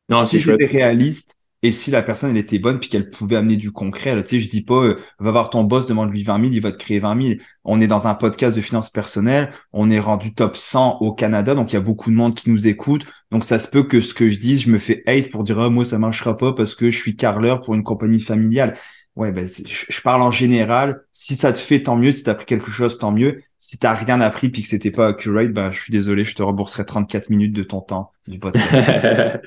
Non, 0.09 0.25
si 0.25 0.39
réaliste 0.39 1.35
et 1.65 1.71
si 1.71 1.91
la 1.91 2.01
personne 2.01 2.31
elle 2.31 2.37
était 2.37 2.59
bonne 2.59 2.79
puis 2.79 2.89
qu'elle 2.89 3.09
pouvait 3.09 3.37
amener 3.37 3.55
du 3.55 3.71
concret, 3.71 4.21
tu 4.23 4.29
sais, 4.29 4.41
je 4.41 4.49
dis 4.49 4.63
pas 4.63 4.83
euh, 4.83 4.99
va 5.19 5.31
voir 5.31 5.49
ton 5.49 5.63
boss, 5.63 5.85
demande-lui 5.85 6.23
20 6.23 6.39
000, 6.41 6.51
il 6.51 6.61
va 6.61 6.73
te 6.73 6.77
créer 6.77 6.99
20 6.99 7.21
000. 7.21 7.35
On 7.63 7.79
est 7.79 7.87
dans 7.87 8.05
un 8.05 8.15
podcast 8.15 8.55
de 8.55 8.61
finances 8.61 8.89
personnelles, 8.89 9.51
on 9.71 9.89
est 9.89 9.99
rendu 9.99 10.35
top 10.35 10.57
100 10.57 10.97
au 10.99 11.13
Canada, 11.13 11.55
donc 11.55 11.71
il 11.71 11.75
y 11.75 11.77
a 11.77 11.81
beaucoup 11.81 12.11
de 12.11 12.15
monde 12.15 12.35
qui 12.35 12.49
nous 12.49 12.67
écoute. 12.67 13.05
Donc 13.31 13.45
ça 13.45 13.59
se 13.59 13.69
peut 13.69 13.83
que 13.83 14.01
ce 14.01 14.13
que 14.13 14.29
je 14.29 14.39
dise, 14.39 14.63
je 14.63 14.71
me 14.71 14.77
fais 14.77 15.03
hate 15.07 15.29
pour 15.29 15.45
dire 15.45 15.57
ah, 15.59 15.69
moi 15.69 15.85
ça 15.85 15.97
marchera 15.97 16.35
pas 16.35 16.51
parce 16.51 16.75
que 16.75 16.91
je 16.91 16.97
suis 16.97 17.15
carleur 17.15 17.61
pour 17.61 17.75
une 17.75 17.83
compagnie 17.83 18.19
familiale. 18.19 18.75
Ouais, 19.15 19.31
ben, 19.31 19.47
je, 19.47 20.01
parle 20.01 20.23
en 20.23 20.31
général. 20.31 21.03
Si 21.11 21.35
ça 21.35 21.53
te 21.53 21.59
fait, 21.59 21.83
tant 21.83 21.95
mieux. 21.95 22.11
Si 22.11 22.23
tu 22.23 22.29
as 22.29 22.33
appris 22.33 22.45
quelque 22.47 22.71
chose, 22.71 22.97
tant 22.97 23.11
mieux. 23.11 23.41
Si 23.65 23.77
tu 23.77 23.87
rien 23.87 24.19
appris 24.19 24.49
puis 24.49 24.61
que 24.61 24.67
c'était 24.67 24.91
pas 24.91 25.07
accurate, 25.07 25.53
ben, 25.53 25.71
je 25.71 25.79
suis 25.79 25.93
désolé, 25.93 26.25
je 26.25 26.35
te 26.35 26.43
rembourserai 26.43 26.83
34 26.83 27.29
minutes 27.29 27.53
de 27.53 27.63
ton 27.63 27.79
temps 27.79 28.11
du 28.27 28.37
podcast. 28.37 29.39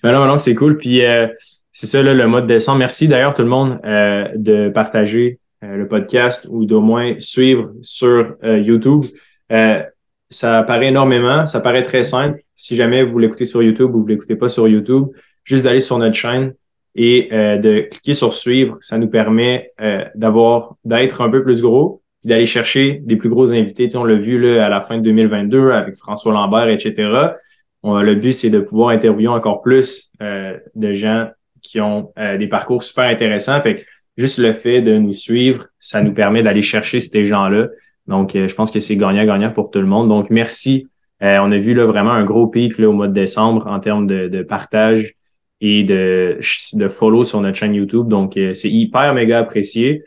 ben 0.00 0.12
non, 0.12 0.26
non, 0.26 0.38
c'est 0.38 0.54
cool. 0.54 0.76
Puis 0.76 1.04
euh, 1.04 1.26
c'est 1.72 1.88
ça, 1.88 2.00
là, 2.00 2.14
le 2.14 2.28
mois 2.28 2.40
de 2.40 2.46
décembre. 2.46 2.78
Merci 2.78 3.08
d'ailleurs 3.08 3.34
tout 3.34 3.42
le 3.42 3.48
monde 3.48 3.80
euh, 3.84 4.28
de 4.36 4.68
partager 4.68 5.40
euh, 5.64 5.76
le 5.76 5.88
podcast 5.88 6.46
ou 6.48 6.66
d'au 6.66 6.82
moins 6.82 7.18
suivre 7.18 7.72
sur 7.82 8.36
YouTube. 8.44 9.06
ça 9.50 10.62
paraît 10.62 10.90
énormément, 10.90 11.44
ça 11.44 11.60
paraît 11.60 11.82
très 11.82 12.04
simple. 12.04 12.38
Si 12.54 12.76
jamais 12.76 13.02
vous 13.02 13.18
l'écoutez 13.18 13.44
sur 13.44 13.60
YouTube 13.60 13.92
ou 13.92 14.02
vous 14.02 14.06
l'écoutez 14.06 14.36
pas 14.36 14.48
sur 14.48 14.68
YouTube, 14.68 15.06
juste 15.42 15.64
d'aller 15.64 15.80
sur 15.80 15.98
notre 15.98 16.14
chaîne, 16.14 16.54
et 16.94 17.28
de 17.32 17.88
cliquer 17.90 18.14
sur 18.14 18.34
suivre, 18.34 18.78
ça 18.80 18.98
nous 18.98 19.08
permet 19.08 19.72
d'avoir 20.14 20.76
d'être 20.84 21.22
un 21.22 21.28
peu 21.28 21.42
plus 21.42 21.60
gros 21.60 22.03
puis 22.24 22.30
d'aller 22.30 22.46
chercher 22.46 23.02
des 23.04 23.16
plus 23.16 23.28
gros 23.28 23.52
invités. 23.52 23.86
On 23.96 24.04
l'a 24.04 24.14
vu 24.14 24.40
là, 24.40 24.64
à 24.64 24.70
la 24.70 24.80
fin 24.80 24.96
de 24.96 25.02
2022 25.02 25.72
avec 25.72 25.94
François 25.96 26.32
Lambert, 26.32 26.70
etc. 26.70 27.34
On, 27.82 28.00
le 28.00 28.14
but, 28.14 28.32
c'est 28.32 28.48
de 28.48 28.60
pouvoir 28.60 28.88
interviewer 28.88 29.28
encore 29.28 29.60
plus 29.60 30.10
euh, 30.22 30.56
de 30.74 30.94
gens 30.94 31.28
qui 31.60 31.80
ont 31.80 32.12
des 32.38 32.46
parcours 32.46 32.82
super 32.82 33.04
intéressants. 33.04 33.60
Fait 33.60 33.74
que 33.74 33.82
juste 34.16 34.38
le 34.38 34.52
fait 34.52 34.80
de 34.80 34.96
nous 34.96 35.12
suivre, 35.12 35.66
ça 35.78 36.02
nous 36.02 36.12
permet 36.12 36.42
d'aller 36.42 36.62
chercher 36.62 37.00
ces 37.00 37.24
gens-là. 37.24 37.68
Donc, 38.06 38.32
je 38.34 38.54
pense 38.54 38.70
que 38.70 38.80
c'est 38.80 38.96
gagnant-gagnant 38.96 39.50
pour 39.50 39.70
tout 39.70 39.80
le 39.80 39.86
monde. 39.86 40.08
Donc, 40.08 40.28
merci. 40.28 40.88
on 41.22 41.50
a 41.50 41.56
vu 41.56 41.72
là, 41.72 41.86
vraiment 41.86 42.12
un 42.12 42.24
gros 42.24 42.46
pic 42.48 42.78
là, 42.78 42.88
au 42.88 42.92
mois 42.92 43.08
de 43.08 43.14
décembre 43.14 43.66
en 43.66 43.80
termes 43.80 44.06
de, 44.06 44.42
partage 44.42 45.14
et 45.60 45.82
de, 45.82 46.38
de 46.74 46.88
follow 46.88 47.24
sur 47.24 47.40
notre 47.40 47.56
chaîne 47.56 47.74
YouTube. 47.74 48.08
Donc, 48.08 48.36
euh, 48.36 48.52
c'est 48.54 48.70
hyper 48.70 49.14
méga 49.14 49.38
apprécié. 49.38 50.02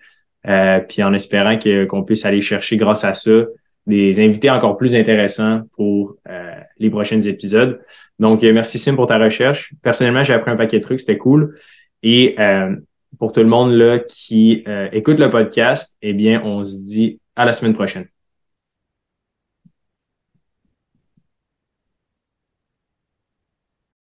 Euh, 0.47 0.79
puis 0.79 1.03
en 1.03 1.13
espérant 1.13 1.57
qu'on 1.87 2.03
puisse 2.03 2.25
aller 2.25 2.41
chercher 2.41 2.77
grâce 2.77 3.03
à 3.03 3.13
ça 3.13 3.31
des 3.85 4.19
invités 4.19 4.49
encore 4.49 4.75
plus 4.75 4.95
intéressants 4.95 5.61
pour 5.75 6.15
euh, 6.29 6.51
les 6.77 6.89
prochains 6.89 7.21
épisodes. 7.21 7.79
Donc, 8.19 8.41
merci 8.41 8.77
Sim 8.77 8.95
pour 8.95 9.07
ta 9.07 9.17
recherche. 9.17 9.73
Personnellement, 9.81 10.23
j'ai 10.23 10.33
appris 10.33 10.51
un 10.51 10.57
paquet 10.57 10.79
de 10.79 10.83
trucs, 10.83 10.99
c'était 10.99 11.17
cool. 11.17 11.57
Et 12.03 12.35
pour 13.17 13.31
tout 13.31 13.39
le 13.39 13.47
monde 13.47 13.73
là 13.73 13.99
qui 13.99 14.63
écoute 14.91 15.19
le 15.19 15.29
podcast, 15.29 15.97
eh 16.01 16.13
bien, 16.13 16.41
on 16.43 16.63
se 16.63 16.83
dit 16.83 17.19
à 17.35 17.45
la 17.45 17.53
semaine 17.53 17.73
prochaine. 17.73 18.07